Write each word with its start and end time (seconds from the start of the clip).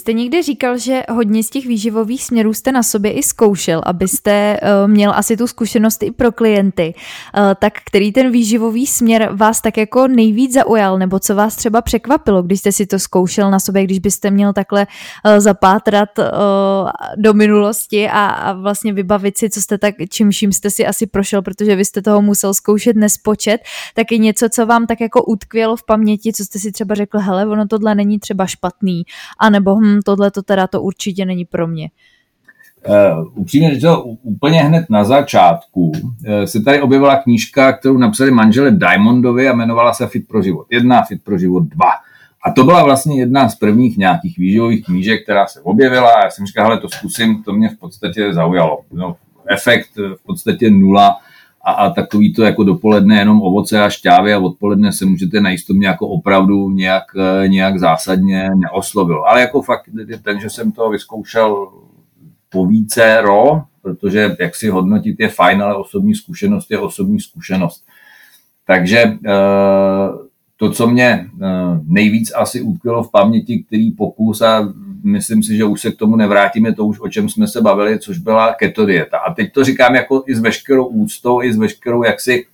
jste 0.00 0.12
někdy 0.12 0.42
říkal, 0.42 0.78
že 0.78 1.02
hodně 1.10 1.42
z 1.42 1.50
těch 1.50 1.66
výživových 1.66 2.24
směrů 2.24 2.54
jste 2.54 2.72
na 2.72 2.82
sobě 2.82 3.12
i 3.12 3.22
zkoušel, 3.22 3.82
abyste 3.86 4.60
uh, 4.62 4.90
měl 4.90 5.12
asi 5.14 5.36
tu 5.36 5.46
zkušenost 5.46 6.02
i 6.02 6.10
pro 6.10 6.32
klienty. 6.32 6.94
Uh, 7.36 7.42
tak 7.60 7.72
který 7.86 8.12
ten 8.12 8.30
výživový 8.30 8.86
směr 8.86 9.28
vás 9.32 9.60
tak 9.60 9.76
jako 9.76 10.08
nejvíc 10.08 10.52
zaujal, 10.52 10.98
nebo 10.98 11.18
co 11.18 11.34
vás 11.34 11.56
třeba 11.56 11.82
překvapilo, 11.82 12.42
když 12.42 12.60
jste 12.60 12.72
si 12.72 12.86
to 12.86 12.98
zkoušel 12.98 13.50
na 13.50 13.60
sobě, 13.60 13.84
když 13.84 13.98
byste 13.98 14.30
měl 14.30 14.52
takhle 14.52 14.86
uh, 14.86 15.40
zapátrat 15.40 16.08
do 17.16 17.34
minulosti 17.34 18.08
a, 18.08 18.26
a 18.26 18.52
vlastně 18.52 18.92
vybavit 18.92 19.38
si, 19.38 19.50
co 19.50 19.60
jste 19.60 19.78
tak, 19.78 19.94
čím 20.08 20.30
vším 20.30 20.52
jste 20.52 20.70
si 20.70 20.86
asi 20.86 21.06
prošel, 21.06 21.42
protože 21.42 21.76
vy 21.76 21.84
jste 21.84 22.02
toho 22.02 22.22
musel 22.22 22.54
zkoušet 22.54 22.96
nespočet, 22.96 23.60
tak 23.94 24.12
i 24.12 24.18
něco, 24.18 24.48
co 24.48 24.66
vám 24.66 24.86
tak 24.86 25.00
jako 25.00 25.24
utkvělo 25.24 25.76
v 25.76 25.84
paměti, 25.84 26.32
co 26.32 26.44
jste 26.44 26.58
si 26.58 26.72
třeba 26.72 26.94
řekl, 26.94 27.18
hele, 27.18 27.46
ono 27.46 27.66
tohle 27.66 27.94
není 27.94 28.18
třeba 28.18 28.46
špatný, 28.46 29.02
anebo 29.38 29.76
hm, 29.76 29.89
tohle 30.04 30.30
to 30.30 30.42
teda 30.42 30.66
to 30.66 30.82
určitě 30.82 31.24
není 31.24 31.44
pro 31.44 31.66
mě. 31.66 31.90
Uh, 32.88 33.26
upřímně 33.34 33.74
řečeno, 33.74 34.02
úplně 34.04 34.62
hned 34.62 34.86
na 34.90 35.04
začátku 35.04 35.80
uh, 35.90 36.44
se 36.44 36.60
tady 36.60 36.80
objevila 36.80 37.16
knížka, 37.16 37.72
kterou 37.72 37.98
napsali 37.98 38.30
manžele 38.30 38.70
Diamondovi 38.70 39.48
a 39.48 39.52
jmenovala 39.52 39.92
se 39.92 40.06
Fit 40.06 40.28
pro 40.28 40.42
život 40.42 40.66
1, 40.70 41.02
Fit 41.02 41.24
pro 41.24 41.38
život 41.38 41.62
2. 41.62 41.86
A 42.44 42.50
to 42.50 42.64
byla 42.64 42.84
vlastně 42.84 43.20
jedna 43.20 43.48
z 43.48 43.54
prvních 43.54 43.98
nějakých 43.98 44.38
výživových 44.38 44.84
knížek, 44.84 45.22
která 45.22 45.46
se 45.46 45.60
objevila 45.60 46.10
a 46.12 46.24
já 46.24 46.30
jsem 46.30 46.46
říkal, 46.46 46.64
hele, 46.64 46.80
to 46.80 46.88
zkusím, 46.88 47.42
to 47.42 47.52
mě 47.52 47.68
v 47.68 47.78
podstatě 47.78 48.34
zaujalo. 48.34 48.80
No, 48.92 49.16
efekt 49.50 49.90
v 49.96 50.26
podstatě 50.26 50.70
nula 50.70 51.20
a, 51.70 51.86
a 51.86 51.90
takový 51.90 52.34
to 52.34 52.42
jako 52.42 52.64
dopoledne 52.64 53.18
jenom 53.18 53.42
ovoce 53.42 53.82
a 53.82 53.90
šťávy 53.90 54.34
a 54.34 54.38
odpoledne 54.38 54.92
se 54.92 55.06
můžete 55.06 55.40
najít, 55.40 55.66
to 55.66 55.74
mě 55.74 55.86
jako 55.86 56.08
opravdu 56.08 56.70
nějak, 56.70 57.04
nějak 57.46 57.78
zásadně 57.78 58.48
neoslovil. 58.56 59.24
Ale 59.24 59.40
jako 59.40 59.62
fakt 59.62 59.84
ten, 60.22 60.40
že 60.40 60.50
jsem 60.50 60.72
to 60.72 60.90
vyzkoušel 60.90 61.68
po 62.48 62.66
více 62.66 63.20
ro, 63.20 63.62
protože 63.82 64.36
jak 64.40 64.56
si 64.56 64.68
hodnotit 64.68 65.20
je 65.20 65.28
fajn, 65.28 65.62
ale 65.62 65.76
osobní 65.76 66.14
zkušenost 66.14 66.70
je 66.70 66.78
osobní 66.78 67.20
zkušenost. 67.20 67.84
Takže 68.66 68.98
eh, 68.98 70.29
to, 70.60 70.70
co 70.70 70.86
mě 70.86 71.06
eh, 71.06 71.46
nejvíc 71.86 72.32
asi 72.36 72.60
utkvělo 72.62 73.02
v 73.02 73.10
paměti, 73.10 73.64
který 73.66 73.90
pokus 73.90 74.42
a 74.42 74.72
myslím 75.04 75.42
si, 75.42 75.56
že 75.56 75.64
už 75.64 75.80
se 75.80 75.90
k 75.90 75.96
tomu 75.96 76.16
nevrátíme, 76.16 76.74
to 76.74 76.86
už 76.86 77.00
o 77.00 77.08
čem 77.08 77.28
jsme 77.28 77.46
se 77.46 77.60
bavili, 77.60 77.98
což 77.98 78.18
byla 78.18 78.54
keto 78.54 78.86
dieta. 78.86 79.18
A 79.18 79.34
teď 79.34 79.52
to 79.52 79.64
říkám 79.64 79.94
jako 79.94 80.24
i 80.26 80.34
s 80.34 80.40
veškerou 80.40 80.86
úctou, 80.86 81.42
i 81.42 81.52
s 81.52 81.56
veškerou 81.56 82.04
jaksi 82.04 82.46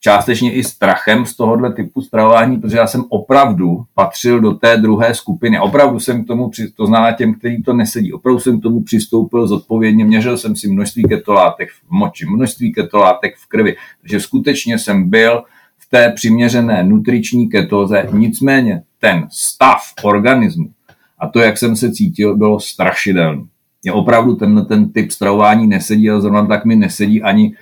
částečně 0.00 0.52
i 0.52 0.64
strachem 0.64 1.26
z 1.26 1.36
tohohle 1.36 1.72
typu 1.72 2.02
stravování, 2.02 2.60
protože 2.60 2.76
já 2.76 2.86
jsem 2.86 3.04
opravdu 3.08 3.84
patřil 3.94 4.40
do 4.40 4.52
té 4.52 4.76
druhé 4.76 5.14
skupiny. 5.14 5.60
Opravdu 5.60 6.00
jsem 6.00 6.24
k 6.24 6.26
tomu, 6.26 6.50
to 6.74 6.86
znamená 6.86 7.12
těm, 7.12 7.34
kteří 7.34 7.62
to 7.62 7.72
nesedí, 7.72 8.12
opravdu 8.12 8.40
jsem 8.40 8.60
k 8.60 8.62
tomu 8.62 8.82
přistoupil 8.82 9.46
zodpovědně, 9.46 10.04
měřil 10.04 10.38
jsem 10.38 10.56
si 10.56 10.68
množství 10.68 11.02
ketolátek 11.02 11.70
v 11.70 11.90
moči, 11.90 12.26
množství 12.26 12.72
ketolátek 12.72 13.36
v 13.36 13.48
krvi, 13.48 13.76
takže 14.00 14.20
skutečně 14.20 14.78
jsem 14.78 15.10
byl 15.10 15.44
té 15.90 16.12
přiměřené 16.12 16.84
nutriční 16.84 17.48
ketóze, 17.48 18.08
nicméně 18.12 18.82
ten 18.98 19.26
stav 19.30 19.80
organismu 20.02 20.70
a 21.18 21.28
to, 21.28 21.40
jak 21.40 21.58
jsem 21.58 21.76
se 21.76 21.92
cítil, 21.92 22.36
bylo 22.36 22.60
strašidelné. 22.60 23.42
Je 23.84 23.92
opravdu 23.92 24.34
tenhle 24.34 24.64
ten 24.64 24.92
typ 24.92 25.10
stravování 25.10 25.66
nesedí, 25.66 26.10
ale 26.10 26.20
zrovna 26.20 26.46
tak 26.46 26.64
mi 26.64 26.76
nesedí 26.76 27.22
ani, 27.22 27.54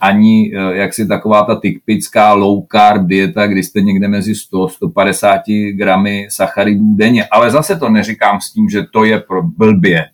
ani 0.00 0.52
eh, 0.54 0.76
jak 0.76 0.94
si 0.94 1.06
taková 1.06 1.42
ta 1.44 1.56
typická 1.56 2.32
low 2.32 2.64
carb 2.72 3.06
dieta, 3.06 3.46
kdy 3.46 3.62
jste 3.62 3.80
někde 3.80 4.08
mezi 4.08 4.32
100-150 4.32 5.76
gramy 5.76 6.26
sacharidů 6.30 6.94
denně. 6.94 7.24
Ale 7.24 7.50
zase 7.50 7.76
to 7.76 7.88
neříkám 7.88 8.40
s 8.40 8.52
tím, 8.52 8.68
že 8.68 8.82
to 8.92 9.04
je 9.04 9.20
pro 9.20 9.42
blbě. 9.42 10.04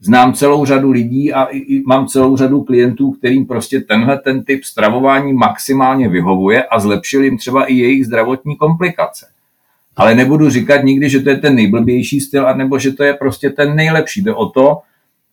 Znám 0.00 0.32
celou 0.32 0.64
řadu 0.64 0.90
lidí 0.90 1.32
a 1.32 1.44
i, 1.44 1.82
mám 1.86 2.06
celou 2.06 2.36
řadu 2.36 2.62
klientů, 2.62 3.10
kterým 3.10 3.46
prostě 3.46 3.80
tenhle 3.80 4.18
ten 4.18 4.44
typ 4.44 4.64
stravování 4.64 5.32
maximálně 5.32 6.08
vyhovuje 6.08 6.64
a 6.64 6.78
zlepšil 6.78 7.24
jim 7.24 7.38
třeba 7.38 7.64
i 7.64 7.74
jejich 7.74 8.06
zdravotní 8.06 8.56
komplikace 8.56 9.26
ale 9.98 10.14
nebudu 10.14 10.50
říkat 10.50 10.84
nikdy, 10.84 11.10
že 11.10 11.20
to 11.20 11.30
je 11.30 11.36
ten 11.36 11.54
nejblbější 11.54 12.20
styl, 12.20 12.48
anebo 12.48 12.78
že 12.78 12.92
to 12.92 13.04
je 13.04 13.14
prostě 13.14 13.50
ten 13.50 13.76
nejlepší. 13.76 14.22
Jde 14.22 14.34
o 14.34 14.46
to 14.46 14.78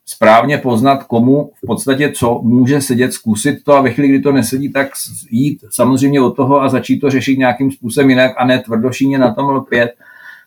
správně 0.05 0.57
poznat, 0.57 1.03
komu 1.03 1.51
v 1.63 1.67
podstatě 1.67 2.11
co 2.11 2.41
může 2.43 2.81
sedět, 2.81 3.13
zkusit 3.13 3.63
to 3.63 3.73
a 3.73 3.81
ve 3.81 3.91
chvíli, 3.91 4.09
kdy 4.09 4.19
to 4.19 4.31
nesedí, 4.31 4.71
tak 4.71 4.87
jít 5.29 5.65
samozřejmě 5.69 6.21
od 6.21 6.35
toho 6.35 6.61
a 6.61 6.69
začít 6.69 6.99
to 6.99 7.09
řešit 7.09 7.37
nějakým 7.37 7.71
způsobem 7.71 8.09
jinak 8.09 8.31
a 8.37 8.45
ne 8.45 8.59
tvrdošíně 8.59 9.17
na 9.17 9.33
tom 9.33 9.49
lpět. 9.49 9.93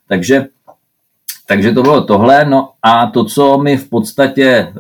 Takže, 0.09 0.47
takže 1.49 1.73
to 1.73 1.83
bylo 1.83 2.05
tohle. 2.05 2.45
No 2.45 2.71
a 2.83 3.07
to, 3.07 3.25
co 3.25 3.59
mi 3.59 3.77
v 3.77 3.89
podstatě 3.89 4.45
e, 4.45 4.73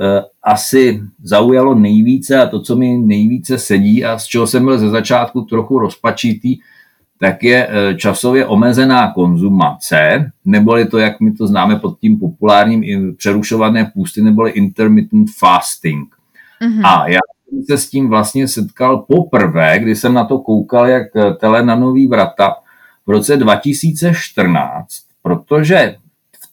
asi 0.42 1.02
zaujalo 1.22 1.74
nejvíce 1.74 2.40
a 2.40 2.46
to, 2.46 2.60
co 2.60 2.76
mi 2.76 2.98
nejvíce 2.98 3.58
sedí 3.58 4.04
a 4.04 4.18
z 4.18 4.26
čeho 4.26 4.46
jsem 4.46 4.64
byl 4.64 4.78
ze 4.78 4.90
začátku 4.90 5.40
trochu 5.40 5.78
rozpačitý, 5.78 6.58
tak 7.20 7.42
je 7.42 7.68
e, 7.70 7.94
časově 7.94 8.46
omezená 8.46 9.12
konzumace, 9.12 10.30
neboli 10.44 10.86
to, 10.86 10.98
jak 10.98 11.20
my 11.20 11.32
to 11.32 11.46
známe 11.46 11.76
pod 11.76 11.98
tím 11.98 12.18
populárním 12.18 13.16
přerušované 13.16 13.90
půsty, 13.94 14.22
neboli 14.22 14.50
intermittent 14.50 15.28
fasting. 15.38 16.08
Mm-hmm. 16.62 16.86
A 16.86 17.08
já 17.08 17.18
jsem 17.48 17.62
se 17.62 17.78
s 17.78 17.90
tím 17.90 18.08
vlastně 18.08 18.48
setkal 18.48 18.98
poprvé, 19.08 19.78
kdy 19.78 19.96
jsem 19.96 20.14
na 20.14 20.24
to 20.24 20.38
koukal 20.38 20.86
jak 20.86 21.16
e, 21.16 21.34
tele 21.34 21.62
na 21.64 21.74
nový 21.74 22.06
vrata 22.06 22.54
v 23.06 23.10
roce 23.10 23.36
2014, 23.36 24.88
protože 25.22 25.96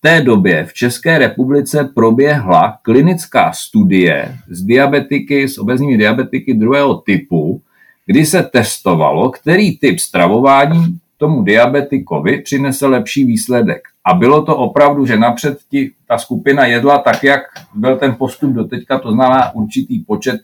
té 0.06 0.22
době 0.22 0.66
v 0.66 0.74
České 0.74 1.18
republice 1.18 1.92
proběhla 1.96 2.78
klinická 2.82 3.52
studie 3.52 4.38
s 4.48 4.64
diabetiky, 4.64 5.50
s 5.50 5.58
obezními 5.58 5.98
diabetiky 5.98 6.54
druhého 6.54 6.96
typu, 6.96 7.62
kdy 8.06 8.26
se 8.26 8.44
testovalo, 8.44 9.30
který 9.30 9.78
typ 9.78 10.00
stravování 10.00 11.00
tomu 11.18 11.42
diabetikovi 11.44 12.42
přinese 12.42 12.88
lepší 12.88 13.26
výsledek. 13.26 13.82
A 14.06 14.14
bylo 14.14 14.46
to 14.46 14.58
opravdu, 14.58 15.06
že 15.06 15.18
napřed 15.18 15.58
ti, 15.70 15.92
ta 16.08 16.18
skupina 16.18 16.66
jedla 16.66 16.98
tak, 16.98 17.24
jak 17.24 17.42
byl 17.74 17.98
ten 17.98 18.16
postup 18.16 18.52
do 18.52 18.64
teďka, 18.64 19.00
to 19.00 19.12
znamená 19.12 19.56
určitý 19.56 20.00
počet 20.00 20.42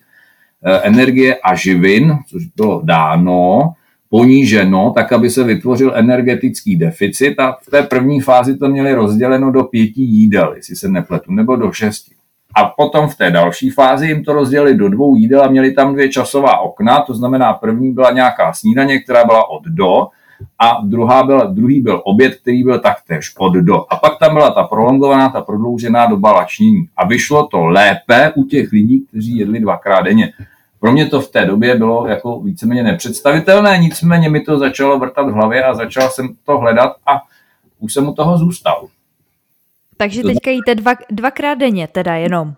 eh, 0.66 0.80
energie 0.84 1.36
a 1.44 1.56
živin, 1.56 2.18
což 2.30 2.46
bylo 2.46 2.82
dáno, 2.84 3.74
poníženo, 4.12 4.92
tak 4.96 5.14
aby 5.14 5.30
se 5.30 5.44
vytvořil 5.44 5.94
energetický 5.96 6.76
deficit 6.76 7.40
a 7.40 7.58
v 7.62 7.72
té 7.72 7.84
první 7.84 8.22
fázi 8.22 8.58
to 8.58 8.68
měli 8.68 8.94
rozděleno 8.94 9.52
do 9.52 9.64
pěti 9.64 10.02
jídel, 10.02 10.54
jestli 10.56 10.76
se 10.76 10.90
nepletu, 10.90 11.32
nebo 11.32 11.56
do 11.56 11.72
šesti. 11.72 12.16
A 12.56 12.66
potom 12.66 13.08
v 13.08 13.16
té 13.16 13.32
další 13.32 13.70
fázi 13.70 14.08
jim 14.08 14.24
to 14.24 14.34
rozdělili 14.34 14.78
do 14.78 14.90
dvou 14.90 15.16
jídel 15.16 15.44
a 15.44 15.48
měli 15.48 15.74
tam 15.74 15.94
dvě 15.94 16.10
časová 16.10 16.60
okna, 16.60 17.02
to 17.02 17.14
znamená 17.14 17.54
první 17.54 17.94
byla 17.94 18.12
nějaká 18.12 18.54
snídaně, 18.54 19.00
která 19.00 19.26
byla 19.26 19.50
od 19.50 19.64
do, 19.66 20.08
a 20.60 20.82
druhá 20.84 21.24
byla, 21.24 21.44
druhý 21.44 21.82
byl 21.82 22.02
oběd, 22.06 22.36
který 22.36 22.64
byl 22.64 22.80
taktéž 22.80 23.34
od 23.38 23.54
do. 23.54 23.94
A 23.94 23.96
pak 23.96 24.20
tam 24.20 24.34
byla 24.34 24.52
ta 24.52 24.64
prolongovaná, 24.64 25.30
ta 25.30 25.42
prodloužená 25.42 26.06
doba 26.06 26.32
lačnění. 26.32 26.86
A 26.98 27.08
vyšlo 27.08 27.48
to 27.48 27.66
lépe 27.66 28.32
u 28.36 28.44
těch 28.44 28.72
lidí, 28.72 29.06
kteří 29.10 29.38
jedli 29.38 29.60
dvakrát 29.60 30.02
denně. 30.02 30.34
Pro 30.82 30.92
mě 30.92 31.06
to 31.06 31.22
v 31.22 31.32
té 31.32 31.46
době 31.46 31.76
bylo 31.76 32.08
jako 32.08 32.40
víceméně 32.40 32.84
nepředstavitelné, 32.84 33.78
nicméně 33.78 34.30
mi 34.30 34.42
to 34.42 34.60
začalo 34.60 35.00
vrtat 35.00 35.30
v 35.30 35.34
hlavě 35.34 35.64
a 35.64 35.74
začal 35.74 36.10
jsem 36.10 36.36
to 36.44 36.58
hledat 36.58 36.96
a 37.06 37.22
už 37.80 37.94
jsem 37.94 38.08
u 38.08 38.14
toho 38.14 38.38
zůstal. 38.38 38.88
Takže 39.98 40.24
teďka 40.24 40.52
jíte 40.52 40.76
dva, 40.76 40.92
dvakrát 41.12 41.56
denně 41.56 41.88
teda 41.88 42.16
jenom. 42.16 42.54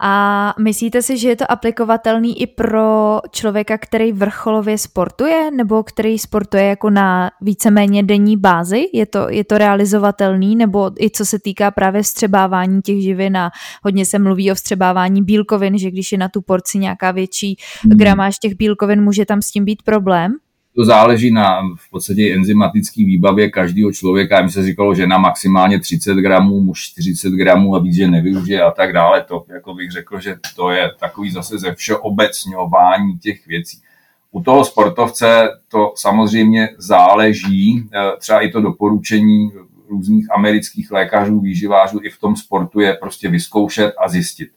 A 0.00 0.54
myslíte 0.60 1.02
si, 1.02 1.18
že 1.18 1.28
je 1.28 1.36
to 1.36 1.50
aplikovatelný 1.50 2.42
i 2.42 2.46
pro 2.46 3.20
člověka, 3.30 3.78
který 3.78 4.12
vrcholově 4.12 4.78
sportuje, 4.78 5.50
nebo 5.50 5.82
který 5.82 6.18
sportuje 6.18 6.64
jako 6.64 6.90
na 6.90 7.30
víceméně 7.40 8.02
denní 8.02 8.36
bázi? 8.36 8.86
Je 8.92 9.06
to, 9.06 9.30
je 9.30 9.44
to 9.44 9.58
realizovatelný, 9.58 10.56
nebo 10.56 10.90
i 11.00 11.10
co 11.10 11.24
se 11.24 11.38
týká 11.38 11.70
právě 11.70 12.02
vstřebávání 12.02 12.82
těch 12.82 13.02
živin 13.02 13.36
a 13.36 13.50
hodně 13.82 14.06
se 14.06 14.18
mluví 14.18 14.52
o 14.52 14.54
vstřebávání 14.54 15.22
bílkovin, 15.22 15.78
že 15.78 15.90
když 15.90 16.12
je 16.12 16.18
na 16.18 16.28
tu 16.28 16.40
porci 16.40 16.78
nějaká 16.78 17.10
větší 17.10 17.56
hmm. 17.82 17.98
gramáž 17.98 18.38
těch 18.38 18.54
bílkovin, 18.54 19.02
může 19.02 19.26
tam 19.26 19.42
s 19.42 19.50
tím 19.50 19.64
být 19.64 19.82
problém? 19.82 20.32
To 20.76 20.84
záleží 20.84 21.30
na 21.30 21.60
v 21.76 21.90
podstatě 21.90 22.34
enzymatické 22.34 23.04
výbavě 23.04 23.50
každého 23.50 23.92
člověka. 23.92 24.42
Mi 24.42 24.50
se 24.50 24.62
říkalo, 24.62 24.94
že 24.94 25.06
na 25.06 25.18
maximálně 25.18 25.80
30 25.80 26.14
gramů, 26.14 26.60
muž 26.60 26.80
40 26.80 27.30
gramů 27.30 27.74
a 27.74 27.78
víc, 27.78 27.94
že 27.94 28.08
nevyužije 28.08 28.62
a 28.62 28.70
tak 28.70 28.92
dále. 28.92 29.24
To 29.28 29.44
jako 29.48 29.74
bych 29.74 29.90
řekl, 29.90 30.20
že 30.20 30.36
to 30.56 30.70
je 30.70 30.90
takový 31.00 31.30
zase 31.30 31.58
ze 31.58 31.74
všeobecňování 31.74 33.18
těch 33.18 33.46
věcí. 33.46 33.78
U 34.30 34.42
toho 34.42 34.64
sportovce 34.64 35.48
to 35.68 35.92
samozřejmě 35.96 36.68
záleží, 36.78 37.88
eh, 37.94 38.16
třeba 38.18 38.40
i 38.40 38.50
to 38.50 38.60
doporučení 38.60 39.52
různých 39.88 40.26
amerických 40.36 40.90
lékařů, 40.90 41.40
výživářů 41.40 42.00
i 42.02 42.10
v 42.10 42.20
tom 42.20 42.36
sportu 42.36 42.80
je 42.80 42.94
prostě 42.94 43.28
vyzkoušet 43.28 43.94
a 44.04 44.08
zjistit. 44.08 44.48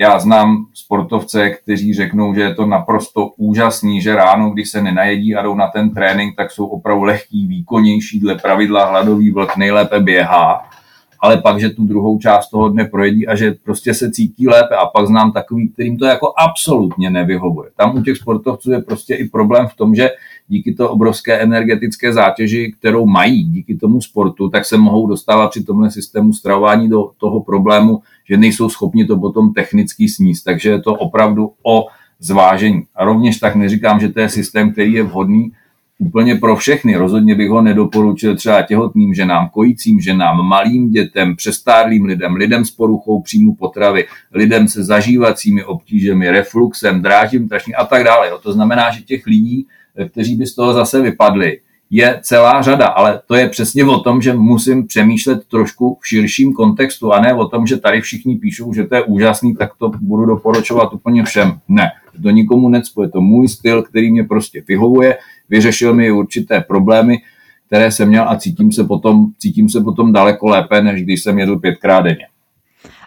Já 0.00 0.18
znám 0.18 0.66
sportovce, 0.74 1.50
kteří 1.50 1.94
řeknou, 1.94 2.34
že 2.34 2.40
je 2.40 2.54
to 2.54 2.66
naprosto 2.66 3.26
úžasný, 3.36 4.02
že 4.02 4.14
ráno, 4.14 4.50
když 4.50 4.70
se 4.70 4.82
nenajedí 4.82 5.34
a 5.34 5.42
jdou 5.42 5.54
na 5.54 5.68
ten 5.68 5.90
trénink, 5.90 6.36
tak 6.36 6.50
jsou 6.50 6.66
opravdu 6.66 7.02
lehký, 7.02 7.46
výkonnější, 7.46 8.20
dle 8.20 8.34
pravidla 8.34 8.84
hladový 8.84 9.30
vlk 9.30 9.56
nejlépe 9.56 10.00
běhá. 10.00 10.70
Ale 11.20 11.36
pak, 11.36 11.60
že 11.60 11.70
tu 11.70 11.84
druhou 11.84 12.18
část 12.18 12.48
toho 12.48 12.68
dne 12.68 12.84
projedí 12.84 13.28
a 13.28 13.36
že 13.36 13.54
prostě 13.64 13.94
se 13.94 14.10
cítí 14.10 14.48
lépe 14.48 14.76
a 14.76 14.86
pak 14.86 15.06
znám 15.06 15.32
takový, 15.32 15.68
kterým 15.68 15.96
to 15.96 16.04
jako 16.04 16.32
absolutně 16.38 17.10
nevyhovuje. 17.10 17.70
Tam 17.76 17.96
u 17.96 18.02
těch 18.02 18.16
sportovců 18.16 18.70
je 18.70 18.82
prostě 18.82 19.14
i 19.14 19.28
problém 19.28 19.66
v 19.66 19.76
tom, 19.76 19.94
že 19.94 20.10
díky 20.48 20.74
to 20.74 20.90
obrovské 20.90 21.38
energetické 21.38 22.12
zátěži, 22.12 22.74
kterou 22.78 23.06
mají 23.06 23.44
díky 23.44 23.76
tomu 23.76 24.00
sportu, 24.00 24.48
tak 24.48 24.64
se 24.64 24.76
mohou 24.76 25.06
dostávat 25.06 25.48
při 25.48 25.64
tomhle 25.64 25.90
systému 25.90 26.32
stravování 26.32 26.88
do 26.88 27.10
toho 27.18 27.40
problému, 27.40 28.02
že 28.28 28.36
nejsou 28.36 28.68
schopni 28.68 29.04
to 29.04 29.16
potom 29.16 29.52
technicky 29.52 30.08
sníst. 30.08 30.44
Takže 30.44 30.70
je 30.70 30.80
to 30.80 30.94
opravdu 30.94 31.52
o 31.62 31.86
zvážení. 32.20 32.82
A 32.94 33.04
rovněž 33.04 33.38
tak 33.38 33.54
neříkám, 33.54 34.00
že 34.00 34.08
to 34.08 34.20
je 34.20 34.28
systém, 34.28 34.72
který 34.72 34.92
je 34.92 35.02
vhodný 35.02 35.52
úplně 35.98 36.34
pro 36.34 36.56
všechny. 36.56 36.96
Rozhodně 36.96 37.34
bych 37.34 37.50
ho 37.50 37.62
nedoporučil 37.62 38.36
třeba 38.36 38.62
těhotným 38.62 39.14
ženám, 39.14 39.48
kojícím 39.48 40.00
ženám, 40.00 40.46
malým 40.46 40.90
dětem, 40.90 41.36
přestárlým 41.36 42.04
lidem, 42.04 42.34
lidem 42.34 42.64
s 42.64 42.70
poruchou 42.70 43.20
příjmu 43.20 43.54
potravy, 43.54 44.06
lidem 44.32 44.68
se 44.68 44.84
zažívacími 44.84 45.64
obtížemi, 45.64 46.30
refluxem, 46.30 47.02
drážím 47.02 47.48
trašní 47.48 47.74
a 47.74 47.84
tak 47.84 48.04
dále. 48.04 48.30
To 48.42 48.52
znamená, 48.52 48.90
že 48.90 49.02
těch 49.02 49.26
lidí, 49.26 49.66
kteří 50.08 50.36
by 50.36 50.46
z 50.46 50.54
toho 50.54 50.72
zase 50.72 51.02
vypadli, 51.02 51.60
je 51.90 52.20
celá 52.22 52.62
řada, 52.62 52.86
ale 52.86 53.20
to 53.26 53.34
je 53.34 53.48
přesně 53.48 53.84
o 53.84 54.00
tom, 54.00 54.22
že 54.22 54.32
musím 54.32 54.86
přemýšlet 54.86 55.44
trošku 55.50 55.98
v 56.00 56.08
širším 56.08 56.52
kontextu 56.52 57.12
a 57.12 57.20
ne 57.20 57.34
o 57.34 57.48
tom, 57.48 57.66
že 57.66 57.76
tady 57.76 58.00
všichni 58.00 58.36
píšou, 58.36 58.74
že 58.74 58.84
to 58.84 58.94
je 58.94 59.02
úžasný, 59.02 59.56
tak 59.56 59.70
to 59.78 59.90
budu 60.00 60.26
doporučovat 60.26 60.92
úplně 60.92 61.24
všem. 61.24 61.58
Ne, 61.68 61.90
to 62.22 62.30
nikomu 62.30 62.68
necpu, 62.68 63.02
je 63.02 63.08
to 63.08 63.20
můj 63.20 63.48
styl, 63.48 63.82
který 63.82 64.12
mě 64.12 64.24
prostě 64.24 64.62
vyhovuje, 64.68 65.16
vyřešil 65.48 65.94
mi 65.94 66.10
určité 66.10 66.60
problémy, 66.60 67.18
které 67.66 67.90
jsem 67.90 68.08
měl 68.08 68.28
a 68.28 68.36
cítím 68.36 68.72
se 68.72 68.84
potom, 68.84 69.26
cítím 69.38 69.68
se 69.68 69.80
potom 69.80 70.12
daleko 70.12 70.48
lépe, 70.48 70.82
než 70.82 71.02
když 71.02 71.22
jsem 71.22 71.38
jedl 71.38 71.58
pětkrát 71.58 72.04
denně. 72.04 72.26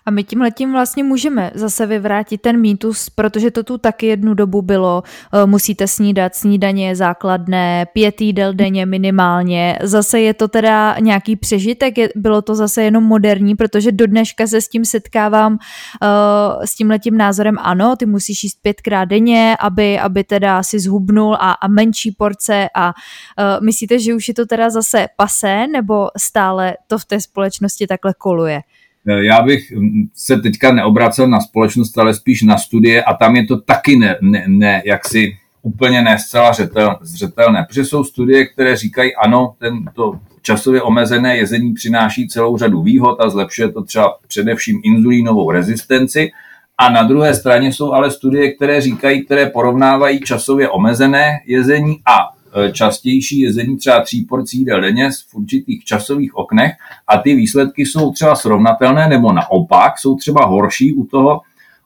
A 0.06 0.12
my 0.12 0.24
tím 0.24 0.42
letím 0.42 0.72
vlastně 0.72 1.04
můžeme 1.04 1.52
zase 1.56 1.86
vyvrátit 1.86 2.42
ten 2.42 2.62
mýtus, 2.62 3.10
protože 3.10 3.52
to 3.52 3.64
tu 3.64 3.78
taky 3.78 4.06
jednu 4.06 4.34
dobu 4.34 4.62
bylo, 4.62 5.04
eh, 5.34 5.46
musíte 5.46 5.88
snídat, 5.88 6.36
snídaně 6.36 6.88
je 6.88 6.96
základné, 6.96 7.86
pět 7.94 8.22
jídel 8.22 8.54
denně 8.54 8.86
minimálně, 8.86 9.80
zase 9.82 10.20
je 10.20 10.34
to 10.34 10.48
teda 10.48 10.96
nějaký 11.00 11.36
přežitek, 11.36 11.94
bylo 12.16 12.42
to 12.42 12.56
zase 12.56 12.84
jenom 12.84 13.04
moderní, 13.04 13.56
protože 13.56 13.92
do 13.92 14.08
dneška 14.08 14.48
se 14.48 14.62
s 14.62 14.70
tím 14.70 14.86
setkávám 14.86 15.54
uh, 15.54 16.64
s 16.66 16.76
tím 16.76 16.90
letím 16.90 17.18
názorem, 17.18 17.56
ano, 17.60 17.96
ty 17.96 18.06
musíš 18.06 18.44
jíst 18.44 18.58
pětkrát 18.62 19.10
denně, 19.10 19.58
aby, 19.60 20.00
aby 20.00 20.24
teda 20.24 20.64
si 20.64 20.80
zhubnul 20.80 21.36
a, 21.36 21.52
a 21.52 21.68
menší 21.68 22.12
porce 22.12 22.70
a 22.76 22.88
uh, 22.88 23.66
myslíte, 23.66 24.00
že 24.00 24.16
už 24.16 24.28
je 24.28 24.34
to 24.34 24.46
teda 24.46 24.70
zase 24.70 25.08
pasé, 25.18 25.68
nebo 25.68 26.10
stále 26.18 26.74
to 26.88 26.98
v 26.98 27.06
té 27.06 27.22
společnosti 27.22 27.88
takhle 27.88 28.14
koluje? 28.18 28.62
Eh, 29.08 29.26
já 29.26 29.42
bych 29.42 29.72
mm, 29.72 30.08
se 30.14 30.38
teďka 30.38 30.72
neobracel 30.72 31.28
na 31.28 31.42
společnost, 31.42 31.98
ale 31.98 32.14
spíš 32.14 32.42
na 32.42 32.58
studie 32.58 33.04
a 33.04 33.14
tam 33.14 33.36
je 33.36 33.46
to 33.46 33.62
taky 33.62 33.96
ne, 33.96 34.18
ne, 34.22 34.44
ne 34.48 34.82
jaksi 34.86 35.38
úplně 35.62 36.02
ne 36.02 36.20
zcela 36.20 36.54
zřetel, 36.54 36.98
zřetelné, 37.02 37.66
protože 37.68 37.86
jsou 37.86 38.04
studie, 38.04 38.46
které 38.46 38.76
říkají, 38.76 39.16
ano, 39.16 39.54
tento 39.60 40.20
časově 40.42 40.82
omezené 40.82 41.38
jezení 41.38 41.74
přináší 41.74 42.28
celou 42.28 42.58
řadu 42.58 42.82
výhod 42.82 43.22
a 43.22 43.30
zlepšuje 43.30 43.72
to 43.72 43.84
třeba 43.84 44.18
především 44.28 44.82
inzulínovou 44.84 45.52
rezistenci. 45.52 46.32
A 46.78 46.90
na 46.90 47.04
druhé 47.04 47.34
straně 47.34 47.74
jsou 47.74 47.92
ale 47.92 48.12
studie, 48.12 48.52
které 48.52 48.82
říkají, 48.82 49.26
které 49.26 49.46
porovnávají 49.46 50.20
časově 50.20 50.70
omezené 50.70 51.40
jezení 51.46 52.02
a 52.06 52.41
častější 52.72 53.40
jezení 53.40 53.78
třeba 53.78 54.02
tří 54.02 54.26
porcí 54.26 54.58
jídel 54.58 54.82
denně 54.82 55.10
v 55.30 55.36
určitých 55.36 55.84
časových 55.84 56.36
oknech 56.36 56.72
a 57.08 57.18
ty 57.18 57.36
výsledky 57.36 57.86
jsou 57.86 58.12
třeba 58.12 58.36
srovnatelné 58.36 59.08
nebo 59.08 59.34
naopak 59.34 60.00
jsou 60.00 60.16
třeba 60.16 60.46
horší 60.46 60.94
u 60.94 61.06
toho, 61.06 61.42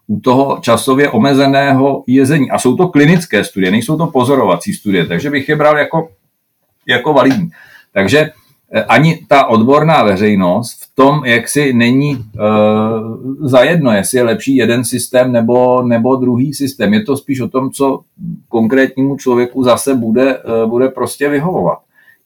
u 0.08 0.20
toho 0.20 0.60
časově 0.62 1.10
omezeného 1.10 2.04
jezení. 2.08 2.52
A 2.52 2.60
jsou 2.60 2.76
to 2.76 2.88
klinické 2.88 3.44
studie, 3.44 3.72
nejsou 3.72 3.98
to 3.98 4.08
pozorovací 4.08 4.74
studie, 4.74 5.06
takže 5.06 5.30
bych 5.30 5.50
je 5.50 5.56
bral 5.56 5.78
jako, 5.78 6.10
jako 6.88 7.14
validní. 7.14 7.50
Takže 7.94 8.30
Eh, 8.30 8.45
ani 8.84 9.20
ta 9.28 9.46
odborná 9.46 10.04
veřejnost 10.04 10.84
v 10.84 10.96
tom, 10.96 11.26
jak 11.26 11.50
si 11.50 11.74
není 11.74 12.16
uh, 12.16 12.24
zajedno, 13.48 13.92
jestli 13.92 14.18
je 14.18 14.24
lepší 14.24 14.56
jeden 14.56 14.86
systém 14.86 15.32
nebo, 15.32 15.82
nebo 15.82 16.16
druhý 16.16 16.54
systém. 16.54 16.94
Je 16.94 17.04
to 17.04 17.18
spíš 17.18 17.40
o 17.40 17.48
tom, 17.48 17.72
co 17.72 18.02
konkrétnímu 18.50 19.18
člověku 19.18 19.64
zase 19.64 19.96
bude, 19.96 20.38
uh, 20.38 20.70
bude 20.70 20.90
prostě 20.90 21.30
vyhovovat. 21.30 21.80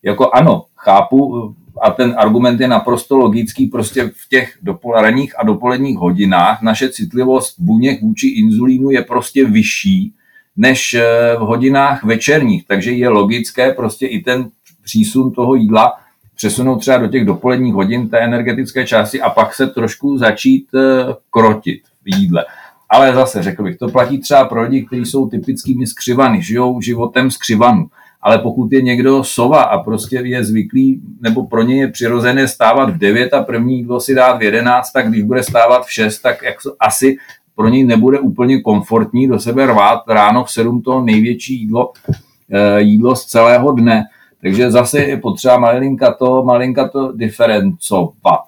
Jako 0.04 0.30
ano, 0.34 0.63
chápu, 0.75 1.54
a 1.81 1.92
ten 1.92 2.16
argument 2.18 2.60
je 2.62 2.68
naprosto 2.68 3.18
logický, 3.18 3.68
prostě 3.68 4.12
v 4.16 4.30
těch 4.30 4.57
dopoledních 4.62 5.40
a 5.40 5.44
dopoledních 5.44 5.98
hodinách 5.98 6.62
naše 6.62 6.90
citlivost 6.90 7.56
buněk 7.60 8.01
vůči 8.01 8.28
inzulínu 8.28 8.90
je 8.90 9.01
prostě 9.01 9.46
vyšší 9.46 10.13
než 10.57 10.96
v 11.38 11.40
hodinách 11.40 12.04
večerních, 12.04 12.68
takže 12.68 12.92
je 12.92 13.10
logické 13.10 13.74
prostě 13.74 14.07
i 14.07 14.19
ten 14.22 14.50
přísun 14.84 15.31
toho 15.31 15.56
jídla 15.56 15.94
přesunout 16.39 16.80
třeba 16.80 16.97
do 16.97 17.07
těch 17.07 17.25
dopoledních 17.25 17.74
hodin 17.74 18.09
té 18.09 18.19
energetické 18.19 18.88
části 18.88 19.21
a 19.21 19.30
pak 19.30 19.53
se 19.53 19.68
trošku 19.68 20.18
začít 20.18 20.68
eh, 20.75 21.13
krotit 21.30 21.81
v 22.03 22.19
jídle. 22.19 22.45
Ale 22.89 23.13
zase 23.13 23.44
řekl 23.44 23.63
bych, 23.63 23.77
to 23.77 23.88
platí 23.89 24.19
třeba 24.19 24.45
pro 24.45 24.62
lidi, 24.62 24.86
kteří 24.86 25.06
jsou 25.06 25.30
typickými 25.30 25.88
skřivany, 25.88 26.41
žijou 26.41 26.81
životem 26.81 27.31
skřivanu. 27.31 27.86
Ale 28.21 28.38
pokud 28.38 28.71
je 28.71 28.81
někdo 28.81 29.24
sova 29.24 29.62
a 29.62 29.83
prostě 29.83 30.21
je 30.24 30.44
zvyklý, 30.44 31.01
nebo 31.21 31.47
pro 31.47 31.63
ně 31.63 31.80
je 31.80 31.88
přirozené 31.88 32.47
stávat 32.47 32.89
v 32.89 32.97
9 32.97 33.33
a 33.33 33.44
první 33.44 33.77
jídlo 33.77 34.00
si 34.00 34.15
dát 34.15 34.38
v 34.38 34.41
11, 34.41 34.91
tak 34.91 35.09
když 35.09 35.24
bude 35.24 35.44
stávat 35.44 35.86
v 35.86 35.94
6, 35.94 36.19
tak 36.19 36.44
jak 36.44 36.56
asi 36.80 37.18
pro 37.56 37.69
něj 37.69 37.83
nebude 37.83 38.19
úplně 38.19 38.62
komfortní 38.62 39.27
do 39.27 39.39
sebe 39.39 39.65
rvát 39.65 40.00
ráno 40.07 40.44
v 40.44 40.51
7 40.51 40.81
to 40.81 41.01
největší 41.01 41.59
jídlo, 41.59 41.91
eh, 42.51 42.81
jídlo 42.81 43.15
z 43.15 43.25
celého 43.25 43.71
dne. 43.71 44.03
Takže 44.41 44.71
zase 44.71 45.03
je 45.03 45.18
potřeba 45.18 45.59
malinka 45.59 46.13
to, 46.13 46.44
malinka 46.44 46.88
to 46.88 47.12
diferencovat. 47.12 48.44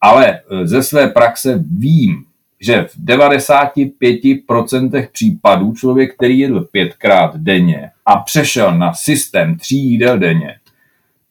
Ale 0.00 0.28
e, 0.28 0.66
ze 0.66 0.82
své 0.82 1.08
praxe 1.08 1.64
vím, 1.78 2.24
že 2.60 2.84
v 2.84 3.04
95% 3.04 5.08
případů 5.12 5.74
člověk, 5.74 6.14
který 6.14 6.38
jedl 6.38 6.60
pětkrát 6.60 7.36
denně 7.36 7.90
a 8.06 8.16
přešel 8.16 8.78
na 8.78 8.94
systém 8.94 9.58
tří 9.58 9.90
jídel 9.90 10.18
denně, 10.18 10.54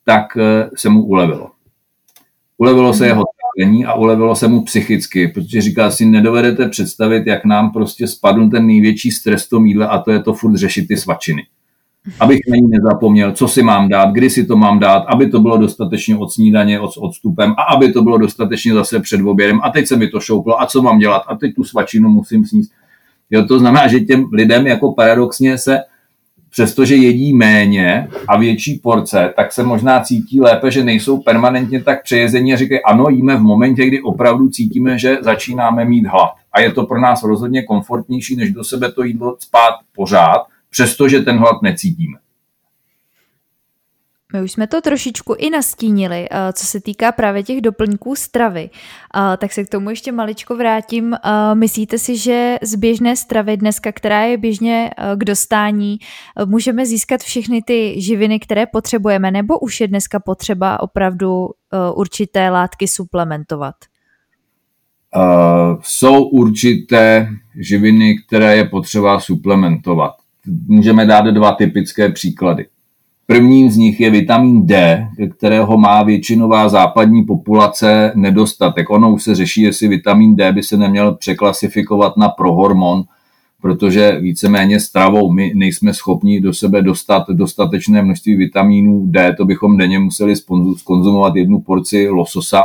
tak 0.06 0.38
e, 0.38 0.70
se 0.76 0.90
mu 0.90 1.04
ulevilo. 1.04 1.52
Ulevilo 2.58 2.94
se 2.94 3.08
jeho 3.08 3.24
trávení 3.24 3.86
a 3.86 3.94
ulevilo 3.94 4.36
se 4.36 4.48
mu 4.48 4.62
psychicky, 4.62 5.28
protože 5.28 5.62
říká 5.62 5.92
si, 5.92 6.06
nedovedete 6.06 6.70
představit, 6.70 7.28
jak 7.28 7.46
nám 7.46 7.72
prostě 7.72 8.08
spadl 8.08 8.50
ten 8.50 8.68
největší 8.68 9.12
stres 9.12 9.50
to 9.50 9.60
jídle 9.60 9.88
a 9.88 10.00
to 10.00 10.12
je 10.12 10.20
to 10.20 10.34
furt 10.34 10.56
řešit 10.56 10.88
ty 10.88 10.98
svačiny 10.98 11.44
abych 12.20 12.40
na 12.50 12.56
ní 12.56 12.70
nezapomněl, 12.70 13.32
co 13.32 13.48
si 13.48 13.64
mám 13.64 13.90
dát, 13.90 14.12
kdy 14.12 14.30
si 14.30 14.46
to 14.46 14.56
mám 14.58 14.80
dát, 14.80 15.04
aby 15.08 15.30
to 15.30 15.40
bylo 15.40 15.58
dostatečně 15.58 16.18
od 16.18 16.32
snídaně, 16.32 16.80
od, 16.80 16.92
odstupem 16.98 17.52
a 17.52 17.64
aby 17.64 17.92
to 17.92 18.02
bylo 18.02 18.18
dostatečně 18.18 18.74
zase 18.74 19.00
před 19.00 19.22
obědem 19.22 19.60
a 19.64 19.70
teď 19.70 19.88
se 19.88 19.96
mi 19.96 20.08
to 20.08 20.20
šouplo 20.20 20.62
a 20.62 20.66
co 20.66 20.82
mám 20.82 21.00
dělat 21.00 21.22
a 21.28 21.36
teď 21.36 21.56
tu 21.56 21.64
svačinu 21.64 22.10
musím 22.10 22.46
sníst. 22.46 22.72
Jo, 23.32 23.46
to 23.46 23.60
znamená, 23.60 23.88
že 23.88 24.00
těm 24.00 24.30
lidem 24.34 24.68
jako 24.68 24.92
paradoxně 24.92 25.58
se 25.58 25.80
přestože 26.50 26.96
jedí 26.96 27.34
méně 27.34 28.08
a 28.28 28.38
větší 28.38 28.80
porce, 28.84 29.34
tak 29.36 29.54
se 29.54 29.64
možná 29.64 30.00
cítí 30.00 30.42
lépe, 30.42 30.72
že 30.72 30.84
nejsou 30.84 31.18
permanentně 31.18 31.84
tak 31.84 32.04
přejezení 32.04 32.54
a 32.54 32.58
říkají, 32.58 32.82
ano, 32.84 33.06
jíme 33.10 33.36
v 33.36 33.42
momentě, 33.42 33.86
kdy 33.86 34.02
opravdu 34.02 34.50
cítíme, 34.50 35.00
že 35.00 35.18
začínáme 35.22 35.86
mít 35.86 36.06
hlad. 36.06 36.30
A 36.52 36.62
je 36.62 36.72
to 36.72 36.86
pro 36.86 37.02
nás 37.02 37.24
rozhodně 37.24 37.64
komfortnější, 37.64 38.36
než 38.36 38.52
do 38.52 38.64
sebe 38.64 38.92
to 38.92 39.04
jídlo 39.04 39.36
spát 39.40 39.74
pořád, 39.96 40.53
přestože 40.74 41.20
ten 41.20 41.38
hlad 41.38 41.62
necítíme. 41.62 42.18
My 44.34 44.42
už 44.42 44.52
jsme 44.52 44.68
to 44.68 44.82
trošičku 44.82 45.36
i 45.38 45.50
nastínili, 45.50 46.28
eh, 46.32 46.54
co 46.54 46.66
se 46.66 46.82
týká 46.82 47.12
právě 47.12 47.44
těch 47.44 47.62
doplňků 47.62 48.16
stravy. 48.16 48.70
Eh, 48.70 49.38
tak 49.38 49.54
se 49.54 49.64
k 49.64 49.70
tomu 49.70 49.90
ještě 49.90 50.12
maličko 50.12 50.56
vrátím. 50.56 51.14
Eh, 51.14 51.56
myslíte 51.56 51.98
si, 51.98 52.18
že 52.18 52.58
z 52.62 52.76
běžné 52.76 53.16
stravy 53.16 53.58
dneska, 53.58 53.92
která 53.92 54.22
je 54.22 54.38
běžně 54.38 54.92
k 55.16 55.24
dostání, 55.24 55.98
můžeme 56.46 56.86
získat 56.86 57.22
všechny 57.22 57.62
ty 57.62 58.02
živiny, 58.02 58.40
které 58.40 58.66
potřebujeme, 58.66 59.32
nebo 59.32 59.60
už 59.60 59.82
je 59.82 59.88
dneska 59.88 60.20
potřeba 60.20 60.80
opravdu 60.80 61.50
určité 61.96 62.50
látky 62.50 62.88
suplementovat? 62.88 63.76
Uh, 65.16 65.82
jsou 65.82 66.24
určité 66.24 67.30
živiny, 67.60 68.18
které 68.18 68.58
je 68.58 68.66
potřeba 68.66 69.20
suplementovat 69.20 70.23
můžeme 70.68 71.06
dát 71.06 71.26
dva 71.26 71.52
typické 71.52 72.10
příklady. 72.10 72.66
Prvním 73.28 73.72
z 73.72 73.78
nich 73.78 74.00
je 74.00 74.10
vitamin 74.10 74.66
D, 74.66 75.08
kterého 75.38 75.78
má 75.78 76.04
většinová 76.04 76.70
západní 76.70 77.24
populace 77.24 78.12
nedostatek. 78.16 78.90
Ono 78.90 79.14
už 79.14 79.24
se 79.24 79.36
řeší, 79.36 79.62
jestli 79.62 79.88
vitamin 79.88 80.36
D 80.36 80.52
by 80.52 80.64
se 80.64 80.78
neměl 80.78 81.14
překlasifikovat 81.14 82.18
na 82.18 82.30
prohormon, 82.30 83.04
protože 83.62 84.20
víceméně 84.20 84.80
stravou 84.80 85.32
my 85.32 85.52
nejsme 85.56 85.94
schopni 85.94 86.42
do 86.42 86.54
sebe 86.54 86.82
dostat 86.82 87.24
dostatečné 87.30 88.02
množství 88.02 88.36
vitamínů 88.36 89.06
D, 89.08 89.36
to 89.38 89.46
bychom 89.46 89.78
denně 89.78 90.00
museli 90.00 90.36
skonzumovat 90.78 91.36
jednu 91.36 91.60
porci 91.60 92.10
lososa 92.10 92.64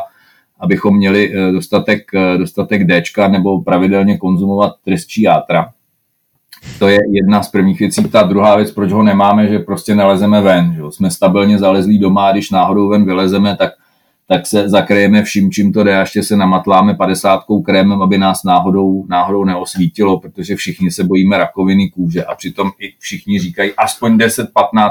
abychom 0.60 0.96
měli 0.96 1.32
dostatek, 1.52 2.10
dostatek 2.38 2.84
D 2.84 3.02
nebo 3.30 3.62
pravidelně 3.62 4.18
konzumovat 4.18 4.72
trestčí 4.84 5.22
játra. 5.22 5.72
To 6.78 6.88
je 6.88 6.98
jedna 7.10 7.42
z 7.42 7.50
prvních 7.50 7.78
věcí. 7.78 8.04
Ta 8.04 8.22
druhá 8.22 8.56
věc, 8.56 8.70
proč 8.70 8.92
ho 8.92 9.02
nemáme, 9.02 9.48
že 9.48 9.58
prostě 9.58 9.94
nalezeme 9.94 10.40
ven. 10.40 10.74
Že? 10.76 10.82
Jsme 10.90 11.10
stabilně 11.10 11.58
zalezlí 11.58 11.98
doma 11.98 12.28
a 12.28 12.32
když 12.32 12.50
náhodou 12.50 12.88
ven 12.88 13.04
vylezeme, 13.04 13.56
tak 13.56 13.72
tak 14.30 14.46
se 14.46 14.68
zakryjeme 14.68 15.22
vším, 15.22 15.50
čím 15.50 15.72
to 15.72 15.84
jde 15.84 15.96
a 15.96 16.00
ještě 16.00 16.22
se 16.22 16.36
namatláme 16.36 16.94
padesátkou 16.94 17.62
krémem, 17.62 18.02
aby 18.02 18.18
nás 18.18 18.44
náhodou, 18.44 19.06
náhodou 19.08 19.44
neosvítilo, 19.44 20.20
protože 20.20 20.56
všichni 20.56 20.90
se 20.90 21.04
bojíme 21.04 21.38
rakoviny 21.38 21.90
kůže 21.90 22.24
a 22.24 22.34
přitom 22.34 22.70
i 22.80 22.92
všichni 22.98 23.38
říkají 23.38 23.72
aspoň 23.76 24.16
10-15 24.16 24.46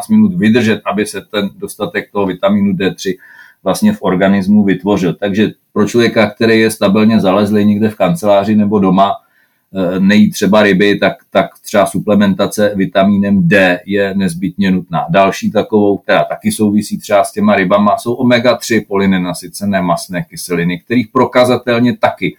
minut 0.09 0.33
vydržet, 0.33 0.81
aby 0.85 1.05
se 1.05 1.21
ten 1.21 1.49
dostatek 1.57 2.11
toho 2.11 2.25
vitamínu 2.25 2.73
D3 2.73 3.15
vlastně 3.63 3.93
v 3.93 4.01
organismu 4.01 4.63
vytvořil. 4.63 5.13
Takže 5.13 5.51
pro 5.73 5.87
člověka, 5.87 6.29
který 6.29 6.59
je 6.59 6.71
stabilně 6.71 7.19
zalezlý 7.19 7.65
někde 7.65 7.89
v 7.89 7.95
kanceláři 7.95 8.55
nebo 8.55 8.79
doma, 8.79 9.13
nejí 9.99 10.31
třeba 10.31 10.63
ryby, 10.63 10.99
tak, 10.99 11.13
tak 11.29 11.45
třeba 11.63 11.85
suplementace 11.85 12.71
vitamínem 12.75 13.47
D 13.47 13.79
je 13.85 14.13
nezbytně 14.15 14.71
nutná. 14.71 15.05
Další 15.09 15.51
takovou, 15.51 15.97
která 15.97 16.23
taky 16.23 16.51
souvisí 16.51 16.97
třeba 16.97 17.23
s 17.23 17.31
těma 17.31 17.55
rybama, 17.55 17.97
jsou 17.97 18.13
omega-3 18.13 18.85
polynenasycené 18.87 19.81
masné 19.81 20.23
kyseliny, 20.23 20.79
kterých 20.79 21.07
prokazatelně 21.07 21.97
taky 21.97 22.37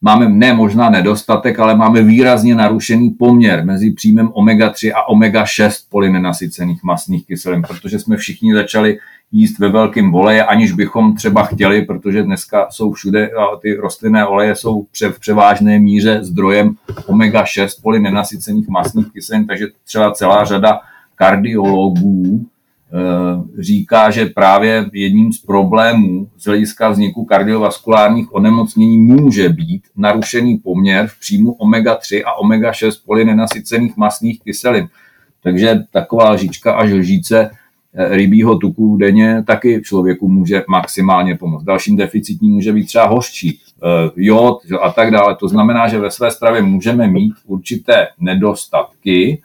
máme 0.00 0.28
ne 0.28 0.54
možná 0.54 0.90
nedostatek, 0.90 1.58
ale 1.58 1.76
máme 1.76 2.02
výrazně 2.02 2.54
narušený 2.54 3.10
poměr 3.10 3.64
mezi 3.64 3.90
příjmem 3.90 4.28
omega-3 4.28 4.92
a 4.94 5.08
omega-6 5.08 5.70
polynenasycených 5.88 6.82
masných 6.82 7.26
kyselin, 7.26 7.62
protože 7.62 7.98
jsme 7.98 8.16
všichni 8.16 8.54
začali 8.54 8.98
jíst 9.34 9.58
ve 9.58 9.68
velkém 9.68 10.10
voleje, 10.10 10.44
aniž 10.44 10.72
bychom 10.72 11.14
třeba 11.14 11.44
chtěli, 11.44 11.82
protože 11.82 12.22
dneska 12.22 12.66
jsou 12.70 12.92
všude 12.92 13.28
a 13.28 13.56
ty 13.56 13.74
rostlinné 13.74 14.26
oleje 14.26 14.54
jsou 14.54 14.86
v 15.10 15.18
převážné 15.20 15.78
míře 15.78 16.18
zdrojem 16.22 16.74
omega-6 17.06 17.68
polynenasycených 17.82 18.68
masných 18.68 19.12
kyselin, 19.12 19.46
takže 19.46 19.66
třeba 19.84 20.12
celá 20.12 20.44
řada 20.44 20.80
kardiologů 21.14 22.40
eh, 22.40 23.62
říká, 23.62 24.10
že 24.10 24.26
právě 24.26 24.90
jedním 24.92 25.32
z 25.32 25.38
problémů 25.38 26.28
z 26.38 26.46
hlediska 26.46 26.88
vzniku 26.88 27.24
kardiovaskulárních 27.24 28.34
onemocnění 28.34 28.98
může 28.98 29.48
být 29.48 29.82
narušený 29.96 30.56
poměr 30.56 31.06
v 31.06 31.20
příjmu 31.20 31.52
omega-3 31.52 32.22
a 32.26 32.40
omega-6 32.40 32.92
polynenasycených 33.06 33.96
masných 33.96 34.40
kyselin. 34.40 34.88
Takže 35.42 35.84
taková 35.92 36.30
lžička 36.30 36.72
až 36.72 36.90
lžíce 36.90 37.50
rybího 37.94 38.58
tuku 38.58 38.96
denně 38.96 39.44
taky 39.46 39.82
člověku 39.84 40.28
může 40.28 40.64
maximálně 40.68 41.36
pomoct. 41.36 41.64
Dalším 41.64 41.96
deficitním 41.96 42.52
může 42.52 42.72
být 42.72 42.86
třeba 42.86 43.06
hořčí, 43.06 43.58
eh, 43.82 44.10
jod 44.16 44.58
a 44.82 44.90
tak 44.90 45.10
dále. 45.10 45.36
To 45.36 45.48
znamená, 45.48 45.88
že 45.88 45.98
ve 45.98 46.10
své 46.10 46.30
stravě 46.30 46.62
můžeme 46.62 47.08
mít 47.08 47.32
určité 47.46 48.08
nedostatky, 48.20 49.42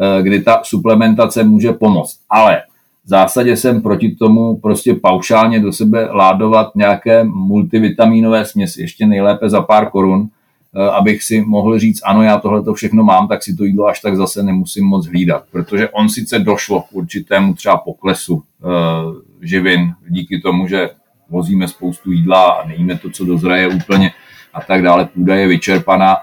eh, 0.00 0.22
kdy 0.22 0.42
ta 0.42 0.60
suplementace 0.64 1.44
může 1.44 1.72
pomoct. 1.72 2.18
Ale 2.30 2.62
v 3.04 3.08
zásadě 3.08 3.56
jsem 3.56 3.82
proti 3.82 4.10
tomu 4.10 4.56
prostě 4.56 4.94
paušálně 4.94 5.60
do 5.60 5.72
sebe 5.72 6.08
ládovat 6.12 6.76
nějaké 6.76 7.24
multivitamínové 7.24 8.44
směsi, 8.44 8.80
ještě 8.80 9.06
nejlépe 9.06 9.48
za 9.48 9.62
pár 9.62 9.90
korun, 9.90 10.28
Eh, 10.28 10.43
abych 10.80 11.22
si 11.22 11.40
mohl 11.40 11.78
říct, 11.78 12.00
ano, 12.04 12.22
já 12.22 12.38
tohle 12.38 12.62
to 12.62 12.74
všechno 12.74 13.04
mám, 13.04 13.28
tak 13.28 13.42
si 13.42 13.56
to 13.56 13.64
jídlo 13.64 13.86
až 13.86 14.00
tak 14.00 14.16
zase 14.16 14.42
nemusím 14.42 14.86
moc 14.86 15.06
hlídat. 15.06 15.44
Protože 15.50 15.88
on 15.88 16.08
sice 16.08 16.38
došlo 16.38 16.80
k 16.80 16.92
určitému 16.92 17.54
třeba 17.54 17.76
poklesu 17.76 18.42
e, 18.42 18.66
živin 19.46 19.94
díky 20.08 20.40
tomu, 20.40 20.66
že 20.66 20.90
vozíme 21.30 21.68
spoustu 21.68 22.12
jídla 22.12 22.50
a 22.50 22.68
nejíme 22.68 22.98
to, 22.98 23.10
co 23.10 23.24
dozraje 23.24 23.68
úplně 23.68 24.10
a 24.54 24.60
tak 24.60 24.82
dále, 24.82 25.04
půda 25.04 25.34
je 25.34 25.48
vyčerpaná, 25.48 26.16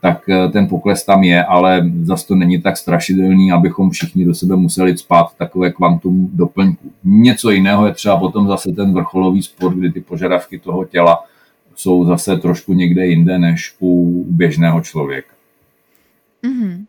tak 0.00 0.28
eh, 0.28 0.48
ten 0.48 0.68
pokles 0.68 1.04
tam 1.04 1.22
je, 1.24 1.44
ale 1.44 1.90
zase 2.02 2.26
to 2.26 2.34
není 2.34 2.62
tak 2.62 2.76
strašidelný, 2.76 3.52
abychom 3.52 3.90
všichni 3.90 4.24
do 4.24 4.34
sebe 4.34 4.56
museli 4.56 4.98
spát 4.98 5.26
takové 5.38 5.72
kvantum 5.72 6.30
doplňků. 6.32 6.92
Něco 7.04 7.50
jiného 7.50 7.86
je 7.86 7.92
třeba 7.92 8.16
potom 8.16 8.48
zase 8.48 8.72
ten 8.72 8.92
vrcholový 8.92 9.42
sport, 9.42 9.74
kdy 9.74 9.92
ty 9.92 10.00
požadavky 10.00 10.58
toho 10.58 10.84
těla 10.84 11.24
jsou 11.76 12.04
zase 12.04 12.36
trošku 12.36 12.72
někde 12.72 13.06
jinde 13.06 13.38
než 13.38 13.74
u 13.80 14.24
běžného 14.28 14.80
člověka. 14.80 15.34
Mm-hmm. 16.42 16.84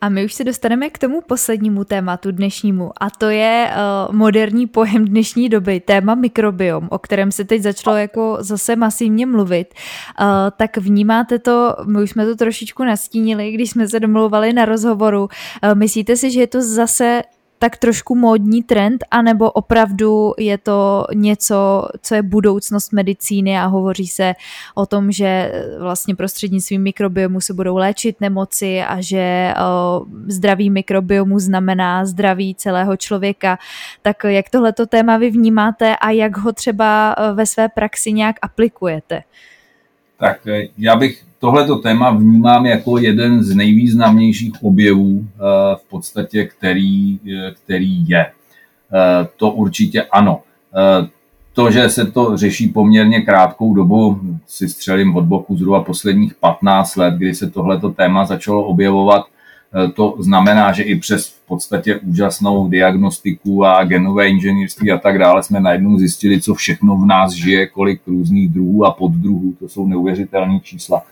A 0.00 0.08
my 0.08 0.24
už 0.24 0.34
se 0.34 0.44
dostaneme 0.44 0.90
k 0.90 0.98
tomu 0.98 1.20
poslednímu 1.20 1.84
tématu 1.84 2.30
dnešnímu 2.30 2.90
a 3.00 3.10
to 3.10 3.30
je 3.30 3.70
uh, 3.70 4.14
moderní 4.14 4.66
pojem 4.66 5.04
dnešní 5.04 5.48
doby, 5.48 5.80
téma 5.80 6.14
mikrobiom, 6.14 6.88
o 6.90 6.98
kterém 6.98 7.32
se 7.32 7.44
teď 7.44 7.62
začalo 7.62 7.96
jako 7.96 8.36
zase 8.40 8.76
masivně 8.76 9.26
mluvit. 9.26 9.74
Uh, 10.20 10.26
tak 10.56 10.76
vnímáte 10.76 11.38
to, 11.38 11.76
my 11.86 12.02
už 12.02 12.10
jsme 12.10 12.26
to 12.26 12.36
trošičku 12.36 12.84
nastínili, 12.84 13.52
když 13.52 13.70
jsme 13.70 13.88
se 13.88 14.00
domluvali 14.00 14.52
na 14.52 14.64
rozhovoru. 14.64 15.22
Uh, 15.22 15.28
myslíte 15.74 16.16
si, 16.16 16.30
že 16.30 16.40
je 16.40 16.46
to 16.46 16.62
zase 16.62 17.22
tak 17.62 17.76
trošku 17.76 18.14
módní 18.14 18.62
trend, 18.62 19.04
anebo 19.10 19.50
opravdu 19.50 20.32
je 20.38 20.58
to 20.58 21.04
něco, 21.14 21.88
co 22.02 22.14
je 22.14 22.22
budoucnost 22.22 22.92
medicíny 22.92 23.58
a 23.58 23.66
hovoří 23.66 24.06
se 24.06 24.34
o 24.74 24.86
tom, 24.86 25.12
že 25.12 25.52
vlastně 25.78 26.14
prostřednictvím 26.14 26.82
mikrobiomu 26.82 27.40
se 27.40 27.54
budou 27.54 27.76
léčit 27.76 28.20
nemoci 28.20 28.82
a 28.82 29.00
že 29.00 29.54
o, 29.54 30.04
zdravý 30.26 30.70
mikrobiomu 30.70 31.38
znamená 31.38 32.04
zdraví 32.04 32.54
celého 32.54 32.96
člověka. 32.96 33.58
Tak 34.02 34.24
jak 34.24 34.50
tohleto 34.50 34.86
téma 34.86 35.16
vy 35.16 35.30
vnímáte 35.30 35.96
a 35.96 36.10
jak 36.10 36.36
ho 36.36 36.52
třeba 36.52 37.16
ve 37.34 37.46
své 37.46 37.68
praxi 37.68 38.12
nějak 38.12 38.36
aplikujete? 38.42 39.22
Tak 40.22 40.46
eh, 40.46 40.68
já 40.78 40.96
bych 40.96 41.24
tohleto 41.38 41.76
téma 41.76 42.10
vnímám 42.10 42.66
jako 42.66 42.98
jeden 42.98 43.42
z 43.42 43.54
nejvýznamnějších 43.54 44.52
objevů 44.62 45.24
eh, 45.24 45.40
v 45.76 45.88
podstatě, 45.90 46.44
který, 46.44 47.20
eh, 47.30 47.54
který 47.64 48.08
je. 48.08 48.26
To 49.36 49.50
určitě 49.50 50.02
ano. 50.02 50.42
To, 51.52 51.70
že 51.70 51.88
se 51.88 52.04
to 52.04 52.36
řeší 52.36 52.68
poměrně 52.68 53.20
krátkou 53.20 53.74
dobu, 53.74 54.20
si 54.46 54.68
střelím 54.68 55.16
od 55.16 55.24
boku 55.24 55.56
zhruba 55.56 55.82
posledních 55.82 56.34
15 56.34 56.96
let, 56.96 57.14
kdy 57.14 57.34
se 57.34 57.50
tohleto 57.50 57.90
téma 57.90 58.24
začalo 58.24 58.64
objevovat, 58.64 59.24
to 59.94 60.16
znamená, 60.18 60.72
že 60.72 60.82
i 60.82 60.98
přes 60.98 61.28
v 61.28 61.46
podstatě 61.46 61.96
úžasnou 61.96 62.68
diagnostiku 62.68 63.64
a 63.64 63.84
genové 63.84 64.28
inženýrství 64.28 64.92
a 64.92 64.98
tak 64.98 65.18
dále 65.18 65.42
jsme 65.42 65.60
najednou 65.60 65.98
zjistili, 65.98 66.40
co 66.40 66.54
všechno 66.54 66.96
v 66.96 67.06
nás 67.06 67.32
žije, 67.32 67.66
kolik 67.66 68.00
různých 68.06 68.48
druhů 68.48 68.84
a 68.84 68.90
poddruhů, 68.90 69.54
to 69.58 69.68
jsou 69.68 69.86
neuvěřitelné 69.86 70.60
čísla. 70.60 71.02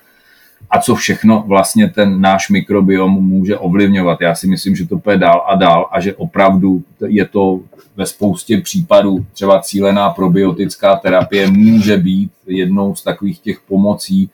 A 0.70 0.80
co 0.80 0.94
všechno 0.94 1.44
vlastně 1.46 1.88
ten 1.88 2.20
náš 2.20 2.50
mikrobiom 2.50 3.12
může 3.12 3.58
ovlivňovat. 3.58 4.20
Já 4.20 4.34
si 4.34 4.46
myslím, 4.46 4.76
že 4.76 4.86
to 4.86 4.98
půjde 4.98 5.18
dál 5.18 5.44
a 5.48 5.54
dál 5.54 5.88
a 5.92 6.00
že 6.00 6.14
opravdu 6.14 6.82
je 7.06 7.26
to 7.26 7.60
ve 7.96 8.06
spoustě 8.06 8.60
případů 8.60 9.26
třeba 9.32 9.60
cílená 9.60 10.10
probiotická 10.10 10.96
terapie 10.96 11.50
může 11.50 11.96
být 11.96 12.30
jednou 12.46 12.94
z 12.94 13.02
takových 13.02 13.38
těch 13.38 13.60
pomocí, 13.68 14.30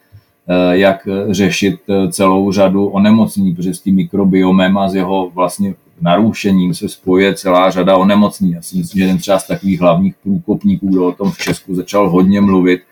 jak 0.70 1.08
řešit 1.28 1.80
eh, 1.88 2.12
celou 2.12 2.52
řadu 2.52 2.86
onemocnění, 2.86 3.54
protože 3.54 3.74
s 3.74 3.80
tím 3.80 3.94
mikrobiomem 3.94 4.78
a 4.78 4.88
s 4.88 4.94
jeho 4.94 5.30
vlastně 5.34 5.74
narušením 6.00 6.74
se 6.74 6.88
spojuje 6.88 7.34
celá 7.34 7.70
řada 7.70 7.96
onemocnění. 7.96 8.52
Já 8.52 8.62
si 8.62 8.76
myslím, 8.76 8.98
že 8.98 9.04
jeden 9.04 9.18
třeba 9.18 9.38
z 9.38 9.46
takových 9.46 9.80
hlavních 9.80 10.14
průkopníků, 10.22 10.88
kdo 10.88 11.06
o 11.06 11.12
tom 11.12 11.30
v 11.30 11.38
Česku 11.38 11.74
začal 11.74 12.10
hodně 12.10 12.40
mluvit, 12.40 12.82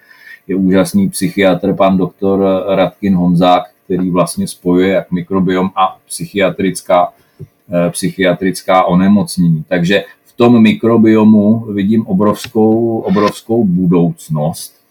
je 0.49 0.57
úžasný 0.57 1.11
psychiatr, 1.11 1.75
pan 1.75 1.97
doktor 1.97 2.65
Radkin 2.69 3.15
Honzák, 3.15 3.63
který 3.85 4.11
vlastně 4.11 4.49
spojuje 4.49 4.89
jak 4.89 5.13
mikrobiom 5.13 5.71
a 5.77 5.99
psychiatrická, 6.07 7.13
eh, 7.71 7.91
psychiatrická 7.91 8.85
onemocnění. 8.85 9.65
Takže 9.69 10.05
v 10.25 10.33
tom 10.37 10.63
mikrobiomu 10.63 11.59
vidím 11.59 12.07
obrovskou, 12.07 12.99
obrovskou 12.99 13.65
budoucnost 13.65 14.75
Eh, 14.75 14.84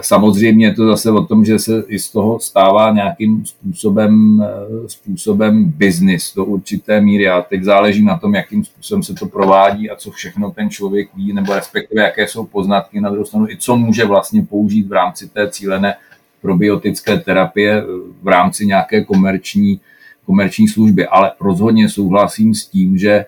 samozřejmě 0.00 0.66
je 0.66 0.74
to 0.74 0.86
zase 0.86 1.10
o 1.10 1.24
tom, 1.24 1.44
že 1.44 1.58
se 1.58 1.82
i 1.88 1.98
z 1.98 2.10
toho 2.10 2.38
stává 2.38 2.90
nějakým 2.90 3.46
způsobem, 3.46 4.44
eh, 4.44 4.88
způsobem 4.88 5.64
biznis 5.64 6.34
do 6.34 6.44
určité 6.44 7.00
míry 7.00 7.28
a 7.28 7.42
teď 7.42 7.62
záleží 7.62 8.04
na 8.04 8.18
tom, 8.18 8.34
jakým 8.34 8.64
způsobem 8.64 9.02
se 9.02 9.14
to 9.14 9.26
provádí 9.26 9.90
a 9.90 9.96
co 9.96 10.10
všechno 10.10 10.50
ten 10.50 10.70
člověk 10.70 11.08
ví, 11.14 11.32
nebo 11.32 11.54
respektive 11.54 12.02
jaké 12.02 12.28
jsou 12.28 12.46
poznatky 12.46 13.00
na 13.00 13.10
druhou 13.10 13.24
stranu, 13.24 13.48
i 13.48 13.56
co 13.56 13.76
může 13.76 14.04
vlastně 14.04 14.42
použít 14.42 14.86
v 14.86 14.92
rámci 14.92 15.28
té 15.28 15.50
cílené 15.50 15.94
probiotické 16.42 17.18
terapie 17.18 17.78
eh, 17.78 17.84
v 18.22 18.28
rámci 18.28 18.66
nějaké 18.66 19.04
komerční, 19.04 19.80
komerční 20.26 20.68
služby. 20.68 21.06
Ale 21.06 21.32
rozhodně 21.40 21.88
souhlasím 21.88 22.54
s 22.54 22.66
tím, 22.66 22.98
že 22.98 23.24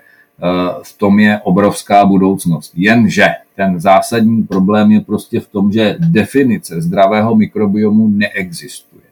v 0.82 0.98
tom 0.98 1.18
je 1.18 1.40
obrovská 1.44 2.04
budoucnost. 2.04 2.72
Jenže 2.74 3.26
ten 3.56 3.80
zásadní 3.80 4.42
problém 4.42 4.92
je 4.92 5.00
prostě 5.00 5.40
v 5.40 5.48
tom, 5.48 5.72
že 5.72 5.96
definice 5.98 6.80
zdravého 6.80 7.36
mikrobiomu 7.36 8.08
neexistuje. 8.08 9.02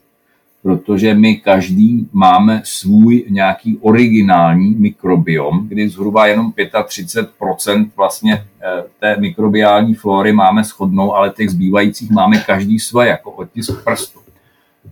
protože 0.63 1.15
my 1.15 1.37
každý 1.37 2.09
máme 2.13 2.63
svůj 2.65 3.25
nějaký 3.29 3.79
originální 3.81 4.75
mikrobiom, 4.75 5.69
kdy 5.69 5.89
zhruba 5.89 6.27
jenom 6.27 6.53
35% 6.53 7.91
vlastně 7.97 8.35
eh, 8.63 8.85
té 9.01 9.17
mikrobiální 9.21 9.95
flóry 9.95 10.33
máme 10.33 10.65
shodnou, 10.65 11.15
ale 11.15 11.31
těch 11.31 11.51
zbývajících 11.51 12.11
máme 12.11 12.39
každý 12.39 12.79
své, 12.79 13.09
jako 13.09 13.31
otisk 13.31 13.85
prstu. 13.85 14.21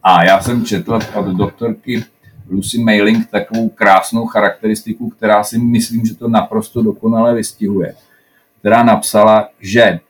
A 0.03 0.25
já 0.25 0.41
jsem 0.41 0.65
četl 0.65 0.99
od 1.15 1.27
doktorky 1.27 2.05
Lucy 2.51 2.79
Mailing 2.79 3.31
takovou 3.31 3.69
krásnou 3.69 4.27
charakteristiku, 4.27 5.11
která 5.11 5.45
si 5.45 5.59
myslím, 5.59 6.07
že 6.07 6.15
to 6.15 6.29
naprosto 6.29 6.83
dokonale 6.83 7.35
vystihuje, 7.35 7.95
která 8.61 8.83
napsala, 8.83 9.49
že 9.61 10.01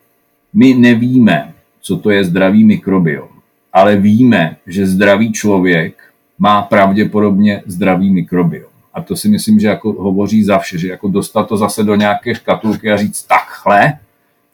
my 0.52 0.74
nevíme, 0.74 1.54
co 1.80 1.96
to 1.96 2.10
je 2.10 2.24
zdravý 2.24 2.64
mikrobiom 2.64 3.38
ale 3.72 3.96
víme, 3.96 4.56
že 4.66 4.86
zdravý 4.86 5.32
člověk 5.32 5.94
má 6.38 6.62
pravděpodobně 6.62 7.62
zdravý 7.66 8.10
mikrobiom. 8.10 8.70
A 8.94 9.02
to 9.02 9.16
si 9.16 9.28
myslím, 9.28 9.60
že 9.60 9.68
jako 9.68 9.92
hovoří 9.92 10.44
za 10.44 10.58
vše, 10.58 10.78
že 10.78 10.88
jako 10.88 11.08
dostat 11.08 11.48
to 11.48 11.56
zase 11.56 11.84
do 11.84 11.94
nějaké 11.94 12.34
škatulky 12.34 12.90
a 12.90 12.96
říct 12.96 13.22
takhle 13.22 13.98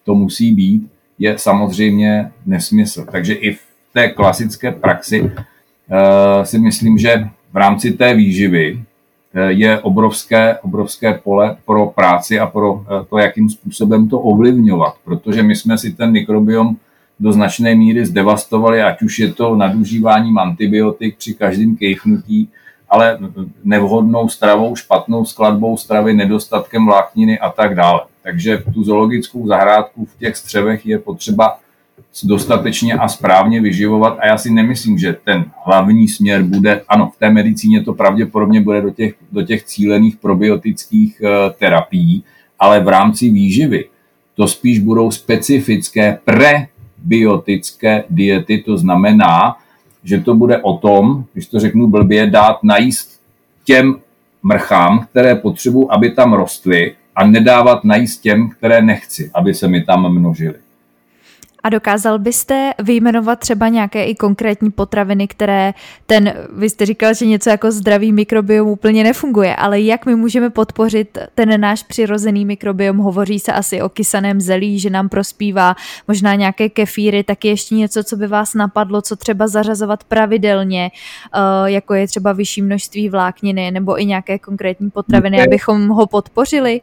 to 0.05 0.15
musí 0.15 0.55
být, 0.55 0.91
je 1.19 1.39
samozřejmě 1.39 2.31
nesmysl. 2.47 3.07
Takže 3.13 3.35
i 3.35 3.53
v 3.55 3.61
té 3.93 4.09
klasické 4.09 4.73
praxi 4.73 5.21
uh, 5.21 5.31
si 6.43 6.59
myslím, 6.59 6.99
že 6.99 7.29
v 7.53 7.57
rámci 7.57 7.93
té 7.93 8.15
výživy 8.15 8.85
je 9.49 9.81
obrovské, 9.81 10.59
obrovské 10.59 11.15
pole 11.15 11.57
pro 11.67 11.87
práci 11.87 12.41
a 12.41 12.47
pro 12.47 12.73
uh, 12.73 12.83
to, 13.11 13.19
jakým 13.19 13.51
způsobem 13.51 14.09
to 14.09 14.21
ovlivňovat, 14.21 14.95
protože 15.05 15.43
my 15.43 15.57
jsme 15.57 15.79
si 15.79 15.93
ten 15.93 16.11
mikrobiom 16.11 16.77
do 17.21 17.33
značné 17.33 17.75
míry 17.75 18.07
zdevastovali, 18.07 18.83
ať 18.83 19.03
už 19.03 19.19
je 19.19 19.33
to 19.33 19.57
nadužíváním 19.57 20.39
antibiotik 20.39 21.17
při 21.17 21.35
každém 21.35 21.77
kejchnutí, 21.77 22.49
ale 22.89 23.19
nevhodnou 23.65 24.29
stravou, 24.29 24.77
špatnou 24.77 25.25
skladbou 25.25 25.77
stravy, 25.77 26.15
nedostatkem 26.15 26.87
vlákniny 26.87 27.39
a 27.39 27.51
tak 27.51 27.75
dále. 27.75 28.01
Takže 28.23 28.63
tu 28.75 28.85
zoologickou 28.85 29.47
zahrádku 29.47 30.05
v 30.05 30.19
těch 30.19 30.37
střevech 30.37 30.87
je 30.87 30.99
potřeba 30.99 31.59
dostatečně 32.25 32.95
a 32.95 33.09
správně 33.09 33.61
vyživovat 33.61 34.19
a 34.21 34.27
já 34.27 34.39
si 34.39 34.51
nemyslím, 34.51 34.99
že 34.99 35.17
ten 35.25 35.45
hlavní 35.65 36.09
směr 36.09 36.43
bude, 36.43 36.83
ano, 36.89 37.11
v 37.15 37.19
té 37.19 37.31
medicíně 37.31 37.83
to 37.83 37.93
pravděpodobně 37.93 38.61
bude 38.61 38.81
do 38.81 38.91
těch, 38.91 39.15
do 39.33 39.43
těch 39.43 39.65
cílených 39.65 40.17
probiotických 40.17 41.23
uh, 41.23 41.29
terapií, 41.59 42.25
ale 42.59 42.81
v 42.81 42.89
rámci 42.89 43.31
výživy 43.31 43.85
to 44.35 44.49
spíš 44.49 44.79
budou 44.79 45.11
specifické 45.11 46.19
pre 46.25 46.67
biotické 46.99 48.05
diety, 48.11 48.59
to 48.59 48.77
znamená, 48.77 49.57
že 50.05 50.21
to 50.21 50.35
bude 50.35 50.59
o 50.59 50.79
tom, 50.79 51.25
když 51.33 51.47
to 51.47 51.61
řeknu 51.61 51.87
blbě, 51.87 52.27
dát 52.27 52.63
najíst 52.63 53.21
těm 53.65 54.01
mrchám, 54.43 55.07
které 55.11 55.35
potřebuji, 55.35 55.93
aby 55.93 56.11
tam 56.11 56.33
rostly 56.33 56.95
a 57.17 57.27
nedávat 57.27 57.85
najíst 57.85 58.23
těm, 58.23 58.51
které 58.51 58.83
nechci, 58.83 59.31
aby 59.35 59.55
se 59.55 59.69
mi 59.69 59.85
tam 59.85 60.13
množily. 60.13 60.64
A 61.65 61.69
dokázal 61.69 62.19
byste 62.19 62.73
vyjmenovat 62.83 63.39
třeba 63.39 63.69
nějaké 63.69 64.05
i 64.05 64.15
konkrétní 64.15 64.71
potraviny, 64.71 65.29
které 65.29 65.75
ten, 66.07 66.35
vy 66.57 66.71
jste 66.71 66.87
říkal, 66.87 67.15
že 67.15 67.27
něco 67.27 67.51
jako 67.51 67.71
zdravý 67.71 68.13
mikrobiom 68.13 68.69
úplně 68.69 69.05
nefunguje, 69.05 69.57
ale 69.57 69.81
jak 69.81 70.07
my 70.07 70.15
můžeme 70.15 70.51
podpořit 70.51 71.19
ten 71.35 71.61
náš 71.61 71.83
přirozený 71.83 72.45
mikrobiom? 72.45 72.97
Hovoří 72.97 73.39
se 73.39 73.53
asi 73.53 73.83
o 73.83 73.89
kysaném 73.89 74.41
zelí, 74.41 74.79
že 74.79 74.91
nám 74.91 75.09
prospívá, 75.09 75.77
možná 76.09 76.35
nějaké 76.35 76.69
kefíry, 76.69 77.25
tak 77.25 77.45
je 77.45 77.51
ještě 77.51 77.75
něco, 77.75 78.05
co 78.05 78.17
by 78.17 78.27
vás 78.27 78.55
napadlo, 78.55 79.03
co 79.03 79.17
třeba 79.17 79.49
zařazovat 79.49 80.05
pravidelně, 80.05 80.91
eh, 81.35 81.71
jako 81.71 81.95
je 81.95 82.07
třeba 82.07 82.33
vyšší 82.33 82.63
množství 82.63 83.09
vlákniny 83.09 83.71
nebo 83.71 84.01
i 84.01 84.05
nějaké 84.05 84.39
konkrétní 84.39 84.91
potraviny, 84.91 85.43
abychom 85.43 85.89
ho 85.89 86.07
podpořili? 86.07 86.81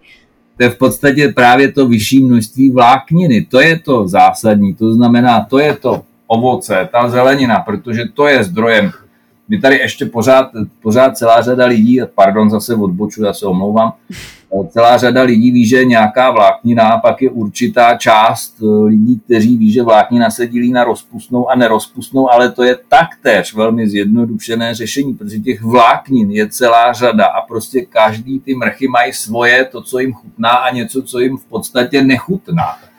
To 0.62 0.66
je 0.66 0.70
v 0.70 0.78
podstatě 0.78 1.28
právě 1.28 1.72
to 1.72 1.88
vyšší 1.88 2.24
množství 2.24 2.70
vlákniny. 2.70 3.46
To 3.50 3.62
je 3.62 3.80
to 3.80 4.08
zásadní, 4.08 4.76
to 4.76 4.94
znamená, 4.94 5.46
to 5.50 5.60
je 5.60 5.76
to 5.76 6.02
ovoce, 6.28 6.90
ta 6.92 7.10
zelenina, 7.10 7.60
protože 7.60 8.04
to 8.14 8.28
je 8.28 8.44
zdrojem. 8.44 8.92
My 9.50 9.62
tady 9.62 9.78
ještě 9.78 10.06
pořád, 10.06 10.52
pořád 10.82 11.18
celá 11.18 11.42
řada 11.42 11.66
lidí, 11.66 12.00
pardon, 12.16 12.50
zase 12.50 12.76
odboču, 12.76 13.24
já 13.24 13.34
se 13.34 13.46
omlouvám, 13.46 13.94
celá 14.70 14.98
řada 14.98 15.22
lidí 15.22 15.52
ví, 15.52 15.66
že 15.66 15.78
je 15.78 15.86
nějaká 15.86 16.32
vláknina, 16.32 16.98
pak 16.98 17.22
je 17.22 17.30
určitá 17.30 17.98
část 17.98 18.56
eh, 18.64 18.86
lidí, 18.86 19.20
kteří 19.20 19.58
ví, 19.58 19.72
že 19.72 19.84
vláknina 19.84 20.30
se 20.30 20.48
dílí 20.48 20.72
na 20.72 20.84
rozpustnou 20.84 21.50
a 21.50 21.56
nerozpustnou, 21.56 22.32
ale 22.32 22.52
to 22.52 22.64
je 22.64 22.78
taktéž 22.90 23.54
velmi 23.54 23.90
zjednodušené 23.90 24.76
řešení, 24.76 25.14
protože 25.14 25.40
těch 25.40 25.62
vláknin 25.62 26.32
je 26.32 26.50
celá 26.50 26.94
řada 26.94 27.26
a 27.26 27.42
prostě 27.42 27.82
každý 27.82 28.40
ty 28.40 28.56
mrchy 28.56 28.88
mají 28.88 29.14
svoje, 29.14 29.66
to, 29.66 29.82
co 29.82 30.00
jim 30.00 30.14
chutná 30.14 30.50
a 30.50 30.74
něco, 30.74 31.02
co 31.02 31.20
jim 31.20 31.38
v 31.38 31.46
podstatě 31.46 32.02
nechutná. 32.02 32.91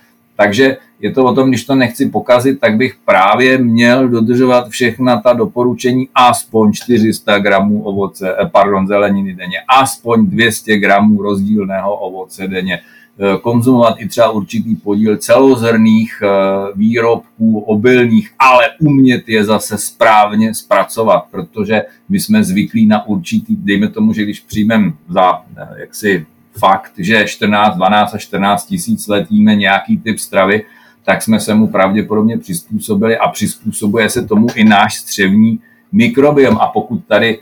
Takže 0.42 0.76
je 1.00 1.11
to 1.12 1.24
o 1.24 1.35
tom, 1.35 1.48
když 1.48 1.64
to 1.64 1.74
nechci 1.74 2.11
pokazit, 2.11 2.61
tak 2.61 2.76
bych 2.76 2.94
právě 3.05 3.59
měl 3.59 4.09
dodržovat 4.09 4.68
všechna 4.68 5.20
ta 5.20 5.33
doporučení 5.33 6.09
aspoň 6.14 6.72
400 6.72 7.38
gramů 7.38 7.83
ovoce, 7.83 8.35
eh, 8.35 8.46
pardon, 8.52 8.87
zeleniny 8.87 9.35
denně, 9.35 9.59
aspoň 9.81 10.26
200 10.26 10.78
gramů 10.78 11.22
rozdílného 11.22 11.94
ovoce 11.94 12.48
denně, 12.48 12.78
eh, 12.78 13.38
konzumovat 13.42 13.94
i 13.98 14.09
třeba 14.09 14.31
určitý 14.31 14.76
podíl 14.76 15.16
celozrných 15.16 16.22
eh, 16.22 16.28
výrobků, 16.74 17.61
obilných, 17.61 18.31
ale 18.38 18.64
umět 18.81 19.28
je 19.28 19.44
zase 19.44 19.78
správně 19.78 20.55
zpracovat, 20.55 21.24
protože 21.31 21.83
my 22.09 22.20
jsme 22.20 22.44
zvyklí 22.44 22.87
na 22.87 23.07
určitý, 23.07 23.57
dejme 23.57 23.88
tomu, 23.88 24.12
že 24.12 24.22
když 24.22 24.40
přijmeme 24.40 24.92
za 25.09 25.42
jaksi 25.78 26.26
fakt, 26.58 26.92
že 26.98 27.24
14, 27.26 27.76
12 27.76 28.14
a 28.14 28.18
14 28.18 28.66
tisíc 28.66 29.08
let 29.08 29.26
jíme 29.30 29.56
nějaký 29.56 29.98
typ 29.98 30.18
stravy, 30.18 30.64
tak 31.04 31.22
jsme 31.22 31.40
se 31.40 31.54
mu 31.54 31.66
pravděpodobně 31.66 32.38
přizpůsobili 32.38 33.18
a 33.18 33.28
přizpůsobuje 33.28 34.10
se 34.10 34.26
tomu 34.26 34.46
i 34.54 34.64
náš 34.64 34.94
střevní 34.94 35.58
mikrobiom. 35.92 36.58
A 36.60 36.66
pokud 36.66 37.04
tady 37.04 37.38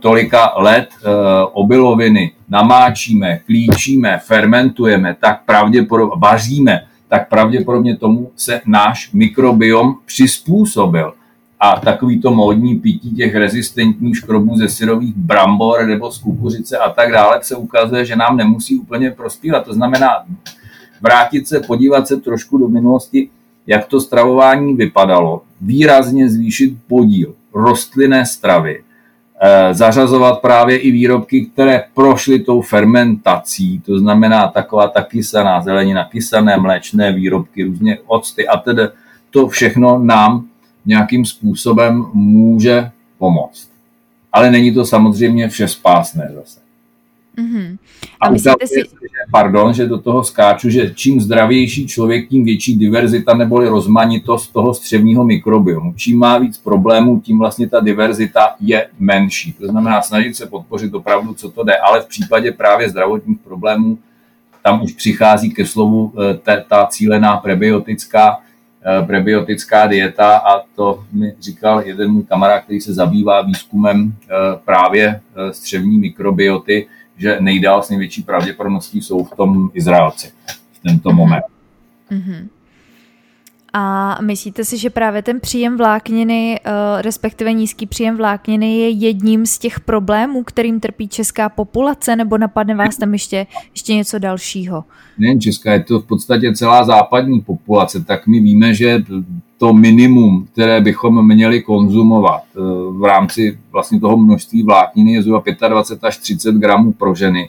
tolika 0.00 0.52
let 0.56 0.88
e, 0.90 1.08
obiloviny 1.52 2.32
namáčíme, 2.48 3.38
klíčíme, 3.38 4.20
fermentujeme, 4.24 5.16
tak 5.20 5.44
pravděpodobně 5.44 6.16
vaříme, 6.18 6.86
tak 7.08 7.28
pravděpodobně 7.28 7.96
tomu 7.96 8.30
se 8.36 8.60
náš 8.66 9.12
mikrobiom 9.12 9.94
přizpůsobil. 10.06 11.14
A 11.60 11.80
takový 11.80 12.20
to 12.20 12.30
módní 12.30 12.76
pití 12.78 13.14
těch 13.14 13.34
rezistentních 13.34 14.16
škrobů 14.16 14.56
ze 14.56 14.68
syrových 14.68 15.16
brambor 15.16 15.86
nebo 15.86 16.12
z 16.12 16.18
kukuřice 16.18 16.78
a 16.78 16.90
tak 16.90 17.12
dále 17.12 17.38
se 17.42 17.56
ukazuje, 17.56 18.04
že 18.04 18.16
nám 18.16 18.36
nemusí 18.36 18.76
úplně 18.76 19.10
prospívat. 19.10 19.64
To 19.64 19.74
znamená, 19.74 20.08
vrátit 21.00 21.48
se, 21.48 21.60
podívat 21.60 22.08
se 22.08 22.16
trošku 22.16 22.58
do 22.58 22.68
minulosti, 22.68 23.28
jak 23.66 23.86
to 23.86 24.00
stravování 24.00 24.74
vypadalo, 24.74 25.42
výrazně 25.60 26.30
zvýšit 26.30 26.74
podíl 26.86 27.34
rostlinné 27.54 28.26
stravy, 28.26 28.82
eh, 29.42 29.74
zařazovat 29.74 30.40
právě 30.40 30.78
i 30.78 30.90
výrobky, 30.90 31.46
které 31.46 31.84
prošly 31.94 32.38
tou 32.38 32.60
fermentací, 32.60 33.80
to 33.80 33.98
znamená 33.98 34.48
taková 34.48 34.88
ta 34.88 35.02
kysaná 35.02 35.62
zelenina, 35.62 36.04
kysané 36.04 36.56
mléčné 36.56 37.12
výrobky, 37.12 37.64
různě 37.64 37.98
octy 38.06 38.48
a 38.48 38.56
tedy 38.56 38.82
to 39.30 39.48
všechno 39.48 39.98
nám 39.98 40.46
nějakým 40.86 41.24
způsobem 41.24 42.06
může 42.12 42.90
pomoct. 43.18 43.70
Ale 44.32 44.50
není 44.50 44.74
to 44.74 44.84
samozřejmě 44.84 45.48
vše 45.48 45.68
spásné 45.68 46.30
zase. 46.34 46.60
Mm-hmm. 47.38 47.78
A, 48.20 48.26
a 48.26 48.30
myslíte 48.30 48.66
si... 48.66 48.82
Pardon, 49.30 49.74
že 49.74 49.86
do 49.86 49.98
toho 49.98 50.24
skáču, 50.24 50.70
že 50.70 50.92
čím 50.94 51.20
zdravější 51.20 51.86
člověk, 51.86 52.28
tím 52.28 52.44
větší 52.44 52.76
diverzita 52.76 53.34
neboli 53.34 53.68
rozmanitost 53.68 54.52
toho 54.52 54.74
střevního 54.74 55.24
mikrobiomu. 55.24 55.94
Čím 55.96 56.18
má 56.18 56.38
víc 56.38 56.58
problémů, 56.58 57.20
tím 57.20 57.38
vlastně 57.38 57.68
ta 57.68 57.80
diverzita 57.80 58.54
je 58.60 58.88
menší. 58.98 59.52
To 59.52 59.66
znamená 59.66 60.02
snažit 60.02 60.36
se 60.36 60.46
podpořit 60.46 60.94
opravdu, 60.94 61.34
co 61.34 61.50
to 61.50 61.64
jde, 61.64 61.76
ale 61.76 62.00
v 62.00 62.06
případě 62.06 62.52
právě 62.52 62.90
zdravotních 62.90 63.38
problémů 63.38 63.98
tam 64.62 64.82
už 64.82 64.92
přichází 64.92 65.50
ke 65.50 65.66
slovu 65.66 66.12
eh, 66.46 66.64
ta 66.68 66.86
cílená 66.86 67.36
prebiotická, 67.36 68.40
prebiotická 69.06 69.86
dieta 69.86 70.36
a 70.36 70.62
to 70.76 71.04
mi 71.12 71.34
říkal 71.40 71.82
jeden 71.86 72.12
můj 72.12 72.22
kamarád, 72.22 72.64
který 72.64 72.80
se 72.80 72.94
zabývá 72.94 73.42
výzkumem 73.42 74.12
eh, 74.22 74.34
právě 74.64 75.20
střevní 75.50 75.98
mikrobioty, 75.98 76.86
že 77.16 77.36
nejdál 77.40 77.82
s 77.82 77.90
největší 77.90 78.22
pravděpodobností 78.22 79.02
jsou 79.02 79.24
v 79.24 79.36
tom 79.36 79.70
Izraelci 79.74 80.32
v 80.72 80.78
tento 80.82 81.12
moment. 81.12 81.44
Mm-hmm. 82.10 82.48
A 83.72 84.18
myslíte 84.22 84.64
si, 84.64 84.78
že 84.78 84.90
právě 84.90 85.22
ten 85.22 85.40
příjem 85.40 85.76
vlákniny, 85.76 86.60
eh, 86.64 87.02
respektive 87.02 87.52
nízký 87.52 87.86
příjem 87.86 88.16
vlákniny 88.16 88.78
je 88.78 88.90
jedním 88.90 89.46
z 89.46 89.58
těch 89.58 89.80
problémů, 89.80 90.42
kterým 90.42 90.80
trpí 90.80 91.08
česká 91.08 91.48
populace, 91.48 92.16
nebo 92.16 92.38
napadne 92.38 92.74
vás 92.74 92.96
tam 92.96 93.12
ještě, 93.12 93.46
ještě 93.72 93.94
něco 93.94 94.18
dalšího? 94.18 94.84
Nejen 95.18 95.40
česká, 95.40 95.72
je 95.72 95.84
to 95.84 96.00
v 96.00 96.06
podstatě 96.06 96.54
celá 96.54 96.84
západní 96.84 97.40
populace, 97.40 98.04
tak 98.04 98.26
my 98.26 98.40
víme, 98.40 98.74
že 98.74 99.02
to 99.58 99.72
minimum, 99.72 100.46
které 100.52 100.80
bychom 100.80 101.26
měli 101.26 101.62
konzumovat 101.62 102.42
eh, 102.56 102.60
v 102.92 103.04
rámci 103.04 103.58
vlastně 103.72 104.00
toho 104.00 104.16
množství 104.16 104.62
vlákniny 104.62 105.12
je 105.12 105.22
zhruba 105.22 105.42
25 105.68 106.08
až 106.08 106.16
30 106.16 106.54
gramů 106.54 106.92
pro 106.92 107.14
ženy 107.14 107.48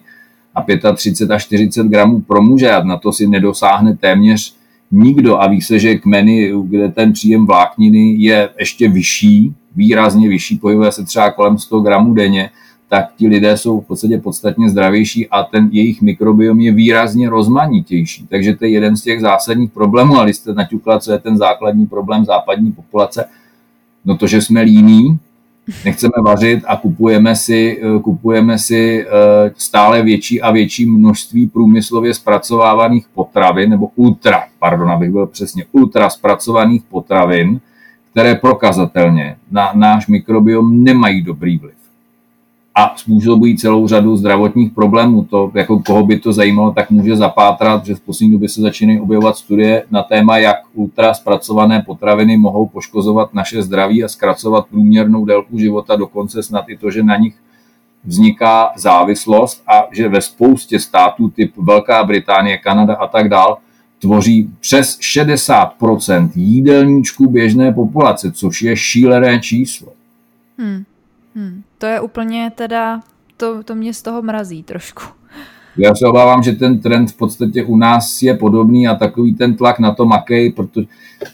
a 0.56 0.66
35 0.96 1.36
až 1.36 1.44
40 1.44 1.88
gramů 1.88 2.22
pro 2.22 2.42
muže 2.42 2.72
a 2.72 2.84
na 2.84 2.98
to 2.98 3.12
si 3.12 3.28
nedosáhne 3.28 3.98
téměř 3.98 4.61
nikdo 4.92 5.42
a 5.42 5.48
ví 5.48 5.62
se, 5.62 5.80
že 5.80 5.96
kmeny, 5.96 6.52
kde 6.64 6.90
ten 6.90 7.14
příjem 7.14 7.46
vlákniny 7.46 8.16
je 8.18 8.50
ještě 8.60 8.90
vyšší, 8.90 9.54
výrazně 9.76 10.30
vyšší, 10.30 10.58
pohybuje 10.58 10.92
se 10.92 11.06
třeba 11.06 11.32
kolem 11.32 11.58
100 11.58 11.80
gramů 11.80 12.14
denně, 12.14 12.50
tak 12.90 13.06
ti 13.18 13.28
lidé 13.28 13.58
jsou 13.58 13.82
v 13.82 13.86
podstatě 13.86 14.18
podstatně 14.18 14.70
zdravější 14.70 15.28
a 15.30 15.44
ten 15.44 15.70
jejich 15.72 16.02
mikrobiom 16.02 16.60
je 16.60 16.72
výrazně 16.72 17.30
rozmanitější. 17.30 18.28
Takže 18.30 18.56
to 18.56 18.66
je 18.66 18.72
jeden 18.72 18.98
z 18.98 19.02
těch 19.02 19.22
zásadních 19.22 19.72
problémů, 19.72 20.16
ale 20.16 20.34
jste 20.34 20.54
naťukla, 20.54 21.00
co 21.00 21.12
je 21.12 21.20
ten 21.20 21.38
základní 21.38 21.86
problém 21.86 22.26
západní 22.26 22.72
populace, 22.72 23.26
no 24.06 24.18
to, 24.18 24.28
že 24.28 24.42
jsme 24.42 24.62
líní, 24.62 25.20
nechceme 25.86 26.14
vařit 26.26 26.64
a 26.68 26.78
kupujeme 26.78 27.36
si, 27.36 27.82
eh, 27.82 28.00
kupujeme 28.00 28.58
si 28.60 29.06
eh, 29.06 29.52
stále 29.58 30.02
větší 30.04 30.42
a 30.42 30.52
větší 30.52 30.86
množství 30.86 31.48
průmyslově 31.48 32.14
zpracovávaných 32.14 33.06
potravin, 33.14 33.70
nebo 33.70 33.90
ultra, 33.96 34.44
pardon, 34.60 34.92
abych 34.92 35.12
byl 35.12 35.28
přesně, 35.28 35.66
ultra 35.72 36.10
zpracovaných 36.10 36.84
potravin, 36.84 37.60
které 38.12 38.36
prokazatelně 38.36 39.36
na 39.52 39.72
náš 39.76 40.08
mikrobiom 40.08 40.84
nemají 40.84 41.22
dobrý 41.22 41.58
vliv 41.58 41.81
a 42.76 42.94
způsobují 42.96 43.58
celou 43.58 43.88
řadu 43.88 44.18
zdravotních 44.18 44.72
problémů. 44.72 45.24
To, 45.24 45.52
jako 45.56 45.80
koho 45.80 46.06
by 46.06 46.20
to 46.20 46.34
zajímalo, 46.34 46.72
tak 46.72 46.92
může 46.92 47.16
zapátrat, 47.16 47.86
že 47.86 47.96
v 47.96 48.00
poslední 48.00 48.32
době 48.32 48.50
se 48.50 48.62
začínají 48.62 49.00
objevovat 49.00 49.38
studie 49.38 49.84
na 49.92 50.04
téma, 50.04 50.38
jak 50.38 50.58
ultra 50.74 51.14
zpracované 51.14 51.82
potraviny 51.82 52.38
mohou 52.38 52.68
poškozovat 52.68 53.34
naše 53.34 53.64
zdraví 53.64 54.04
a 54.04 54.08
zkracovat 54.08 54.68
průměrnou 54.68 55.26
délku 55.26 55.58
života, 55.58 55.96
dokonce 55.96 56.44
snad 56.44 56.70
i 56.70 56.78
to, 56.78 56.92
že 56.92 57.04
na 57.04 57.18
nich 57.18 57.36
vzniká 58.04 58.72
závislost 58.76 59.64
a 59.68 59.88
že 59.92 60.10
ve 60.10 60.22
spoustě 60.22 60.80
států 60.80 61.30
typ 61.30 61.54
Velká 61.58 62.04
Británie, 62.04 62.58
Kanada 62.58 62.96
a 62.96 63.08
tak 63.08 63.30
dál 63.30 63.58
tvoří 64.00 64.50
přes 64.60 65.00
60% 65.00 66.30
jídelníčků 66.36 67.30
běžné 67.30 67.74
populace, 67.74 68.32
což 68.32 68.62
je 68.62 68.78
šílené 68.78 69.40
číslo. 69.40 69.88
Hmm. 70.58 70.84
Hmm. 71.36 71.64
To 71.78 71.86
je 71.86 72.02
úplně 72.02 72.52
teda, 72.56 73.00
to, 73.38 73.64
to 73.64 73.76
mě 73.76 73.94
z 73.94 74.02
toho 74.02 74.22
mrazí 74.22 74.64
trošku. 74.64 75.04
Já 75.78 75.96
se 75.96 76.08
obávám, 76.08 76.44
že 76.44 76.52
ten 76.52 76.80
trend 76.80 77.12
v 77.12 77.18
podstatě 77.18 77.64
u 77.64 77.78
nás 77.78 78.22
je 78.22 78.38
podobný 78.38 78.88
a 78.88 78.96
takový 78.96 79.34
ten 79.34 79.56
tlak 79.56 79.80
na 79.80 79.96
to 79.96 80.06
makej, 80.06 80.52
protože 80.52 80.88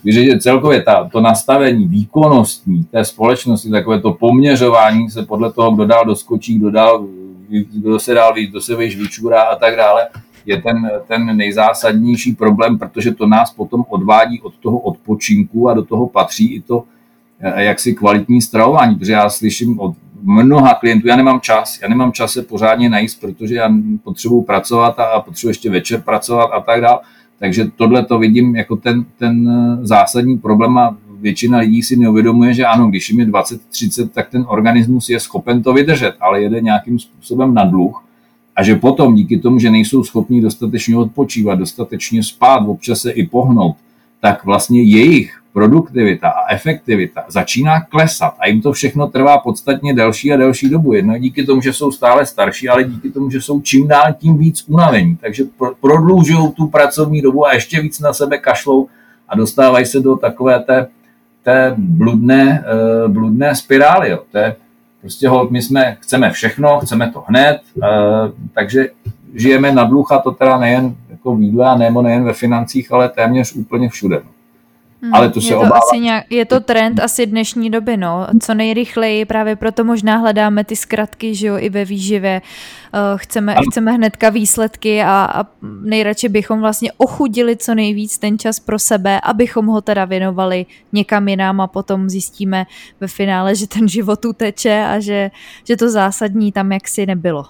že 0.05 0.39
celkově 0.39 0.81
ta, 0.81 1.09
to 1.11 1.21
nastavení 1.21 1.87
výkonnostní 1.87 2.83
té 2.83 3.05
společnosti, 3.05 3.69
takové 3.69 4.01
to 4.01 4.13
poměřování 4.13 5.09
se 5.09 5.25
podle 5.25 5.53
toho, 5.53 5.71
kdo 5.71 5.85
dál 5.85 6.05
doskočí, 6.05 6.59
kdo, 6.59 6.71
dál, 6.71 7.07
kdo 7.73 7.99
se 7.99 8.13
dál 8.13 8.33
víc, 8.33 8.49
kdo 8.49 8.61
se 8.61 8.75
víš 8.75 8.97
vyčůrá 8.97 9.41
a 9.41 9.55
tak 9.55 9.75
dále, 9.75 10.07
je 10.45 10.61
ten, 10.61 10.91
ten 11.07 11.37
nejzásadnější 11.37 12.35
problém, 12.35 12.77
protože 12.77 13.13
to 13.13 13.27
nás 13.27 13.51
potom 13.51 13.85
odvádí 13.89 14.41
od 14.41 14.55
toho 14.55 14.79
odpočinku 14.79 15.69
a 15.69 15.73
do 15.73 15.83
toho 15.83 16.07
patří 16.07 16.55
i 16.55 16.61
to 16.61 16.83
jaksi 17.41 17.93
kvalitní 17.93 18.41
stravování, 18.41 18.95
protože 18.95 19.11
já 19.11 19.29
slyším 19.29 19.79
od 19.79 19.95
mnoha 20.21 20.73
klientů, 20.73 21.07
já 21.07 21.15
nemám 21.15 21.39
čas, 21.41 21.79
já 21.81 21.89
nemám 21.89 22.11
čas 22.11 22.31
se 22.31 22.41
pořádně 22.41 22.89
najíst, 22.89 23.21
protože 23.21 23.55
já 23.55 23.73
potřebuji 24.03 24.41
pracovat 24.41 24.99
a 24.99 25.21
potřebuji 25.21 25.49
ještě 25.49 25.69
večer 25.69 26.01
pracovat 26.01 26.45
a 26.45 26.61
tak 26.61 26.81
dále. 26.81 26.99
Takže 27.39 27.65
tohle 27.75 28.05
to 28.05 28.19
vidím 28.19 28.55
jako 28.55 28.75
ten, 28.75 29.05
ten 29.17 29.49
eh, 29.49 29.85
zásadní 29.85 30.37
problém 30.37 30.77
a 30.77 30.97
většina 31.19 31.57
lidí 31.57 31.83
si 31.83 31.95
neuvědomuje, 31.95 32.53
že 32.53 32.65
ano, 32.65 32.87
když 32.87 33.09
jim 33.09 33.19
je 33.19 33.25
20-30, 33.25 34.09
tak 34.09 34.29
ten 34.29 34.45
organismus 34.47 35.09
je 35.09 35.19
schopen 35.19 35.63
to 35.63 35.73
vydržet, 35.73 36.15
ale 36.19 36.41
jede 36.41 36.61
nějakým 36.61 36.99
způsobem 36.99 37.53
na 37.53 37.65
dluh 37.65 38.03
a 38.55 38.63
že 38.63 38.75
potom 38.75 39.15
díky 39.15 39.39
tomu, 39.39 39.59
že 39.59 39.71
nejsou 39.71 40.03
schopni 40.03 40.41
dostatečně 40.41 40.97
odpočívat, 40.97 41.59
dostatečně 41.59 42.23
spát, 42.23 42.59
občas 42.67 43.01
se 43.01 43.11
i 43.11 43.27
pohnout, 43.27 43.75
tak 44.21 44.45
vlastně 44.45 44.81
jejich 44.81 45.41
produktivita 45.53 46.29
a 46.29 46.53
efektivita 46.53 47.23
začíná 47.27 47.81
klesat 47.81 48.35
a 48.39 48.47
jim 48.47 48.61
to 48.61 48.71
všechno 48.71 49.07
trvá 49.07 49.37
podstatně 49.37 49.93
delší 49.93 50.33
a 50.33 50.37
delší 50.37 50.69
dobu. 50.69 50.93
Jedno 50.93 51.17
díky 51.17 51.45
tomu, 51.45 51.61
že 51.61 51.73
jsou 51.73 51.91
stále 51.91 52.25
starší, 52.25 52.69
ale 52.69 52.83
díky 52.83 53.09
tomu, 53.09 53.29
že 53.29 53.41
jsou 53.41 53.61
čím 53.61 53.87
dál 53.87 54.13
tím 54.17 54.37
víc 54.37 54.65
unavení. 54.67 55.15
Takže 55.15 55.43
prodlužují 55.81 56.51
tu 56.51 56.67
pracovní 56.67 57.21
dobu 57.21 57.45
a 57.45 57.53
ještě 57.53 57.81
víc 57.81 57.99
na 57.99 58.13
sebe 58.13 58.37
kašlou 58.37 58.87
a 59.29 59.35
dostávají 59.35 59.85
se 59.85 59.99
do 59.99 60.15
takové 60.15 60.59
té, 60.59 60.87
té 61.43 61.73
bludné, 61.77 62.63
uh, 63.05 63.11
bludné 63.11 63.55
spirály. 63.55 64.09
Jo. 64.09 64.19
To 64.31 64.37
je 64.37 64.55
prostě 65.01 65.29
hold, 65.29 65.51
my 65.51 65.61
jsme, 65.61 65.97
chceme 65.99 66.31
všechno, 66.31 66.79
chceme 66.79 67.11
to 67.11 67.23
hned, 67.27 67.61
uh, 67.75 67.83
takže 68.53 68.89
žijeme 69.35 69.71
na 69.71 69.83
dluh 69.83 70.11
a 70.11 70.19
to 70.19 70.31
teda 70.31 70.57
nejen 70.59 70.95
jako 71.09 71.35
výdle 71.35 71.65
a 71.65 71.77
nejen 71.77 72.23
ve 72.23 72.33
financích, 72.33 72.91
ale 72.91 73.09
téměř 73.09 73.53
úplně 73.53 73.89
všude. 73.89 74.15
No. 74.15 74.36
Hmm, 75.07 75.15
ale 75.15 75.29
to 75.29 75.41
se 75.41 75.47
je 75.47 75.51
to 75.51 75.59
obává. 75.59 75.77
Asi 75.77 75.99
nějak, 75.99 76.25
je 76.29 76.45
to 76.45 76.59
trend 76.59 76.99
asi 76.99 77.25
dnešní 77.25 77.69
doby, 77.69 77.97
no. 77.97 78.27
Co 78.41 78.53
nejrychleji, 78.53 79.25
právě 79.25 79.55
proto 79.55 79.83
možná 79.83 80.17
hledáme 80.17 80.63
ty 80.63 80.75
zkratky, 80.75 81.35
že 81.35 81.47
jo, 81.47 81.57
i 81.57 81.69
ve 81.69 81.85
výživě. 81.85 82.41
Uh, 82.93 82.99
chceme, 83.15 83.55
chceme 83.71 83.91
hnedka 83.91 84.29
výsledky 84.29 85.01
a, 85.01 85.29
a 85.33 85.45
nejradši 85.83 86.29
bychom 86.29 86.59
vlastně 86.59 86.91
ochudili 86.97 87.57
co 87.57 87.75
nejvíc 87.75 88.17
ten 88.17 88.39
čas 88.39 88.59
pro 88.59 88.79
sebe, 88.79 89.21
abychom 89.21 89.65
ho 89.65 89.81
teda 89.81 90.05
věnovali 90.05 90.65
někam 90.93 91.27
jinam 91.27 91.61
a 91.61 91.67
potom 91.67 92.09
zjistíme 92.09 92.65
ve 92.99 93.07
finále, 93.07 93.55
že 93.55 93.67
ten 93.67 93.87
život 93.87 94.25
uteče 94.25 94.85
a 94.85 94.99
že, 94.99 95.31
že 95.63 95.77
to 95.77 95.89
zásadní 95.89 96.51
tam 96.51 96.71
jaksi 96.71 97.05
nebylo. 97.05 97.45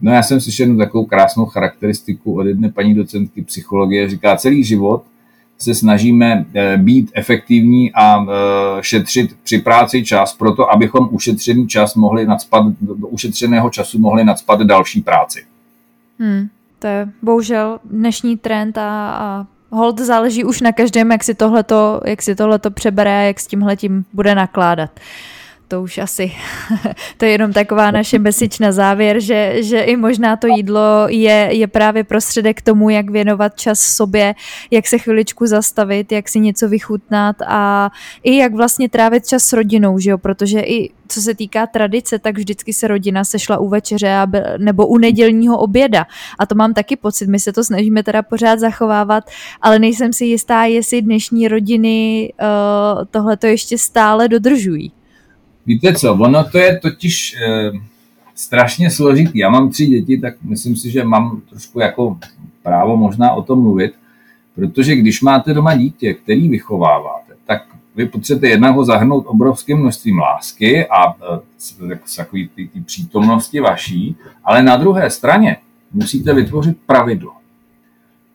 No 0.00 0.12
já 0.12 0.22
jsem 0.22 0.40
slyšel 0.40 0.76
takovou 0.76 1.04
krásnou 1.04 1.46
charakteristiku 1.46 2.36
od 2.36 2.46
jedné 2.46 2.70
paní 2.70 2.94
docentky 2.94 3.42
psychologie, 3.42 4.08
říká 4.08 4.36
celý 4.36 4.64
život 4.64 5.02
se 5.58 5.74
snažíme 5.74 6.46
eh, 6.54 6.76
být 6.76 7.10
efektivní 7.14 7.92
a 7.92 8.22
eh, 8.22 8.26
šetřit 8.80 9.36
při 9.42 9.58
práci 9.58 10.04
čas, 10.04 10.34
proto 10.34 10.70
abychom 10.72 11.08
ušetřený 11.10 11.68
čas 11.68 11.94
mohli 11.94 12.26
nadspat, 12.26 12.66
do 12.80 13.08
ušetřeného 13.08 13.70
času 13.70 13.98
mohli 13.98 14.24
nadspat 14.24 14.60
další 14.60 15.00
práci. 15.00 15.44
Hmm, 16.18 16.48
to 16.78 16.86
je 16.86 17.08
bohužel 17.22 17.78
dnešní 17.84 18.36
trend 18.36 18.78
a, 18.78 19.10
a 19.10 19.46
hold 19.70 20.00
záleží 20.00 20.44
už 20.44 20.60
na 20.60 20.72
každém, 20.72 21.12
jak 21.12 21.24
si 21.24 21.34
tohleto, 21.34 22.00
jak 22.06 22.22
si 22.22 22.34
tohleto 22.34 22.70
přebere 22.70 23.18
a 23.18 23.22
jak 23.22 23.40
s 23.40 23.46
tímhletím 23.46 24.04
bude 24.12 24.34
nakládat. 24.34 24.90
Uh, 24.96 25.35
to 25.68 25.82
už 25.82 25.98
asi, 25.98 26.32
to 27.16 27.24
je 27.24 27.30
jenom 27.30 27.52
taková 27.52 27.90
naše 27.90 28.18
message 28.18 28.56
na 28.60 28.72
závěr, 28.72 29.20
že, 29.20 29.62
že 29.62 29.80
i 29.80 29.96
možná 29.96 30.36
to 30.36 30.46
jídlo 30.46 31.06
je, 31.08 31.48
je 31.50 31.66
právě 31.66 32.04
prostředek 32.04 32.58
k 32.58 32.62
tomu, 32.62 32.90
jak 32.90 33.10
věnovat 33.10 33.60
čas 33.60 33.80
sobě, 33.80 34.34
jak 34.70 34.86
se 34.86 34.98
chviličku 34.98 35.46
zastavit, 35.46 36.12
jak 36.12 36.28
si 36.28 36.40
něco 36.40 36.68
vychutnat 36.68 37.36
a 37.46 37.90
i 38.22 38.36
jak 38.36 38.54
vlastně 38.54 38.88
trávit 38.88 39.26
čas 39.26 39.42
s 39.42 39.52
rodinou, 39.52 39.98
že 39.98 40.10
jo? 40.10 40.18
protože 40.18 40.60
i 40.60 40.90
co 41.08 41.20
se 41.20 41.34
týká 41.34 41.66
tradice, 41.66 42.18
tak 42.18 42.36
vždycky 42.38 42.72
se 42.72 42.88
rodina 42.88 43.24
sešla 43.24 43.58
u 43.58 43.68
večeře 43.68 44.26
nebo 44.58 44.86
u 44.86 44.98
nedělního 44.98 45.58
oběda. 45.58 46.06
A 46.38 46.46
to 46.46 46.54
mám 46.54 46.74
taky 46.74 46.96
pocit, 46.96 47.28
my 47.28 47.40
se 47.40 47.52
to 47.52 47.64
snažíme 47.64 48.02
teda 48.02 48.22
pořád 48.22 48.58
zachovávat, 48.58 49.24
ale 49.62 49.78
nejsem 49.78 50.12
si 50.12 50.24
jistá, 50.24 50.64
jestli 50.64 51.02
dnešní 51.02 51.48
rodiny 51.48 52.32
uh, 52.40 53.04
tohle 53.10 53.36
to 53.36 53.46
ještě 53.46 53.78
stále 53.78 54.28
dodržují. 54.28 54.92
Víte 55.66 55.94
co, 55.94 56.14
ono 56.14 56.44
to 56.44 56.58
je 56.58 56.78
totiž 56.78 57.34
e, 57.34 57.72
strašně 58.34 58.90
složitý. 58.90 59.38
Já 59.38 59.50
mám 59.50 59.70
tři 59.70 59.86
děti, 59.86 60.18
tak 60.20 60.34
myslím 60.42 60.76
si, 60.76 60.90
že 60.90 61.04
mám 61.04 61.40
trošku 61.50 61.80
jako 61.80 62.18
právo 62.62 62.96
možná 62.96 63.32
o 63.32 63.42
tom 63.42 63.60
mluvit, 63.60 63.94
protože 64.54 64.96
když 64.96 65.22
máte 65.22 65.54
doma 65.54 65.76
dítě, 65.76 66.14
který 66.14 66.48
vychováváte, 66.48 67.32
tak 67.46 67.62
vy 67.96 68.06
potřebujete 68.06 68.48
jednak 68.48 68.74
ho 68.74 68.84
zahrnout 68.84 69.24
obrovským 69.26 69.78
množstvím 69.78 70.18
lásky 70.18 70.86
a 70.86 71.16
e, 71.90 71.98
takový 72.16 72.48
ty, 72.54 72.68
ty 72.68 72.80
přítomnosti 72.80 73.60
vaší, 73.60 74.16
ale 74.44 74.62
na 74.62 74.76
druhé 74.76 75.10
straně 75.10 75.56
musíte 75.92 76.34
vytvořit 76.34 76.76
pravidlo. 76.86 77.32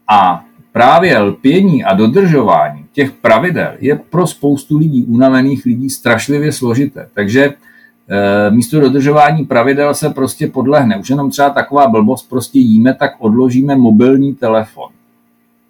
A 0.07 0.45
právě 0.71 1.19
lpění 1.19 1.83
a 1.83 1.93
dodržování 1.93 2.80
těch 2.93 3.11
pravidel 3.11 3.71
je 3.79 3.95
pro 3.95 4.27
spoustu 4.27 4.77
lidí, 4.77 5.05
unavených 5.05 5.65
lidí, 5.65 5.89
strašlivě 5.89 6.51
složité. 6.51 7.07
Takže 7.13 7.45
e, 7.45 8.51
místo 8.51 8.79
dodržování 8.79 9.45
pravidel 9.45 9.93
se 9.93 10.09
prostě 10.09 10.47
podlehne. 10.47 10.97
Už 10.97 11.09
jenom 11.09 11.29
třeba 11.29 11.49
taková 11.49 11.87
blbost, 11.87 12.29
prostě 12.29 12.59
jíme, 12.59 12.93
tak 12.93 13.11
odložíme 13.19 13.75
mobilní 13.75 14.35
telefon. 14.35 14.89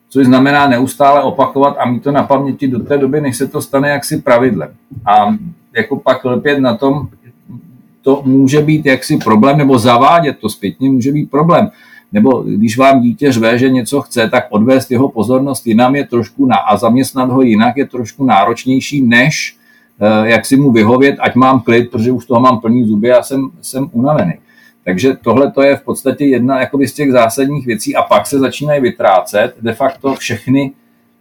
Což 0.10 0.26
znamená 0.26 0.68
neustále 0.68 1.24
opakovat 1.24 1.76
a 1.80 1.86
mít 1.86 2.04
to 2.04 2.12
na 2.12 2.24
paměti 2.24 2.68
do 2.68 2.80
té 2.80 2.98
doby, 2.98 3.22
než 3.22 3.38
se 3.38 3.48
to 3.48 3.62
stane 3.62 3.90
jaksi 3.90 4.22
pravidlem. 4.22 4.70
A 5.06 5.36
jako 5.76 5.96
pak 5.96 6.26
lpět 6.26 6.60
na 6.60 6.78
tom, 6.78 7.10
to 8.02 8.22
může 8.26 8.62
být 8.62 8.86
jaksi 8.86 9.18
problém, 9.18 9.58
nebo 9.58 9.80
zavádět 9.80 10.38
to 10.40 10.50
zpětně 10.50 10.90
může 10.90 11.12
být 11.12 11.32
problém. 11.32 11.72
Nebo 12.12 12.42
když 12.42 12.78
vám 12.78 13.02
dítě 13.02 13.32
řve, 13.32 13.58
že 13.58 13.70
něco 13.70 14.02
chce, 14.02 14.30
tak 14.30 14.48
odvést 14.50 14.92
jeho 14.92 15.10
pozornost 15.10 15.68
jinam 15.68 15.96
je 15.96 16.08
trošku 16.08 16.46
na, 16.46 16.56
a 16.56 16.78
zaměstnat 16.78 17.30
ho 17.30 17.42
jinak 17.42 17.78
je 17.78 17.88
trošku 17.88 18.26
náročnější, 18.26 19.02
než 19.02 19.58
eh, 20.02 20.30
jak 20.30 20.46
si 20.46 20.58
mu 20.58 20.72
vyhovět, 20.72 21.16
ať 21.20 21.36
mám 21.36 21.60
klid, 21.60 21.92
protože 21.92 22.12
už 22.12 22.26
toho 22.26 22.40
mám 22.40 22.60
plný 22.60 22.86
zuby 22.86 23.12
a 23.12 23.24
jsem, 23.24 23.50
jsem 23.62 23.90
unavený. 23.92 24.34
Takže 24.86 25.14
tohle 25.24 25.52
to 25.52 25.62
je 25.62 25.78
v 25.78 25.82
podstatě 25.82 26.26
jedna 26.26 26.60
jakoby 26.60 26.88
z 26.88 26.94
těch 26.94 27.12
zásadních 27.12 27.66
věcí 27.66 27.96
a 27.96 28.02
pak 28.02 28.28
se 28.28 28.40
začínají 28.40 28.82
vytrácet 28.82 29.56
de 29.62 29.74
facto 29.74 30.16
všechny 30.16 30.72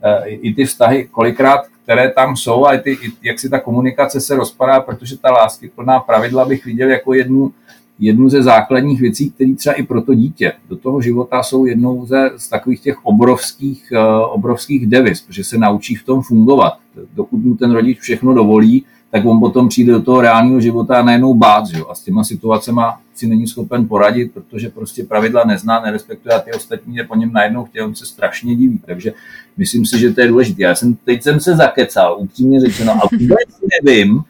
eh, 0.02 0.28
i 0.28 0.54
ty 0.54 0.64
vztahy, 0.64 1.08
kolikrát, 1.10 1.60
které 1.82 2.10
tam 2.10 2.36
jsou 2.36 2.66
a 2.66 2.74
i 2.74 2.78
ty, 2.78 2.98
jak 3.22 3.38
si 3.38 3.48
ta 3.48 3.58
komunikace 3.58 4.20
se 4.20 4.36
rozpadá, 4.36 4.80
protože 4.80 5.18
ta 5.18 5.30
lásky 5.30 5.68
plná 5.68 6.00
pravidla 6.00 6.44
bych 6.44 6.64
viděl 6.64 6.90
jako 6.90 7.14
jednu 7.14 7.52
jednu 8.00 8.28
ze 8.28 8.42
základních 8.42 9.00
věcí, 9.00 9.30
které 9.30 9.54
třeba 9.54 9.74
i 9.74 9.82
pro 9.82 10.02
to 10.02 10.14
dítě 10.14 10.52
do 10.68 10.76
toho 10.76 11.00
života 11.00 11.42
jsou 11.42 11.64
jednou 11.64 12.06
ze, 12.06 12.30
z 12.36 12.48
takových 12.48 12.80
těch 12.80 13.04
obrovských, 13.04 13.92
uh, 13.92 13.98
obrovských 14.32 14.86
devis, 14.86 15.20
protože 15.20 15.44
se 15.44 15.58
naučí 15.58 15.94
v 15.94 16.04
tom 16.04 16.22
fungovat. 16.22 16.72
Dokud 17.14 17.44
mu 17.44 17.56
ten 17.56 17.72
rodič 17.72 17.98
všechno 17.98 18.34
dovolí, 18.34 18.84
tak 19.10 19.24
on 19.24 19.40
potom 19.40 19.68
přijde 19.68 19.92
do 19.92 20.02
toho 20.02 20.20
reálného 20.20 20.60
života 20.60 20.98
a 20.98 21.02
najednou 21.02 21.34
bát, 21.34 21.66
že? 21.66 21.78
a 21.90 21.94
s 21.94 22.00
těma 22.00 22.24
situacemi 22.24 22.80
si 23.14 23.26
není 23.26 23.46
schopen 23.46 23.88
poradit, 23.88 24.32
protože 24.32 24.68
prostě 24.68 25.04
pravidla 25.04 25.44
nezná, 25.44 25.80
nerespektuje 25.80 26.34
a 26.34 26.38
ty 26.38 26.52
ostatní 26.52 26.96
je 26.96 27.04
po 27.04 27.16
něm 27.16 27.32
najednou 27.32 27.64
chtějí, 27.64 27.82
on 27.82 27.94
se 27.94 28.06
strašně 28.06 28.56
diví. 28.56 28.80
Takže 28.86 29.12
myslím 29.56 29.86
si, 29.86 29.98
že 29.98 30.12
to 30.12 30.20
je 30.20 30.28
důležité. 30.28 30.62
Já 30.62 30.74
jsem, 30.74 30.94
teď 30.94 31.22
jsem 31.22 31.40
se 31.40 31.56
zakecal, 31.56 32.16
upřímně 32.18 32.60
řečeno, 32.60 32.92
a 32.92 33.08
vůbec 33.12 33.60
nevím, 33.84 34.22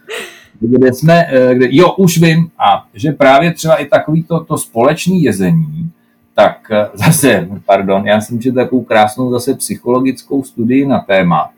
kde 0.60 0.92
jsme, 0.92 1.26
eh, 1.26 1.54
kde, 1.54 1.66
jo, 1.70 1.92
už 1.92 2.18
vím, 2.18 2.50
a 2.58 2.86
že 2.94 3.12
právě 3.12 3.52
třeba 3.52 3.76
i 3.76 3.86
takový 3.86 4.22
to, 4.22 4.44
to 4.44 4.58
společný 4.58 5.22
jezení, 5.22 5.90
tak 6.34 6.70
eh, 6.70 6.88
zase, 6.94 7.48
pardon, 7.66 8.06
já 8.06 8.20
jsem 8.20 8.40
četl 8.40 8.56
takovou 8.56 8.82
krásnou 8.82 9.30
zase 9.30 9.54
psychologickou 9.54 10.42
studii 10.42 10.86
na 10.86 11.00
téma, 11.00 11.50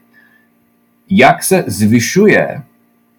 jak 1.10 1.42
se 1.42 1.64
zvyšuje 1.66 2.62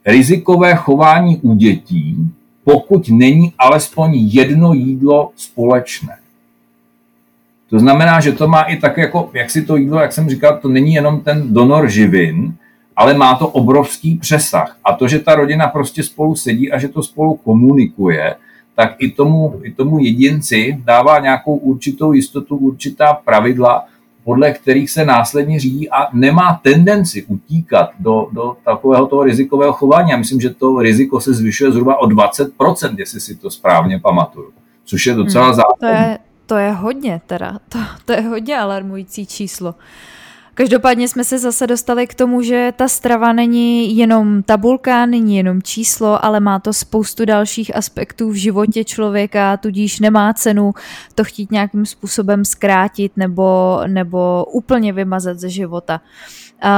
rizikové 0.05 0.75
chování 0.75 1.37
u 1.37 1.55
dětí, 1.55 2.17
pokud 2.63 3.09
není 3.09 3.53
alespoň 3.57 4.11
jedno 4.15 4.73
jídlo 4.73 5.31
společné. 5.35 6.17
To 7.69 7.79
znamená, 7.79 8.19
že 8.19 8.31
to 8.31 8.47
má 8.47 8.61
i 8.61 8.77
tak 8.77 8.97
jako, 8.97 9.29
jak 9.33 9.49
si 9.49 9.61
to 9.61 9.75
jídlo, 9.75 9.99
jak 9.99 10.13
jsem 10.13 10.29
říkal, 10.29 10.59
to 10.61 10.69
není 10.69 10.93
jenom 10.93 11.21
ten 11.21 11.53
donor 11.53 11.89
živin, 11.89 12.53
ale 12.95 13.13
má 13.13 13.35
to 13.35 13.47
obrovský 13.47 14.15
přesah. 14.17 14.77
A 14.83 14.93
to, 14.93 15.07
že 15.07 15.19
ta 15.19 15.35
rodina 15.35 15.67
prostě 15.67 16.03
spolu 16.03 16.35
sedí 16.35 16.71
a 16.71 16.79
že 16.79 16.87
to 16.87 17.03
spolu 17.03 17.35
komunikuje, 17.35 18.35
tak 18.75 18.95
i 18.99 19.11
tomu, 19.11 19.59
i 19.63 19.71
tomu 19.71 19.99
jedinci 19.99 20.81
dává 20.85 21.19
nějakou 21.19 21.55
určitou 21.55 22.13
jistotu, 22.13 22.57
určitá 22.57 23.13
pravidla, 23.13 23.85
podle 24.23 24.51
kterých 24.51 24.89
se 24.89 25.05
následně 25.05 25.59
řídí 25.59 25.89
a 25.89 26.07
nemá 26.13 26.59
tendenci 26.63 27.25
utíkat 27.25 27.89
do, 27.99 28.27
do 28.31 28.57
takového 28.65 29.07
toho 29.07 29.23
rizikového 29.23 29.73
chování. 29.73 30.11
Já 30.11 30.17
myslím, 30.17 30.41
že 30.41 30.49
to 30.49 30.79
riziko 30.79 31.21
se 31.21 31.33
zvyšuje 31.33 31.71
zhruba 31.71 32.01
o 32.01 32.05
20%, 32.05 32.95
jestli 32.97 33.19
si 33.19 33.35
to 33.35 33.49
správně 33.49 33.99
pamatuju, 33.99 34.51
což 34.85 35.05
je 35.05 35.13
docela 35.13 35.45
hmm, 35.45 35.55
zásadní. 35.55 35.79
To 35.79 35.85
je, 35.85 36.19
to 36.45 36.55
je 36.55 36.71
hodně 36.71 37.21
teda, 37.25 37.59
to, 37.69 37.79
to 38.05 38.13
je 38.13 38.21
hodně 38.21 38.57
alarmující 38.57 39.25
číslo. 39.25 39.75
Každopádně 40.55 41.07
jsme 41.07 41.23
se 41.23 41.39
zase 41.39 41.67
dostali 41.67 42.07
k 42.07 42.13
tomu, 42.13 42.41
že 42.41 42.73
ta 42.75 42.87
strava 42.87 43.33
není 43.33 43.97
jenom 43.97 44.43
tabulka, 44.43 45.05
není 45.05 45.37
jenom 45.37 45.61
číslo, 45.61 46.25
ale 46.25 46.39
má 46.39 46.59
to 46.59 46.73
spoustu 46.73 47.25
dalších 47.25 47.75
aspektů 47.75 48.29
v 48.29 48.35
životě 48.35 48.83
člověka, 48.83 49.57
tudíž 49.57 49.99
nemá 49.99 50.33
cenu 50.33 50.73
to 51.15 51.23
chtít 51.23 51.51
nějakým 51.51 51.85
způsobem 51.85 52.45
zkrátit 52.45 53.11
nebo, 53.15 53.79
nebo 53.87 54.45
úplně 54.45 54.93
vymazat 54.93 55.39
ze 55.39 55.49
života. 55.49 56.01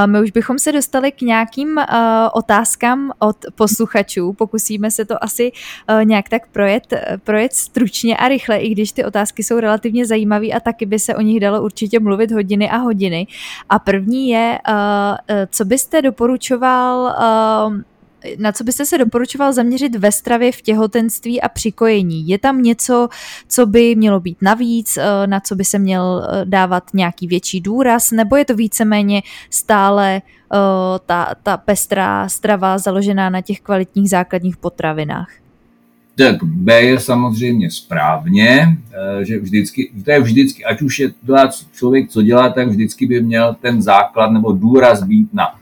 My 0.05 0.21
už 0.21 0.31
bychom 0.31 0.59
se 0.59 0.71
dostali 0.71 1.11
k 1.11 1.21
nějakým 1.21 1.79
otázkám 2.33 3.11
od 3.19 3.37
posluchačů. 3.55 4.33
Pokusíme 4.33 4.91
se 4.91 5.05
to 5.05 5.23
asi 5.23 5.51
nějak 6.03 6.29
tak 6.29 6.47
projet, 6.47 6.83
projet 7.23 7.53
stručně 7.53 8.17
a 8.17 8.27
rychle, 8.27 8.57
i 8.57 8.69
když 8.69 8.91
ty 8.91 9.05
otázky 9.05 9.43
jsou 9.43 9.59
relativně 9.59 10.05
zajímavé 10.05 10.47
a 10.47 10.59
taky 10.59 10.85
by 10.85 10.99
se 10.99 11.15
o 11.15 11.21
nich 11.21 11.39
dalo 11.39 11.63
určitě 11.63 11.99
mluvit 11.99 12.31
hodiny 12.31 12.69
a 12.69 12.77
hodiny. 12.77 13.27
A 13.69 13.79
první 13.79 14.29
je, 14.29 14.59
co 15.49 15.65
byste 15.65 16.01
doporučoval 16.01 17.15
na 18.37 18.51
co 18.51 18.63
byste 18.63 18.85
se 18.85 18.97
doporučoval 18.97 19.53
zaměřit 19.53 19.95
ve 19.95 20.11
stravě 20.11 20.51
v 20.51 20.61
těhotenství 20.61 21.41
a 21.41 21.49
přikojení? 21.49 22.27
Je 22.27 22.39
tam 22.39 22.61
něco, 22.61 23.09
co 23.47 23.65
by 23.65 23.95
mělo 23.95 24.19
být 24.19 24.37
navíc, 24.41 24.97
eh, 24.97 25.27
na 25.27 25.39
co 25.39 25.55
by 25.55 25.65
se 25.65 25.79
měl 25.79 26.27
eh, 26.29 26.45
dávat 26.45 26.83
nějaký 26.93 27.27
větší 27.27 27.61
důraz, 27.61 28.11
nebo 28.11 28.35
je 28.35 28.45
to 28.45 28.55
víceméně 28.55 29.21
stále 29.49 30.15
eh, 30.15 30.57
ta, 31.05 31.35
ta 31.43 31.57
pestrá 31.57 32.29
strava 32.29 32.77
založená 32.77 33.29
na 33.29 33.41
těch 33.41 33.61
kvalitních 33.61 34.09
základních 34.09 34.57
potravinách? 34.57 35.29
Tak 36.17 36.43
B 36.43 36.81
je 36.81 36.99
samozřejmě 36.99 37.71
správně, 37.71 38.77
že 39.21 39.39
vždycky, 39.39 39.91
to 40.05 40.11
je 40.11 40.21
vždycky, 40.21 40.65
ať 40.65 40.81
už 40.81 40.99
je 40.99 41.11
dělá 41.21 41.49
člověk, 41.71 42.09
co 42.09 42.21
dělá, 42.21 42.49
tak 42.49 42.67
vždycky 42.67 43.05
by 43.05 43.21
měl 43.21 43.55
ten 43.61 43.81
základ 43.81 44.31
nebo 44.31 44.51
důraz 44.51 45.03
být 45.03 45.33
na 45.33 45.55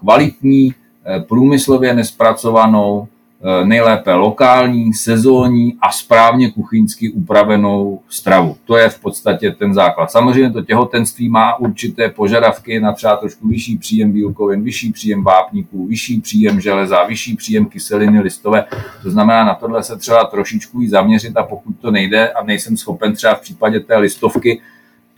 kvalitní 0.00 0.74
průmyslově 1.28 1.94
nespracovanou, 1.94 3.08
eh, 3.08 3.64
nejlépe 3.64 4.14
lokální, 4.14 4.94
sezónní 4.94 5.76
a 5.80 5.92
správně 5.92 6.50
kuchyňsky 6.50 7.10
upravenou 7.10 8.00
stravu. 8.08 8.56
To 8.64 8.76
je 8.76 8.88
v 8.88 9.00
podstatě 9.00 9.50
ten 9.50 9.74
základ. 9.74 10.10
Samozřejmě 10.10 10.50
to 10.50 10.62
těhotenství 10.62 11.28
má 11.28 11.58
určité 11.58 12.08
požadavky 12.08 12.80
na 12.80 12.92
třeba 12.92 13.16
trošku 13.16 13.48
vyšší 13.48 13.78
příjem 13.78 14.12
bílkovin, 14.12 14.62
vyšší 14.62 14.92
příjem 14.92 15.24
vápníků, 15.24 15.86
vyšší 15.86 16.20
příjem 16.20 16.60
železa, 16.60 17.04
vyšší 17.04 17.36
příjem 17.36 17.66
kyseliny 17.66 18.20
listové. 18.20 18.64
To 19.02 19.10
znamená, 19.10 19.44
na 19.44 19.54
tohle 19.54 19.82
se 19.82 19.96
třeba 19.96 20.24
trošičku 20.24 20.82
i 20.82 20.88
zaměřit 20.88 21.36
a 21.36 21.42
pokud 21.42 21.72
to 21.80 21.90
nejde 21.90 22.28
a 22.28 22.44
nejsem 22.44 22.76
schopen 22.76 23.14
třeba 23.14 23.34
v 23.34 23.40
případě 23.40 23.80
té 23.80 23.96
listovky 23.96 24.60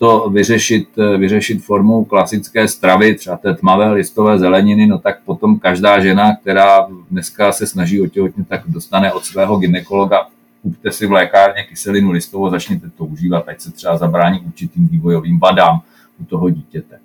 to 0.00 0.30
vyřešit, 0.30 0.88
eh, 0.98 1.18
vyřešit 1.18 1.64
formou 1.64 2.04
klasické 2.04 2.68
stravy, 2.68 3.14
třeba 3.14 3.36
té 3.36 3.54
tmavé 3.54 3.92
listové 3.92 4.38
zeleniny, 4.38 4.86
no 4.86 4.98
tak 4.98 5.20
potom 5.24 5.58
každá 5.58 6.00
žena, 6.00 6.36
která 6.36 6.86
dneska 7.10 7.52
se 7.52 7.66
snaží 7.66 8.00
otěhotnit, 8.00 8.48
tak 8.48 8.62
dostane 8.66 9.12
od 9.12 9.24
svého 9.24 9.56
ginekologa 9.56 10.26
kupte 10.62 10.92
si 10.92 11.06
v 11.06 11.12
lékárně 11.12 11.64
kyselinu 11.64 12.10
listovou, 12.10 12.50
začněte 12.50 12.90
to 12.90 13.04
užívat, 13.04 13.48
ať 13.48 13.60
se 13.60 13.72
třeba 13.72 13.96
zabrání 13.96 14.40
určitým 14.40 14.88
vývojovým 14.88 15.38
vadám 15.38 15.80
u 16.20 16.24
toho 16.24 16.50
dítěte. 16.50 16.98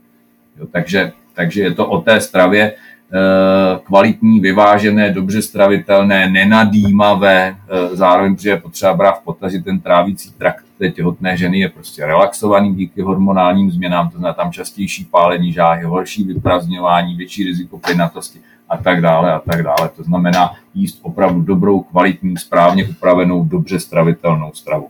Jo, 0.58 0.68
takže, 0.72 1.12
takže 1.34 1.62
je 1.62 1.74
to 1.74 1.88
o 1.88 2.02
té 2.02 2.22
stravě. 2.22 2.76
Eh, 3.14 3.80
kvalitní, 3.84 4.40
vyvážené, 4.40 5.12
dobře 5.12 5.42
stravitelné, 5.42 6.30
nenadýmavé, 6.30 7.56
eh, 7.56 7.96
zároveň, 7.96 8.36
protože 8.36 8.50
je 8.50 8.58
potřeba 8.58 8.94
brát 8.94 9.20
v 9.20 9.24
potaz, 9.24 9.52
že 9.52 9.60
ten 9.60 9.80
trávící 9.80 10.32
trakt 10.32 10.66
té 10.78 10.92
těhotné 10.92 11.38
ženy 11.38 11.60
je 11.60 11.70
prostě 11.70 12.06
relaxovaný 12.06 12.76
díky 12.76 13.02
hormonálním 13.02 13.72
změnám, 13.72 14.10
to 14.10 14.18
znamená 14.18 14.34
tam 14.34 14.52
častější 14.52 15.06
pálení 15.06 15.54
žáhy, 15.54 15.84
horší 15.84 16.24
vyprazňování, 16.24 17.16
větší 17.16 17.44
riziko 17.44 17.78
plynatosti 17.78 18.40
a 18.70 18.78
tak 18.78 19.02
dále 19.02 19.34
a 19.34 19.40
tak 19.40 19.64
dále. 19.64 19.90
To 19.96 20.04
znamená 20.04 20.52
jíst 20.74 21.00
opravdu 21.02 21.42
dobrou, 21.42 21.80
kvalitní, 21.80 22.38
správně 22.38 22.88
upravenou, 22.88 23.46
dobře 23.46 23.80
stravitelnou 23.80 24.52
stravu. 24.54 24.90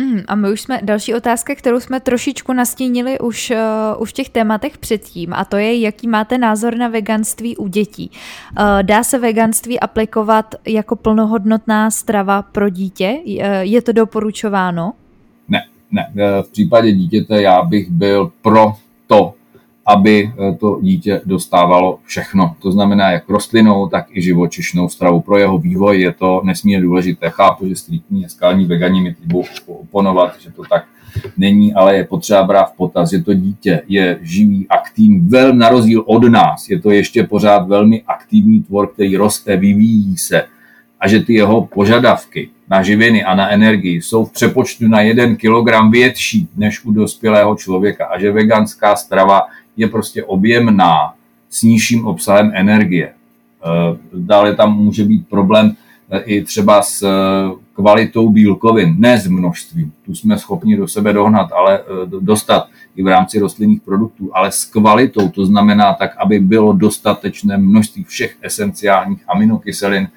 Mm, 0.00 0.20
a 0.28 0.34
my 0.34 0.52
už 0.52 0.60
jsme, 0.60 0.80
další 0.82 1.14
otázka, 1.14 1.54
kterou 1.54 1.80
jsme 1.80 2.00
trošičku 2.00 2.52
nastínili 2.52 3.18
už, 3.18 3.50
uh, 3.50 4.02
už 4.02 4.10
v 4.10 4.12
těch 4.12 4.28
tématech 4.28 4.78
předtím, 4.78 5.32
a 5.32 5.44
to 5.44 5.56
je, 5.56 5.80
jaký 5.80 6.08
máte 6.08 6.38
názor 6.38 6.76
na 6.76 6.88
veganství 6.88 7.56
u 7.56 7.68
dětí. 7.68 8.10
Uh, 8.10 8.82
dá 8.82 9.04
se 9.04 9.18
veganství 9.18 9.80
aplikovat 9.80 10.54
jako 10.66 10.96
plnohodnotná 10.96 11.90
strava 11.90 12.42
pro 12.42 12.68
dítě? 12.68 13.16
Uh, 13.26 13.44
je 13.60 13.82
to 13.82 13.92
doporučováno? 13.92 14.92
Ne, 15.48 15.60
ne. 15.92 16.12
V 16.42 16.52
případě 16.52 16.92
dítěte 16.92 17.42
já 17.42 17.62
bych 17.62 17.90
byl 17.90 18.32
pro 18.42 18.72
to, 19.06 19.34
aby 19.90 20.32
eh, 20.32 20.54
to 20.54 20.78
dítě 20.82 21.20
dostávalo 21.24 21.98
všechno. 22.04 22.56
To 22.62 22.72
znamená 22.72 23.10
jak 23.10 23.28
rostlinou, 23.28 23.88
tak 23.88 24.06
i 24.10 24.22
živočišnou 24.22 24.88
stravu. 24.88 25.20
Pro 25.20 25.38
jeho 25.38 25.58
vývoj 25.58 26.00
je 26.00 26.12
to 26.12 26.40
nesmírně 26.44 26.82
důležité. 26.82 27.30
Chápu, 27.30 27.68
že 27.68 27.76
striktní 27.76 28.28
skalní 28.28 28.66
vegani 28.66 29.00
mi 29.00 29.16
budou 29.24 29.44
oponovat, 29.66 30.40
že 30.40 30.50
to 30.52 30.62
tak 30.70 30.84
není, 31.36 31.74
ale 31.74 31.96
je 31.96 32.04
potřeba 32.04 32.42
brát 32.42 32.72
v 32.72 32.76
potaz, 32.76 33.10
že 33.10 33.22
to 33.22 33.34
dítě 33.34 33.82
je 33.88 34.18
živý, 34.22 34.66
aktivní, 34.68 35.20
velmi 35.20 35.58
na 35.58 35.68
rozdíl 35.68 36.04
od 36.06 36.24
nás. 36.24 36.68
Je 36.68 36.80
to 36.80 36.90
ještě 36.90 37.24
pořád 37.24 37.68
velmi 37.68 38.02
aktivní 38.06 38.62
tvor, 38.62 38.92
který 38.92 39.16
roste, 39.16 39.56
vyvíjí 39.56 40.16
se 40.16 40.46
a 41.00 41.08
že 41.08 41.20
ty 41.20 41.34
jeho 41.34 41.66
požadavky 41.66 42.50
na 42.70 42.82
živiny 42.82 43.24
a 43.24 43.34
na 43.34 43.50
energii 43.50 44.02
jsou 44.02 44.24
v 44.24 44.32
přepočtu 44.32 44.88
na 44.88 45.00
jeden 45.00 45.36
kilogram 45.36 45.90
větší 45.90 46.48
než 46.56 46.84
u 46.84 46.92
dospělého 46.92 47.56
člověka 47.56 48.06
a 48.06 48.18
že 48.18 48.32
veganská 48.32 48.96
strava 48.96 49.42
je 49.80 49.88
prostě 49.88 50.24
objemná 50.24 51.14
s 51.50 51.62
nižším 51.62 52.06
obsahem 52.06 52.52
energie. 52.54 53.12
Eh, 53.12 53.96
dále 54.14 54.54
tam 54.54 54.76
může 54.76 55.04
být 55.04 55.28
problém 55.28 55.76
eh, 56.10 56.20
i 56.20 56.44
třeba 56.44 56.82
s 56.82 57.02
eh, 57.02 57.08
kvalitou 57.74 58.30
bílkovin, 58.30 58.94
ne 58.98 59.18
s 59.18 59.26
množstvím. 59.26 59.92
Tu 60.06 60.14
jsme 60.14 60.38
schopni 60.38 60.76
do 60.76 60.88
sebe 60.88 61.12
dohnat, 61.12 61.52
ale 61.52 61.80
dostat 62.20 62.68
i 62.96 63.02
v 63.02 63.06
rámci 63.06 63.38
rostlinných 63.38 63.80
produktů, 63.80 64.30
ale 64.32 64.52
s 64.52 64.64
kvalitou, 64.64 65.28
to 65.28 65.46
znamená 65.46 65.94
tak, 65.94 66.10
aby 66.16 66.38
bylo 66.38 66.72
dostatečné 66.72 67.56
množství 67.56 68.04
všech 68.04 68.36
esenciálních 68.42 69.24
aminokyselin, 69.28 70.08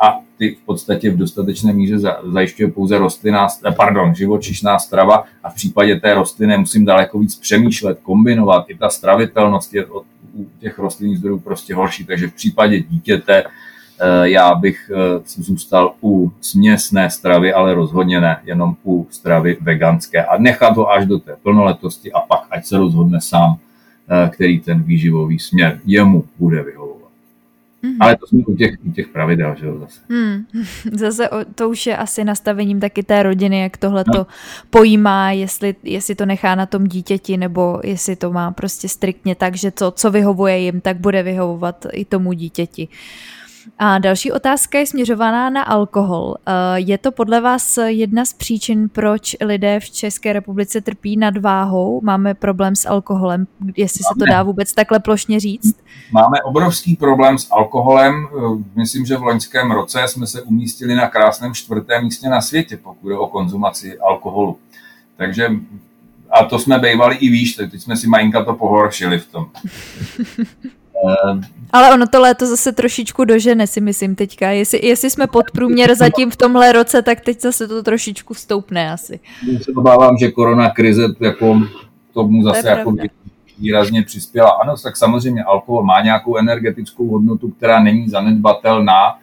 a 0.00 0.20
ty 0.38 0.54
v 0.54 0.66
podstatě 0.66 1.10
v 1.10 1.16
dostatečné 1.16 1.72
míře 1.72 1.98
zajišťuje 2.32 2.70
pouze 2.70 2.98
rostlinná, 2.98 3.48
pardon, 3.76 4.14
živočišná 4.14 4.78
strava 4.78 5.24
a 5.42 5.50
v 5.50 5.54
případě 5.54 6.00
té 6.00 6.14
rostliny 6.14 6.58
musím 6.58 6.84
daleko 6.84 7.18
víc 7.18 7.36
přemýšlet, 7.36 7.98
kombinovat. 8.02 8.64
I 8.68 8.76
ta 8.76 8.90
stravitelnost 8.90 9.74
je 9.74 9.86
od, 9.86 10.04
u 10.34 10.46
těch 10.60 10.78
rostlinných 10.78 11.18
zdrojů 11.18 11.38
prostě 11.38 11.74
horší, 11.74 12.04
takže 12.04 12.28
v 12.28 12.34
případě 12.34 12.80
dítěte 12.80 13.44
eh, 13.44 14.28
já 14.28 14.54
bych 14.54 14.90
eh, 14.94 15.20
zůstal 15.24 15.94
u 16.02 16.32
směsné 16.40 17.10
stravy, 17.10 17.52
ale 17.52 17.74
rozhodně 17.74 18.20
ne, 18.20 18.36
jenom 18.44 18.76
u 18.84 19.06
stravy 19.10 19.56
veganské 19.60 20.24
a 20.24 20.38
nechat 20.38 20.76
ho 20.76 20.90
až 20.90 21.06
do 21.06 21.18
té 21.18 21.36
plnoletosti 21.42 22.12
a 22.12 22.20
pak 22.20 22.46
ať 22.50 22.66
se 22.66 22.78
rozhodne 22.78 23.20
sám, 23.20 23.56
eh, 24.08 24.28
který 24.28 24.60
ten 24.60 24.82
výživový 24.82 25.38
směr 25.38 25.80
jemu 25.84 26.24
bude 26.38 26.62
vyhovovat. 26.62 26.95
Mm-hmm. 27.86 27.96
Ale 28.00 28.16
to 28.16 28.26
jsme 28.26 28.42
u 28.46 28.56
těch, 28.56 28.74
u 28.84 28.92
těch 28.92 29.08
pravidel, 29.08 29.54
že 29.60 29.66
jo, 29.66 29.78
zase. 29.78 30.00
Mm. 30.08 30.44
Zase 30.92 31.28
to 31.54 31.68
už 31.68 31.86
je 31.86 31.96
asi 31.96 32.24
nastavením 32.24 32.80
taky 32.80 33.02
té 33.02 33.22
rodiny, 33.22 33.60
jak 33.60 33.76
tohle 33.76 34.04
to 34.04 34.18
no. 34.18 34.26
pojímá, 34.70 35.30
jestli, 35.30 35.74
jestli 35.82 36.14
to 36.14 36.26
nechá 36.26 36.54
na 36.54 36.66
tom 36.66 36.86
dítěti, 36.86 37.36
nebo 37.36 37.80
jestli 37.84 38.16
to 38.16 38.32
má 38.32 38.50
prostě 38.50 38.88
striktně 38.88 39.34
tak, 39.34 39.56
že 39.56 39.70
to, 39.70 39.90
co 39.90 40.10
vyhovuje 40.10 40.58
jim, 40.58 40.80
tak 40.80 40.96
bude 40.96 41.22
vyhovovat 41.22 41.86
i 41.92 42.04
tomu 42.04 42.32
dítěti. 42.32 42.88
A 43.78 43.98
další 43.98 44.32
otázka 44.32 44.78
je 44.78 44.86
směřovaná 44.86 45.50
na 45.50 45.62
alkohol. 45.62 46.34
Eh, 46.46 46.52
je 46.76 46.98
to 46.98 47.12
podle 47.12 47.40
vás 47.40 47.78
jedna 47.86 48.24
z 48.24 48.32
příčin, 48.32 48.88
proč 48.88 49.36
lidé 49.40 49.80
v 49.80 49.90
České 49.90 50.32
republice 50.32 50.80
trpí 50.80 51.16
nadváhou? 51.16 52.00
Máme 52.02 52.34
problém 52.34 52.76
s 52.76 52.88
alkoholem, 52.88 53.46
jestli 53.76 54.02
Máme. 54.02 54.14
se 54.14 54.18
to 54.18 54.32
dá 54.32 54.42
vůbec 54.42 54.74
takhle 54.74 55.00
plošně 55.00 55.40
říct? 55.40 55.80
Máme 56.12 56.42
obrovský 56.42 56.96
problém 56.96 57.38
s 57.38 57.50
alkoholem. 57.50 58.14
Eh, 58.26 58.64
myslím, 58.74 59.06
že 59.06 59.16
v 59.16 59.22
loňském 59.22 59.70
roce 59.70 60.08
jsme 60.08 60.26
se 60.26 60.42
umístili 60.42 60.94
na 60.94 61.08
krásném 61.08 61.54
čtvrtém 61.54 62.04
místě 62.04 62.28
na 62.28 62.40
světě, 62.40 62.76
pokud 62.76 63.10
je 63.10 63.18
o 63.18 63.26
konzumaci 63.26 63.98
alkoholu. 63.98 64.58
Takže 65.16 65.48
a 66.30 66.44
to 66.44 66.58
jsme 66.58 66.78
bývali 66.78 67.16
i 67.16 67.28
výš, 67.28 67.54
teď 67.54 67.80
jsme 67.80 67.96
si 67.96 68.08
majinka 68.08 68.44
to 68.44 68.54
pohoršili 68.54 69.18
v 69.18 69.26
tom. 69.26 69.46
Ale 71.72 71.94
ono 71.94 72.06
to 72.06 72.20
léto 72.20 72.46
zase 72.46 72.72
trošičku 72.72 73.24
dožene, 73.24 73.66
si 73.66 73.80
myslím 73.80 74.14
teďka. 74.14 74.50
Jestli, 74.50 74.86
jestli 74.86 75.10
jsme 75.10 75.26
pod 75.26 75.50
průměr 75.50 75.94
zatím 75.94 76.30
v 76.30 76.36
tomhle 76.36 76.72
roce, 76.72 77.02
tak 77.02 77.20
teď 77.20 77.40
zase 77.40 77.68
to 77.68 77.82
trošičku 77.82 78.34
vstoupne 78.34 78.92
asi. 78.92 79.20
Já 79.52 79.58
se 79.58 79.72
obávám, 79.76 80.16
že 80.18 80.30
korona 80.30 80.70
krize 80.70 81.06
jako 81.20 81.60
tomu 82.14 82.42
zase 82.42 82.62
to 82.62 82.68
jako 82.68 82.94
výrazně 83.58 84.02
přispěla. 84.02 84.50
Ano, 84.50 84.74
tak 84.82 84.96
samozřejmě 84.96 85.44
alkohol 85.44 85.84
má 85.84 86.02
nějakou 86.02 86.36
energetickou 86.36 87.08
hodnotu, 87.08 87.50
která 87.50 87.80
není 87.80 88.08
zanedbatelná, 88.08 89.18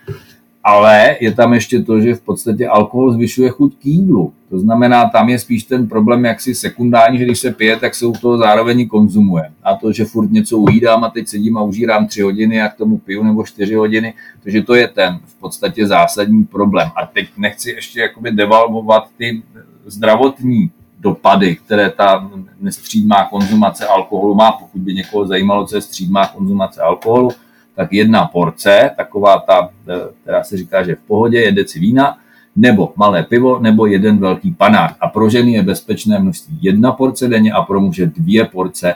ale 0.63 1.15
je 1.19 1.33
tam 1.33 1.53
ještě 1.53 1.83
to, 1.83 2.01
že 2.01 2.15
v 2.15 2.21
podstatě 2.21 2.67
alkohol 2.67 3.13
zvyšuje 3.13 3.49
chuť 3.49 3.75
k 3.75 3.85
jídlu. 3.85 4.33
To 4.49 4.59
znamená, 4.59 5.09
tam 5.09 5.29
je 5.29 5.39
spíš 5.39 5.63
ten 5.63 5.87
problém 5.87 6.25
jaksi 6.25 6.55
sekundární, 6.55 7.17
že 7.17 7.25
když 7.25 7.39
se 7.39 7.51
pije, 7.51 7.77
tak 7.77 7.95
se 7.95 8.05
u 8.05 8.13
toho 8.13 8.37
zároveň 8.37 8.87
konzumuje. 8.87 9.51
A 9.63 9.75
to, 9.75 9.91
že 9.91 10.05
furt 10.05 10.31
něco 10.31 10.57
ujídám 10.57 11.03
a 11.03 11.09
teď 11.09 11.27
sedím 11.27 11.57
a 11.57 11.61
užírám 11.61 12.07
tři 12.07 12.21
hodiny 12.21 12.61
a 12.61 12.69
k 12.69 12.75
tomu 12.75 12.97
piju 12.97 13.23
nebo 13.23 13.43
čtyři 13.43 13.75
hodiny, 13.75 14.13
takže 14.43 14.61
to 14.61 14.75
je 14.75 14.87
ten 14.87 15.19
v 15.25 15.39
podstatě 15.39 15.87
zásadní 15.87 16.43
problém. 16.45 16.89
A 16.95 17.05
teď 17.05 17.27
nechci 17.37 17.71
ještě 17.71 17.99
jakoby 17.99 18.31
devalvovat 18.31 19.03
ty 19.17 19.43
zdravotní 19.85 20.71
dopady, 20.99 21.55
které 21.55 21.89
ta 21.89 22.29
nestřídmá 22.61 23.25
konzumace 23.29 23.85
alkoholu 23.85 24.35
má, 24.35 24.51
pokud 24.51 24.81
by 24.81 24.93
někoho 24.93 25.27
zajímalo, 25.27 25.65
co 25.65 25.75
je 25.75 25.81
střídmá 25.81 26.27
konzumace 26.27 26.81
alkoholu, 26.81 27.31
tak 27.75 27.93
jedna 27.93 28.25
porce, 28.25 28.91
taková 28.97 29.39
ta, 29.39 29.69
eh, 29.89 29.93
která 30.21 30.43
se 30.43 30.57
říká, 30.57 30.83
že 30.83 30.95
v 30.95 31.07
pohodě, 31.07 31.41
je 31.41 31.51
deci 31.51 31.79
vína, 31.79 32.17
nebo 32.55 32.93
malé 32.95 33.23
pivo, 33.23 33.59
nebo 33.59 33.85
jeden 33.85 34.17
velký 34.17 34.51
panák. 34.51 34.95
A 34.99 35.07
pro 35.07 35.29
ženy 35.29 35.51
je 35.51 35.63
bezpečné 35.63 36.19
množství 36.19 36.59
jedna 36.61 36.91
porce 36.91 37.27
denně 37.27 37.51
a 37.51 37.61
pro 37.61 37.81
muže 37.81 38.05
dvě 38.05 38.45
porce 38.45 38.93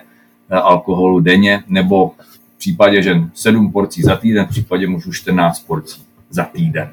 eh, 0.50 0.56
alkoholu 0.56 1.20
denně, 1.20 1.64
nebo 1.68 2.12
v 2.56 2.58
případě 2.58 3.04
žen 3.04 3.30
sedm 3.34 3.72
porcí 3.72 4.02
za 4.02 4.16
týden, 4.16 4.46
v 4.46 4.50
případě 4.50 4.88
mužů 4.88 5.14
14 5.14 5.60
porcí 5.60 6.02
za 6.30 6.44
týden. 6.44 6.90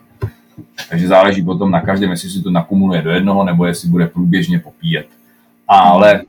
Takže 0.90 1.08
záleží 1.08 1.42
potom 1.42 1.70
na 1.70 1.80
každém, 1.80 2.10
jestli 2.10 2.30
si 2.30 2.42
to 2.42 2.50
nakumuluje 2.50 3.02
do 3.02 3.10
jednoho, 3.10 3.44
nebo 3.44 3.64
jestli 3.66 3.88
bude 3.88 4.06
průběžně 4.06 4.58
popíjet. 4.58 5.06
Ale 5.68 6.22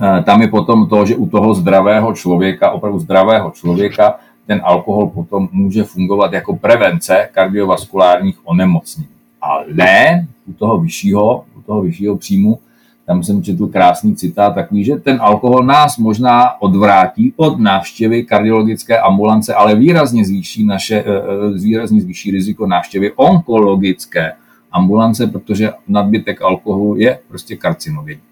eh, 0.00 0.22
tam 0.22 0.42
je 0.42 0.48
potom 0.48 0.88
to, 0.88 1.06
že 1.06 1.16
u 1.16 1.26
toho 1.28 1.54
zdravého 1.54 2.14
člověka, 2.14 2.70
opravdu 2.70 2.98
zdravého 2.98 3.50
člověka, 3.50 4.18
ten 4.46 4.60
alkohol 4.64 5.06
potom 5.06 5.48
může 5.52 5.84
fungovat 5.84 6.32
jako 6.32 6.56
prevence 6.56 7.28
kardiovaskulárních 7.32 8.38
onemocnění. 8.44 9.08
Ale 9.40 10.26
u 10.46 10.52
toho 10.52 10.80
vyššího, 10.80 11.44
u 11.56 11.62
toho 11.62 11.82
vyššího 11.82 12.16
příjmu, 12.16 12.58
tam 13.06 13.22
jsem 13.22 13.42
četl 13.42 13.66
krásný 13.66 14.16
citát 14.16 14.54
takový, 14.54 14.84
že 14.84 14.96
ten 14.96 15.18
alkohol 15.20 15.62
nás 15.62 15.98
možná 15.98 16.62
odvrátí 16.62 17.32
od 17.36 17.58
návštěvy 17.58 18.24
kardiologické 18.24 18.98
ambulance, 18.98 19.54
ale 19.54 19.74
výrazně 19.74 20.24
zvýší, 20.24 20.64
naše, 20.64 20.96
eh, 20.96 21.04
eh, 21.06 21.58
výrazně 21.58 22.00
zvýší 22.02 22.30
riziko 22.30 22.66
návštěvy 22.66 23.12
onkologické 23.12 24.32
ambulance, 24.72 25.26
protože 25.26 25.72
nadbytek 25.88 26.42
alkoholu 26.42 26.96
je 26.96 27.18
prostě 27.28 27.56
karcinogenní. 27.56 28.22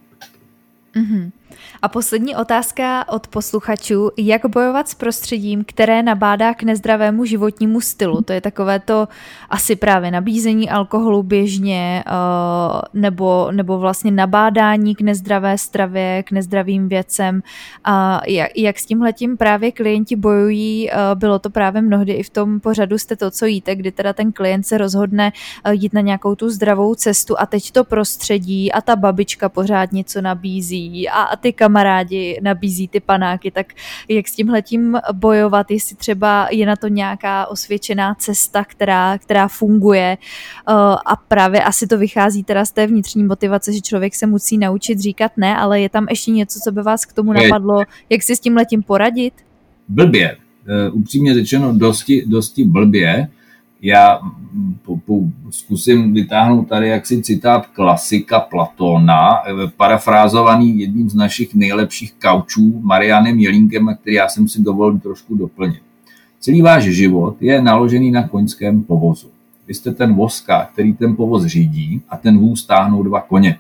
Mm-hmm. 0.95 1.31
A 1.83 1.89
poslední 1.89 2.37
otázka 2.37 3.09
od 3.09 3.27
posluchačů. 3.27 4.11
Jak 4.17 4.47
bojovat 4.47 4.89
s 4.89 4.95
prostředím, 4.95 5.65
které 5.65 6.03
nabádá 6.03 6.55
k 6.55 6.63
nezdravému 6.63 7.25
životnímu 7.25 7.81
stylu? 7.81 8.23
To 8.23 8.33
je 8.33 8.41
takové 8.41 8.81
to 8.81 9.09
asi 9.51 9.77
právě 9.77 10.11
nabízení 10.11 10.71
alkoholu 10.71 11.23
běžně 11.23 12.05
eh, 12.07 12.11
nebo, 12.95 13.49
nebo 13.53 13.79
vlastně 13.79 14.11
nabádání 14.11 14.95
k 14.95 15.01
nezdravé 15.01 15.59
stravě, 15.59 16.23
k 16.23 16.31
nezdravým 16.31 16.89
věcem. 16.89 17.43
A 17.85 18.21
jak, 18.27 18.51
jak 18.57 18.79
s 18.79 18.87
tímhletím 18.87 19.37
právě 19.37 19.73
klienti 19.73 20.17
bojují? 20.17 20.91
Eh, 20.91 20.95
bylo 21.15 21.39
to 21.39 21.51
právě 21.51 21.83
mnohdy 21.83 22.13
i 22.13 22.23
v 22.23 22.31
tom 22.31 22.61
pořadu 22.61 22.99
jste 22.99 23.17
to, 23.17 23.31
co 23.31 23.47
jíte, 23.47 23.75
kdy 23.75 23.93
teda 23.93 24.13
ten 24.13 24.33
klient 24.33 24.67
se 24.67 24.79
rozhodne 24.79 25.33
eh, 25.65 25.75
jít 25.75 25.93
na 25.93 26.01
nějakou 26.01 26.35
tu 26.35 26.51
zdravou 26.51 26.95
cestu 26.95 27.41
a 27.41 27.47
teď 27.47 27.71
to 27.71 27.85
prostředí 27.85 28.73
a 28.73 28.81
ta 28.81 28.97
babička 28.97 29.49
pořád 29.49 29.93
něco 29.93 30.21
nabízí 30.21 31.09
a, 31.09 31.23
a 31.23 31.37
ty 31.41 31.53
kamarádi 31.53 32.41
nabízí 32.43 32.89
ty 32.89 33.01
panáky, 33.01 33.51
tak 33.51 33.67
jak 34.09 34.29
s 34.29 34.35
tímhletím 34.35 34.99
bojovat, 35.13 35.71
jestli 35.71 35.97
třeba 35.97 36.49
je 36.51 36.67
na 36.67 36.77
to 36.77 36.89
nějaká 36.89 37.47
osvědčená 37.47 38.15
cesta, 38.15 38.65
která, 38.65 39.19
která 39.19 39.49
funguje. 39.49 40.19
Uh, 40.69 40.75
a 41.07 41.17
právě 41.29 41.63
asi 41.63 41.87
to 41.87 41.99
vychází 41.99 42.45
teda 42.45 42.65
z 42.65 42.71
té 42.71 42.87
vnitřní 42.87 43.25
motivace, 43.25 43.73
že 43.73 43.81
člověk 43.81 44.15
se 44.15 44.27
musí 44.27 44.59
naučit 44.59 45.01
říkat 45.01 45.33
ne, 45.37 45.57
ale 45.57 45.81
je 45.81 45.89
tam 45.89 46.07
ještě 46.11 46.31
něco, 46.31 46.61
co 46.65 46.73
by 46.73 46.83
vás 46.83 47.05
k 47.05 47.13
tomu 47.13 47.33
napadlo, 47.33 47.83
jak 48.11 48.23
si 48.23 48.37
s 48.37 48.41
tímhletím 48.41 48.83
poradit? 48.83 49.35
Blbě, 49.89 50.37
uh, 50.37 50.99
upřímně 50.99 51.35
řečeno 51.35 51.73
dosti, 51.73 52.25
dosti 52.27 52.65
blbě, 52.65 53.29
já 53.83 54.21
po, 54.85 54.97
po, 54.97 55.21
zkusím 55.51 56.15
vytáhnout 56.15 56.69
tady 56.69 56.89
jaksi 56.89 57.23
citát 57.23 57.67
klasika 57.67 58.41
Platona, 58.41 59.31
eh, 59.47 59.71
parafrázovaný 59.77 60.79
jedním 60.81 61.11
z 61.11 61.15
našich 61.15 61.55
nejlepších 61.55 62.13
kaučů, 62.23 62.81
Marianem 62.81 63.39
Jelínkem, 63.39 63.97
který 64.01 64.17
já 64.17 64.29
jsem 64.29 64.49
si 64.49 64.63
dovolil 64.63 64.99
trošku 64.99 65.35
doplnit. 65.35 65.83
Celý 66.41 66.63
váš 66.63 66.85
život 66.85 67.37
je 67.41 67.63
naložený 67.63 68.11
na 68.11 68.29
koňském 68.29 68.83
povozu. 68.83 69.29
Vy 69.69 69.75
jste 69.75 69.93
ten 69.93 70.15
voska, 70.15 70.69
který 70.73 70.93
ten 70.93 71.17
povoz 71.17 71.47
řídí 71.47 72.03
a 72.09 72.17
ten 72.17 72.39
vůz 72.39 72.67
táhnou 72.67 73.03
dva 73.03 73.21
koně. 73.21 73.59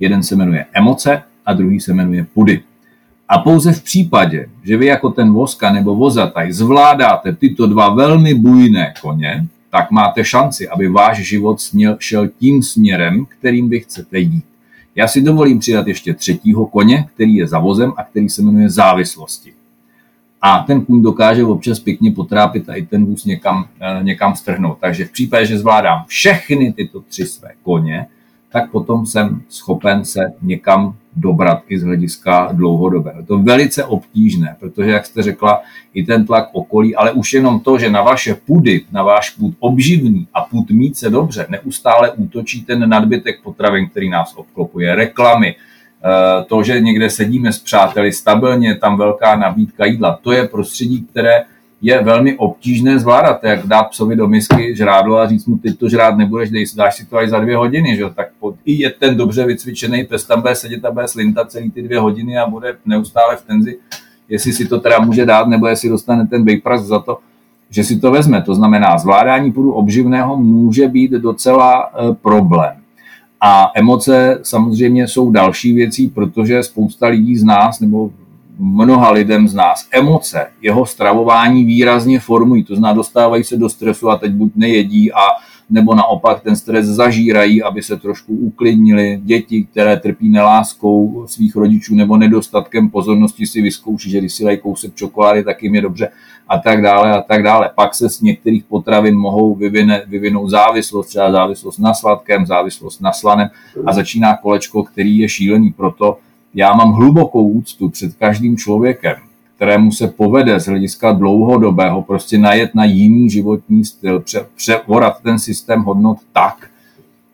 Jeden 0.00 0.22
se 0.22 0.36
jmenuje 0.36 0.66
emoce 0.72 1.22
a 1.46 1.52
druhý 1.52 1.80
se 1.80 1.94
jmenuje 1.94 2.26
pudy. 2.34 2.62
A 3.28 3.38
pouze 3.38 3.72
v 3.72 3.82
případě, 3.82 4.48
že 4.62 4.76
vy 4.76 4.86
jako 4.86 5.10
ten 5.10 5.32
voska 5.32 5.72
nebo 5.72 5.96
vozataj 5.96 6.52
zvládáte 6.52 7.32
tyto 7.32 7.66
dva 7.66 7.94
velmi 7.94 8.34
bujné 8.34 8.94
koně, 9.02 9.46
tak 9.74 9.90
máte 9.90 10.24
šanci, 10.24 10.68
aby 10.68 10.88
váš 10.88 11.18
život 11.18 11.60
směl, 11.60 11.96
šel 12.00 12.28
tím 12.28 12.62
směrem, 12.62 13.26
kterým 13.26 13.68
vy 13.68 13.80
chcete 13.80 14.18
jít. 14.18 14.44
Já 14.94 15.08
si 15.08 15.22
dovolím 15.22 15.58
přidat 15.58 15.86
ještě 15.86 16.14
třetího 16.14 16.66
koně, 16.66 17.08
který 17.14 17.34
je 17.34 17.46
za 17.46 17.58
vozem 17.58 17.92
a 17.96 18.04
který 18.04 18.28
se 18.28 18.42
jmenuje 18.42 18.70
závislosti. 18.70 19.52
A 20.42 20.58
ten 20.58 20.84
kůň 20.84 21.02
dokáže 21.02 21.44
občas 21.44 21.80
pěkně 21.80 22.10
potrápit 22.10 22.68
a 22.68 22.74
i 22.74 22.86
ten 22.86 23.04
vůz 23.04 23.24
někam, 23.24 23.68
eh, 23.80 24.04
někam 24.04 24.36
strhnout. 24.36 24.78
Takže 24.80 25.04
v 25.04 25.12
případě, 25.12 25.46
že 25.46 25.58
zvládám 25.58 26.04
všechny 26.06 26.72
tyto 26.72 27.00
tři 27.00 27.26
své 27.26 27.50
koně, 27.62 28.06
tak 28.52 28.70
potom 28.70 29.06
jsem 29.06 29.42
schopen 29.48 30.04
se 30.04 30.20
někam 30.42 30.94
dobrat 31.16 31.62
i 31.68 31.78
z 31.78 31.82
hlediska 31.82 32.48
dlouhodobého. 32.52 33.22
To 33.22 33.36
je 33.36 33.42
velice 33.42 33.84
obtížné, 33.84 34.56
protože, 34.60 34.90
jak 34.90 35.06
jste 35.06 35.22
řekla, 35.22 35.62
i 35.94 36.04
ten 36.04 36.26
tlak 36.26 36.48
okolí, 36.52 36.96
ale 36.96 37.12
už 37.12 37.32
jenom 37.32 37.60
to, 37.60 37.78
že 37.78 37.90
na 37.90 38.02
vaše 38.02 38.34
půdy, 38.34 38.84
na 38.92 39.02
váš 39.02 39.30
půd 39.30 39.54
obživný 39.58 40.28
a 40.34 40.40
půd 40.40 40.70
mít 40.70 40.96
se 40.96 41.10
dobře, 41.10 41.46
neustále 41.48 42.10
útočí 42.10 42.64
ten 42.64 42.88
nadbytek 42.88 43.42
potravin, 43.42 43.88
který 43.88 44.10
nás 44.10 44.34
obklopuje, 44.36 44.94
reklamy, 44.94 45.54
eh, 45.54 46.44
to, 46.44 46.62
že 46.62 46.80
někde 46.80 47.10
sedíme 47.10 47.52
s 47.52 47.58
přáteli 47.58 48.12
stabilně, 48.12 48.74
tam 48.74 48.98
velká 48.98 49.36
nabídka 49.36 49.84
jídla, 49.84 50.18
to 50.22 50.32
je 50.32 50.48
prostředí, 50.48 51.02
které 51.02 51.42
je 51.82 52.02
velmi 52.02 52.36
obtížné 52.36 52.98
zvládat, 52.98 53.44
jak 53.44 53.66
dát 53.66 53.82
psovi 53.82 54.16
do 54.16 54.28
misky 54.28 54.76
žrádlo 54.76 55.16
a 55.16 55.28
říct 55.28 55.46
mu, 55.46 55.58
ty 55.58 55.74
to 55.74 55.88
žrát 55.88 56.16
nebudeš, 56.16 56.50
dej, 56.50 56.66
dáš 56.76 56.96
si 56.96 57.06
to 57.06 57.16
až 57.16 57.30
za 57.30 57.40
dvě 57.40 57.56
hodiny, 57.56 57.96
že? 57.96 58.04
tak 58.14 58.28
pod, 58.40 58.54
i 58.64 58.72
je 58.72 58.90
ten 58.90 59.16
dobře 59.16 59.46
vycvičený 59.46 60.04
pes 60.04 60.24
tam 60.24 60.40
bude 60.40 60.54
sedět 60.54 60.84
a 60.84 60.90
bude 60.90 61.08
slintat 61.08 61.50
celý 61.50 61.70
ty 61.70 61.82
dvě 61.82 62.00
hodiny 62.00 62.38
a 62.38 62.46
bude 62.46 62.76
neustále 62.86 63.36
v 63.36 63.44
tenzi, 63.44 63.78
jestli 64.28 64.52
si 64.52 64.68
to 64.68 64.80
teda 64.80 64.98
může 64.98 65.26
dát, 65.26 65.48
nebo 65.48 65.66
jestli 65.66 65.88
dostane 65.88 66.26
ten 66.26 66.44
bejpras 66.44 66.82
za 66.82 66.98
to, 66.98 67.18
že 67.70 67.84
si 67.84 68.00
to 68.00 68.10
vezme. 68.10 68.42
To 68.42 68.54
znamená, 68.54 68.98
zvládání 68.98 69.52
půdu 69.52 69.72
obživného 69.72 70.36
může 70.36 70.88
být 70.88 71.10
docela 71.10 71.82
e, 71.82 72.14
problém. 72.14 72.76
A 73.40 73.70
emoce 73.74 74.38
samozřejmě 74.42 75.08
jsou 75.08 75.30
další 75.30 75.72
věcí, 75.72 76.08
protože 76.08 76.62
spousta 76.62 77.06
lidí 77.06 77.36
z 77.36 77.44
nás, 77.44 77.80
nebo 77.80 78.10
mnoha 78.58 79.10
lidem 79.10 79.48
z 79.48 79.54
nás 79.54 79.88
emoce, 79.90 80.46
jeho 80.62 80.86
stravování 80.86 81.64
výrazně 81.64 82.20
formují. 82.20 82.64
To 82.64 82.76
znamená, 82.76 82.96
dostávají 82.96 83.44
se 83.44 83.56
do 83.56 83.68
stresu 83.68 84.10
a 84.10 84.16
teď 84.16 84.32
buď 84.32 84.52
nejedí 84.56 85.12
a 85.12 85.20
nebo 85.70 85.94
naopak 85.94 86.40
ten 86.40 86.56
stres 86.56 86.86
zažírají, 86.86 87.62
aby 87.62 87.82
se 87.82 87.96
trošku 87.96 88.34
uklidnili. 88.34 89.20
Děti, 89.22 89.64
které 89.64 89.96
trpí 89.96 90.28
neláskou 90.28 91.24
svých 91.26 91.56
rodičů 91.56 91.94
nebo 91.94 92.16
nedostatkem 92.16 92.90
pozornosti, 92.90 93.46
si 93.46 93.62
vyzkouší, 93.62 94.10
že 94.10 94.18
když 94.18 94.32
si 94.32 94.44
dají 94.44 94.58
kousek 94.58 94.94
čokolády, 94.94 95.44
tak 95.44 95.62
jim 95.62 95.74
je 95.74 95.80
dobře 95.80 96.08
a 96.48 96.58
tak 96.58 96.82
dále 96.82 97.12
a 97.12 97.22
tak 97.22 97.42
dále. 97.42 97.70
Pak 97.74 97.94
se 97.94 98.10
z 98.10 98.20
některých 98.20 98.64
potravin 98.64 99.16
mohou 99.16 99.54
vyvine, 99.54 100.02
vyvinout 100.06 100.48
závislost, 100.48 101.06
třeba 101.06 101.32
závislost 101.32 101.78
na 101.78 101.94
sladkém, 101.94 102.46
závislost 102.46 103.00
na 103.00 103.12
slanem 103.12 103.48
a 103.86 103.92
začíná 103.92 104.36
kolečko, 104.36 104.82
který 104.82 105.18
je 105.18 105.28
šílený 105.28 105.72
proto, 105.72 106.18
já 106.54 106.74
mám 106.74 106.92
hlubokou 106.92 107.48
úctu 107.48 107.88
před 107.88 108.14
každým 108.14 108.56
člověkem, 108.56 109.16
kterému 109.56 109.92
se 109.92 110.08
povede 110.08 110.60
z 110.60 110.66
hlediska 110.66 111.12
dlouhodobého 111.12 112.02
prostě 112.02 112.38
najet 112.38 112.74
na 112.74 112.84
jiný 112.84 113.30
životní 113.30 113.84
styl, 113.84 114.20
pře, 114.20 114.46
převorat 114.56 115.20
ten 115.22 115.38
systém 115.38 115.82
hodnot 115.82 116.18
tak, 116.32 116.66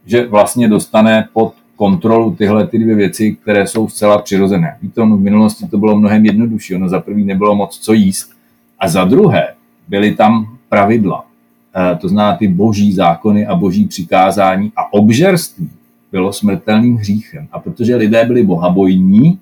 že 0.07 0.27
vlastně 0.27 0.69
dostane 0.69 1.29
pod 1.33 1.55
kontrolu 1.77 2.35
tyhle 2.35 2.67
ty 2.67 2.79
dvě 2.79 2.95
věci, 2.95 3.37
které 3.43 3.67
jsou 3.67 3.89
zcela 3.89 4.19
přirozené. 4.19 4.77
Víte, 4.83 5.03
v 5.03 5.07
minulosti 5.07 5.67
to 5.67 5.79
bylo 5.79 5.99
mnohem 5.99 6.25
jednodušší. 6.25 6.75
Ono 6.75 6.89
za 6.89 7.01
prvý 7.01 7.25
nebylo 7.25 7.55
moc 7.55 7.79
co 7.79 7.93
jíst 7.93 8.31
a 8.79 8.89
za 8.89 9.05
druhé 9.05 9.55
byly 9.89 10.15
tam 10.15 10.59
pravidla. 10.69 11.25
E, 11.93 11.97
to 11.97 12.09
znamená 12.09 12.37
ty 12.37 12.49
boží 12.49 12.93
zákony 12.93 13.47
a 13.47 13.55
boží 13.55 13.87
přikázání 13.87 14.73
a 14.77 14.93
obžerství 14.93 15.71
bylo 16.13 16.33
smrtelným 16.33 16.97
hříchem. 16.97 17.49
A 17.53 17.59
protože 17.59 17.97
lidé 17.97 18.25
byli 18.25 18.43
bohabojní, 18.43 19.39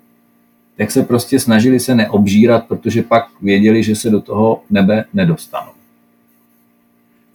tak 0.77 0.91
se 0.91 1.03
prostě 1.03 1.39
snažili 1.39 1.79
se 1.79 1.95
neobžírat, 1.95 2.65
protože 2.67 3.01
pak 3.01 3.27
věděli, 3.41 3.83
že 3.83 3.95
se 3.95 4.09
do 4.09 4.21
toho 4.21 4.61
nebe 4.69 5.05
nedostanou. 5.13 5.71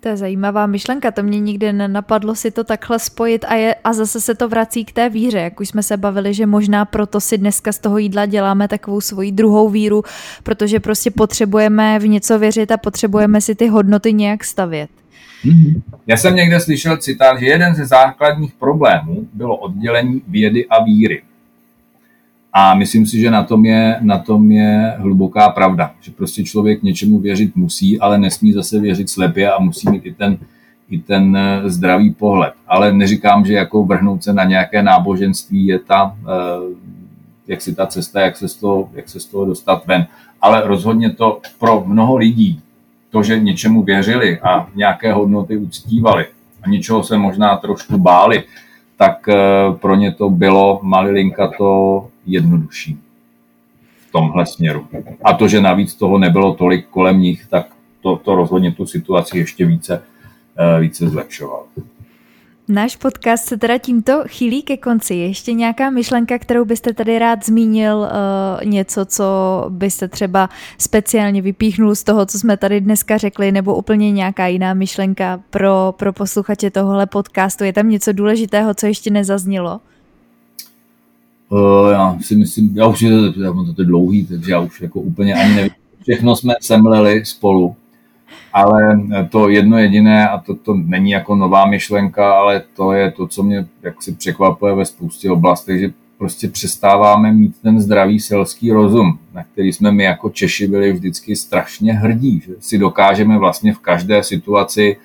To 0.00 0.08
je 0.08 0.16
zajímavá 0.16 0.66
myšlenka, 0.66 1.10
to 1.10 1.22
mě 1.22 1.40
nikdy 1.40 1.72
nenapadlo 1.72 2.34
si 2.34 2.50
to 2.50 2.64
takhle 2.64 2.98
spojit 2.98 3.44
a, 3.48 3.54
je, 3.54 3.74
a 3.84 3.92
zase 3.92 4.20
se 4.20 4.34
to 4.34 4.48
vrací 4.48 4.84
k 4.84 4.92
té 4.92 5.08
víře, 5.08 5.38
jak 5.38 5.60
už 5.60 5.68
jsme 5.68 5.82
se 5.82 5.96
bavili, 5.96 6.34
že 6.34 6.46
možná 6.46 6.84
proto 6.84 7.20
si 7.20 7.38
dneska 7.38 7.72
z 7.72 7.78
toho 7.78 7.98
jídla 7.98 8.26
děláme 8.26 8.68
takovou 8.68 9.00
svoji 9.00 9.32
druhou 9.32 9.68
víru, 9.68 10.02
protože 10.42 10.80
prostě 10.80 11.10
potřebujeme 11.10 11.98
v 11.98 12.08
něco 12.08 12.38
věřit 12.38 12.72
a 12.72 12.76
potřebujeme 12.76 13.40
si 13.40 13.54
ty 13.54 13.66
hodnoty 13.66 14.12
nějak 14.12 14.44
stavět. 14.44 14.90
Mm-hmm. 15.44 15.82
Já 16.06 16.16
jsem 16.16 16.36
někde 16.36 16.60
slyšel 16.60 16.96
citát, 16.96 17.40
že 17.40 17.46
jeden 17.46 17.74
ze 17.74 17.86
základních 17.86 18.52
problémů 18.52 19.26
bylo 19.32 19.56
oddělení 19.56 20.22
vědy 20.28 20.66
a 20.66 20.84
víry. 20.84 21.22
A 22.52 22.74
myslím 22.74 23.06
si, 23.06 23.20
že 23.20 23.30
na 23.30 23.44
tom, 23.44 23.64
je, 23.64 23.98
na 24.00 24.18
tom 24.18 24.50
je 24.50 24.94
hluboká 24.98 25.48
pravda, 25.48 25.94
že 26.00 26.10
prostě 26.10 26.44
člověk 26.44 26.82
něčemu 26.82 27.18
věřit 27.18 27.56
musí, 27.56 28.00
ale 28.00 28.18
nesmí 28.18 28.52
zase 28.52 28.80
věřit 28.80 29.10
slepě 29.10 29.52
a 29.52 29.58
musí 29.58 29.90
mít 29.90 30.06
i 30.06 30.12
ten, 30.12 30.38
i 30.90 30.98
ten 30.98 31.36
eh, 31.36 31.70
zdravý 31.70 32.14
pohled. 32.14 32.52
Ale 32.66 32.92
neříkám, 32.92 33.44
že 33.44 33.54
jako 33.54 33.84
vrhnout 33.84 34.24
se 34.24 34.32
na 34.32 34.44
nějaké 34.44 34.82
náboženství 34.82 35.66
je 35.66 35.78
ta, 35.78 36.16
eh, 36.22 36.74
jak 37.46 37.60
si 37.60 37.74
ta 37.74 37.86
cesta, 37.86 38.20
jak 38.20 38.36
se, 38.36 38.48
z 38.48 38.54
toho, 38.54 38.90
jak 38.92 39.08
se 39.08 39.20
z 39.20 39.26
toho 39.26 39.44
dostat 39.44 39.86
ven. 39.86 40.06
Ale 40.40 40.62
rozhodně 40.66 41.10
to 41.10 41.40
pro 41.58 41.84
mnoho 41.86 42.16
lidí, 42.16 42.60
to, 43.12 43.22
že 43.22 43.38
něčemu 43.38 43.82
věřili 43.82 44.40
a 44.40 44.68
nějaké 44.74 45.12
hodnoty 45.12 45.56
uctívali 45.56 46.26
a 46.62 46.68
něčeho 46.68 47.04
se 47.04 47.18
možná 47.18 47.56
trošku 47.56 47.98
báli, 47.98 48.44
tak 48.96 49.28
eh, 49.28 49.36
pro 49.80 49.94
ně 49.94 50.12
to 50.12 50.30
bylo 50.30 50.80
malilinka 50.82 51.52
to 51.58 52.08
jednodušší 52.26 52.98
v 54.08 54.12
tomhle 54.12 54.46
směru. 54.46 54.86
A 55.24 55.32
to, 55.32 55.48
že 55.48 55.60
navíc 55.60 55.94
toho 55.94 56.18
nebylo 56.18 56.54
tolik 56.54 56.86
kolem 56.88 57.20
nich, 57.20 57.46
tak 57.46 57.66
to, 58.00 58.16
to 58.16 58.34
rozhodně 58.34 58.72
tu 58.72 58.86
situaci 58.86 59.38
ještě 59.38 59.66
více, 59.66 60.02
eh, 60.58 60.80
více 60.80 61.08
zlepšovalo. 61.08 61.64
Náš 62.68 62.96
podcast 62.96 63.44
se 63.44 63.56
teda 63.56 63.78
tímto 63.78 64.24
chýlí 64.26 64.62
ke 64.62 64.76
konci. 64.76 65.14
Ještě 65.14 65.52
nějaká 65.52 65.90
myšlenka, 65.90 66.38
kterou 66.38 66.64
byste 66.64 66.92
tady 66.92 67.18
rád 67.18 67.46
zmínil, 67.46 67.96
uh, 67.96 68.64
něco, 68.64 69.04
co 69.04 69.24
byste 69.68 70.08
třeba 70.08 70.48
speciálně 70.78 71.42
vypíchnul 71.42 71.94
z 71.94 72.02
toho, 72.04 72.26
co 72.26 72.38
jsme 72.38 72.56
tady 72.56 72.80
dneska 72.80 73.18
řekli, 73.18 73.52
nebo 73.52 73.76
úplně 73.76 74.12
nějaká 74.12 74.46
jiná 74.46 74.74
myšlenka 74.74 75.40
pro, 75.50 75.94
pro 75.96 76.12
posluchače 76.12 76.70
tohohle 76.70 77.06
podcastu? 77.06 77.64
Je 77.64 77.72
tam 77.72 77.88
něco 77.88 78.12
důležitého, 78.12 78.74
co 78.74 78.86
ještě 78.86 79.10
nezaznělo? 79.10 79.80
Uh, 81.48 81.90
já 81.90 82.18
si 82.20 82.36
myslím, 82.36 82.76
já 82.76 82.86
už 82.86 83.02
je, 83.02 83.10
já 83.42 83.52
to 83.76 83.84
dlouhý, 83.84 84.26
takže 84.26 84.52
já 84.52 84.60
už 84.60 84.80
jako 84.80 85.00
úplně 85.00 85.34
ani 85.34 85.54
nevím. 85.54 85.70
Všechno 86.02 86.36
jsme 86.36 86.54
semleli 86.60 87.26
spolu 87.26 87.76
ale 88.52 89.00
to 89.28 89.48
jedno 89.48 89.78
jediné, 89.78 90.28
a 90.28 90.38
to, 90.38 90.54
to 90.54 90.74
není 90.74 91.10
jako 91.10 91.36
nová 91.36 91.66
myšlenka, 91.66 92.32
ale 92.32 92.62
to 92.76 92.92
je 92.92 93.10
to, 93.10 93.26
co 93.26 93.42
mě 93.42 93.66
jaksi 93.82 94.12
překvapuje 94.12 94.74
ve 94.74 94.84
spoustě 94.84 95.30
oblastech, 95.30 95.80
že 95.80 95.90
prostě 96.18 96.48
přestáváme 96.48 97.32
mít 97.32 97.54
ten 97.62 97.80
zdravý 97.80 98.20
selský 98.20 98.72
rozum, 98.72 99.18
na 99.34 99.44
který 99.44 99.72
jsme 99.72 99.92
my 99.92 100.04
jako 100.04 100.30
Češi 100.30 100.66
byli 100.66 100.92
vždycky 100.92 101.36
strašně 101.36 101.92
hrdí, 101.92 102.42
že 102.46 102.52
si 102.60 102.78
dokážeme 102.78 103.38
vlastně 103.38 103.74
v 103.74 103.78
každé 103.78 104.22
situaci 104.22 104.96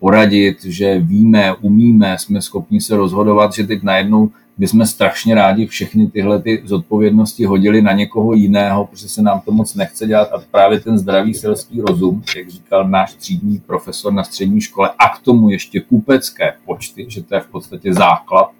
poradit, 0.00 0.64
že 0.64 0.98
víme, 0.98 1.54
umíme, 1.54 2.18
jsme 2.18 2.42
schopni 2.42 2.80
se 2.80 2.96
rozhodovat, 2.96 3.54
že 3.54 3.66
teď 3.66 3.82
najednou 3.82 4.30
bychom 4.58 4.86
strašně 4.86 5.34
rádi 5.34 5.66
všechny 5.66 6.06
tyhle 6.06 6.42
ty 6.42 6.62
zodpovědnosti 6.64 7.44
hodili 7.44 7.82
na 7.82 7.92
někoho 7.92 8.34
jiného, 8.34 8.86
protože 8.86 9.08
se 9.08 9.22
nám 9.22 9.40
to 9.40 9.52
moc 9.52 9.74
nechce 9.74 10.06
dělat. 10.06 10.32
A 10.32 10.42
právě 10.50 10.80
ten 10.80 10.98
zdravý 10.98 11.34
selský 11.34 11.80
rozum, 11.80 12.22
jak 12.36 12.48
říkal 12.48 12.88
náš 12.88 13.14
třídní 13.14 13.58
profesor 13.66 14.12
na 14.12 14.24
střední 14.24 14.60
škole, 14.60 14.90
a 14.98 15.08
k 15.08 15.18
tomu 15.22 15.48
ještě 15.50 15.80
kupecké 15.80 16.54
počty, 16.64 17.06
že 17.08 17.22
to 17.22 17.34
je 17.34 17.40
v 17.40 17.46
podstatě 17.46 17.94
základ 17.94 18.50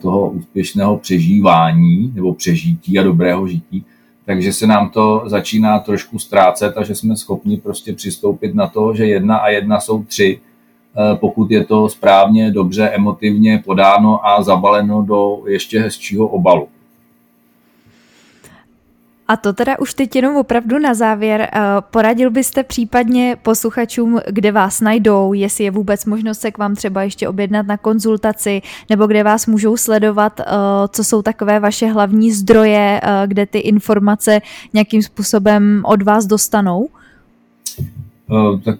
toho 0.00 0.30
úspěšného 0.30 0.98
přežívání 0.98 2.12
nebo 2.14 2.34
přežití 2.34 2.98
a 2.98 3.02
dobrého 3.02 3.48
žití, 3.48 3.84
takže 4.24 4.52
se 4.52 4.66
nám 4.66 4.90
to 4.90 5.22
začíná 5.26 5.78
trošku 5.78 6.18
ztrácet 6.18 6.76
a 6.76 6.84
že 6.84 6.94
jsme 6.94 7.16
schopni 7.16 7.56
prostě 7.56 7.92
přistoupit 7.92 8.54
na 8.54 8.66
to, 8.66 8.94
že 8.94 9.06
jedna 9.06 9.36
a 9.36 9.48
jedna 9.48 9.80
jsou 9.80 10.02
tři, 10.02 10.40
pokud 11.20 11.50
je 11.50 11.64
to 11.64 11.88
správně, 11.88 12.50
dobře, 12.50 12.88
emotivně 12.88 13.62
podáno 13.64 14.26
a 14.26 14.42
zabaleno 14.42 15.02
do 15.02 15.42
ještě 15.46 15.80
hezčího 15.80 16.26
obalu. 16.26 16.68
A 19.28 19.36
to 19.36 19.52
teda 19.52 19.78
už 19.78 19.94
teď 19.94 20.16
jenom 20.16 20.36
opravdu 20.36 20.78
na 20.78 20.94
závěr. 20.94 21.40
Eh, 21.42 21.60
poradil 21.90 22.30
byste 22.30 22.62
případně 22.62 23.36
posluchačům, 23.42 24.20
kde 24.30 24.52
vás 24.52 24.80
najdou, 24.80 25.32
jestli 25.32 25.64
je 25.64 25.70
vůbec 25.70 26.04
možnost 26.04 26.40
se 26.40 26.50
k 26.50 26.58
vám 26.58 26.74
třeba 26.74 27.02
ještě 27.02 27.28
objednat 27.28 27.66
na 27.66 27.76
konzultaci, 27.76 28.62
nebo 28.90 29.06
kde 29.06 29.22
vás 29.22 29.46
můžou 29.46 29.76
sledovat, 29.76 30.40
eh, 30.40 30.44
co 30.88 31.04
jsou 31.04 31.22
takové 31.22 31.60
vaše 31.60 31.86
hlavní 31.86 32.32
zdroje, 32.32 33.00
kde 33.26 33.46
ty 33.46 33.58
informace 33.58 34.40
nějakým 34.72 35.02
způsobem 35.02 35.82
od 35.84 36.02
vás 36.02 36.26
dostanou? 36.26 36.88
Tak 38.64 38.78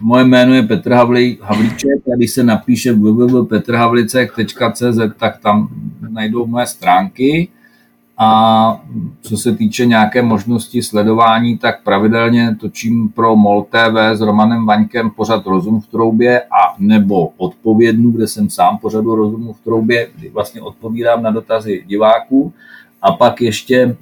moje 0.00 0.24
jméno 0.24 0.54
je 0.54 0.62
Petr 0.62 0.92
Havlí, 0.92 1.38
Havlíček 1.42 2.08
a 2.12 2.16
když 2.16 2.30
se 2.30 2.44
napíše 2.44 2.92
www.petrhavlicek.cz, 2.92 4.98
tak 5.18 5.38
tam 5.38 5.68
najdou 6.08 6.46
moje 6.46 6.66
stránky 6.66 7.48
A 8.20 8.80
co 9.20 9.36
se 9.36 9.54
týče 9.54 9.86
nějaké 9.86 10.22
možnosti 10.22 10.82
sledování, 10.82 11.58
tak 11.58 11.82
pravidelně 11.82 12.56
točím 12.60 13.08
pro 13.08 13.36
MOL 13.36 13.62
TV 13.62 13.96
s 14.12 14.20
Romanem 14.20 14.66
Vaňkem 14.66 15.10
pořad 15.10 15.46
Rozum 15.46 15.80
v 15.80 15.86
troubě 15.86 16.40
a 16.40 16.74
nebo 16.78 17.32
Odpovědnu, 17.36 18.10
kde 18.10 18.28
jsem 18.28 18.50
sám 18.50 18.78
pořadu 18.78 19.14
Rozumu 19.14 19.52
v 19.52 19.60
troubě, 19.60 20.08
kdy 20.16 20.28
vlastně 20.28 20.60
odpovídám 20.60 21.22
na 21.22 21.30
dotazy 21.30 21.84
diváků. 21.86 22.52
A 23.02 23.12
pak 23.12 23.40
ještě 23.40 23.76
e, 23.76 23.94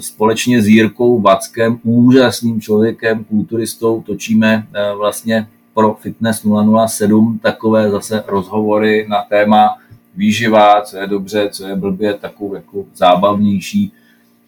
společně 0.00 0.62
s 0.62 0.68
Jirkou 0.68 1.20
Vackem, 1.20 1.78
úžasným 1.82 2.60
člověkem, 2.60 3.24
kulturistou, 3.24 4.02
točíme 4.02 4.66
e, 4.74 4.94
vlastně 4.94 5.46
pro 5.74 5.94
Fitness 5.94 6.46
007 6.86 7.38
takové 7.42 7.90
zase 7.90 8.24
rozhovory 8.26 9.06
na 9.08 9.22
téma 9.22 9.78
výživa, 10.16 10.82
co 10.82 10.96
je 10.96 11.06
dobře, 11.06 11.48
co 11.52 11.66
je 11.66 11.76
blbě, 11.76 12.14
takovou 12.14 12.54
jako 12.54 12.84
zábavnější, 12.94 13.92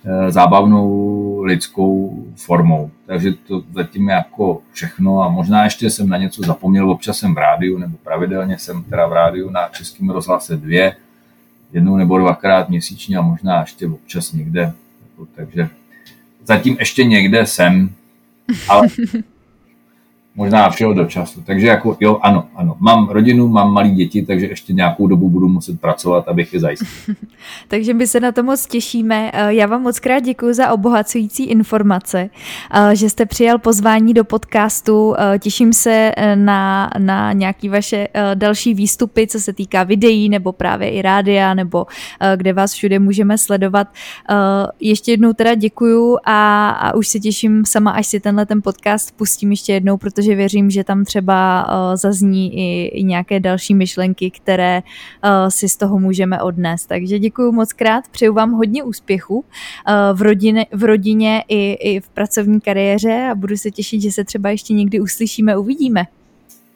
e, 0.04 0.32
zábavnou 0.32 1.42
lidskou 1.42 2.24
formou. 2.36 2.90
Takže 3.06 3.32
to 3.48 3.62
zatím 3.74 4.08
je 4.08 4.14
jako 4.14 4.60
všechno 4.72 5.22
a 5.22 5.28
možná 5.28 5.64
ještě 5.64 5.90
jsem 5.90 6.08
na 6.08 6.16
něco 6.16 6.42
zapomněl, 6.42 6.90
občas 6.90 7.18
jsem 7.18 7.34
v 7.34 7.38
rádiu, 7.38 7.78
nebo 7.78 7.96
pravidelně 8.04 8.58
jsem 8.58 8.84
teda 8.84 9.06
v 9.06 9.12
rádiu 9.12 9.50
na 9.50 9.68
Českém 9.68 10.10
rozhlase 10.10 10.56
dvě, 10.56 10.96
jednou 11.72 11.96
nebo 11.96 12.18
dvakrát 12.18 12.68
měsíčně 12.68 13.16
a 13.16 13.22
možná 13.22 13.60
ještě 13.60 13.86
občas 13.86 14.32
někde. 14.32 14.72
Jako, 15.02 15.26
takže 15.34 15.68
zatím 16.44 16.76
ještě 16.78 17.04
někde 17.04 17.46
jsem, 17.46 17.90
ale 18.68 18.88
možná 20.36 20.70
všeho 20.70 20.92
do 20.92 21.04
času. 21.04 21.42
Takže 21.46 21.66
jako 21.66 21.96
jo, 22.00 22.18
ano, 22.22 22.44
ano. 22.54 22.76
Mám 22.80 23.08
rodinu, 23.08 23.48
mám 23.48 23.72
malé 23.72 23.88
děti, 23.88 24.22
takže 24.22 24.46
ještě 24.46 24.72
nějakou 24.72 25.06
dobu 25.06 25.30
budu 25.30 25.48
muset 25.48 25.80
pracovat, 25.80 26.28
abych 26.28 26.54
je 26.54 26.60
zajistil. 26.60 27.14
takže 27.68 27.94
my 27.94 28.06
se 28.06 28.20
na 28.20 28.32
to 28.32 28.42
moc 28.42 28.66
těšíme. 28.66 29.30
Eh, 29.34 29.54
já 29.54 29.66
vám 29.66 29.82
moc 29.82 30.00
krát 30.00 30.20
děkuji 30.20 30.54
za 30.54 30.72
obohacující 30.72 31.44
informace, 31.44 32.30
eh, 32.70 32.96
že 32.96 33.10
jste 33.10 33.26
přijal 33.26 33.58
pozvání 33.58 34.14
do 34.14 34.24
podcastu. 34.24 35.14
Eh, 35.18 35.38
těším 35.38 35.72
se 35.72 36.12
na, 36.34 36.90
na 36.98 37.32
nějaké 37.32 37.70
vaše 37.70 38.08
další 38.34 38.74
výstupy, 38.74 39.26
co 39.26 39.40
se 39.40 39.52
týká 39.52 39.82
videí, 39.82 40.28
nebo 40.28 40.52
právě 40.52 40.90
i 40.90 41.02
rádia, 41.02 41.54
nebo 41.54 41.86
kde 42.36 42.52
vás 42.52 42.72
všude 42.72 42.98
můžeme 42.98 43.38
sledovat. 43.38 43.88
Ještě 44.80 45.10
jednou 45.10 45.32
teda 45.32 45.54
děkuju 45.54 46.18
a, 46.24 46.68
a 46.68 46.94
už 46.94 47.08
se 47.08 47.20
těším 47.20 47.64
sama, 47.64 47.90
až 47.90 48.06
si 48.06 48.20
tenhle 48.20 48.46
ten 48.46 48.62
podcast 48.62 49.16
pustím 49.16 49.50
ještě 49.50 49.72
jednou, 49.72 49.96
protože 49.96 50.25
protože 50.26 50.36
věřím, 50.36 50.70
že 50.70 50.84
tam 50.84 51.04
třeba 51.04 51.66
uh, 51.68 51.96
zazní 51.96 52.58
i, 52.58 52.86
i 52.86 53.04
nějaké 53.04 53.40
další 53.40 53.74
myšlenky, 53.74 54.30
které 54.30 54.82
uh, 54.82 55.30
si 55.48 55.68
z 55.68 55.76
toho 55.76 55.98
můžeme 55.98 56.42
odnést. 56.42 56.86
Takže 56.86 57.18
děkuji 57.18 57.52
moc 57.52 57.72
krát, 57.72 58.04
přeju 58.10 58.34
vám 58.34 58.52
hodně 58.52 58.82
úspěchu 58.82 59.34
uh, 59.38 59.44
v, 60.18 60.22
rodine, 60.22 60.66
v 60.72 60.84
rodině 60.84 61.44
i, 61.48 61.72
i 61.72 62.00
v 62.00 62.08
pracovní 62.08 62.60
kariéře 62.60 63.28
a 63.30 63.34
budu 63.34 63.56
se 63.56 63.70
těšit, 63.70 64.02
že 64.02 64.12
se 64.12 64.24
třeba 64.24 64.50
ještě 64.50 64.74
někdy 64.74 65.00
uslyšíme, 65.00 65.56
uvidíme. 65.56 66.04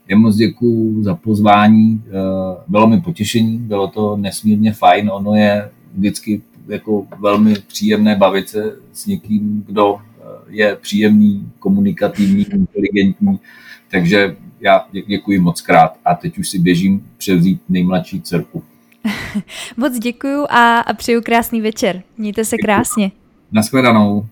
Já 0.08 0.18
moc 0.18 0.36
děkuji 0.36 1.02
za 1.02 1.14
pozvání, 1.14 2.02
bylo 2.68 2.86
mi 2.86 3.00
potěšení, 3.00 3.58
bylo 3.58 3.88
to 3.88 4.16
nesmírně 4.16 4.72
fajn, 4.72 5.10
ono 5.12 5.34
je 5.34 5.70
vždycky 5.94 6.42
jako 6.68 7.06
velmi 7.20 7.54
příjemné 7.66 8.16
bavit 8.16 8.48
se 8.48 8.76
s 8.92 9.06
někým, 9.06 9.64
kdo 9.66 9.98
je 10.50 10.76
příjemný, 10.76 11.52
komunikativní, 11.58 12.46
inteligentní, 12.52 13.40
takže 13.90 14.36
já 14.60 14.86
děkuji 15.06 15.38
moc 15.38 15.60
krát 15.60 15.98
a 16.04 16.14
teď 16.14 16.38
už 16.38 16.48
si 16.48 16.58
běžím 16.58 17.06
převzít 17.16 17.62
nejmladší 17.68 18.22
dcerku. 18.22 18.62
moc 19.76 19.98
děkuji 19.98 20.46
a, 20.50 20.80
a 20.80 20.92
přeju 20.92 21.22
krásný 21.22 21.60
večer. 21.60 22.02
Mějte 22.18 22.44
se 22.44 22.56
krásně. 22.56 23.10
Naschledanou. 23.52 24.26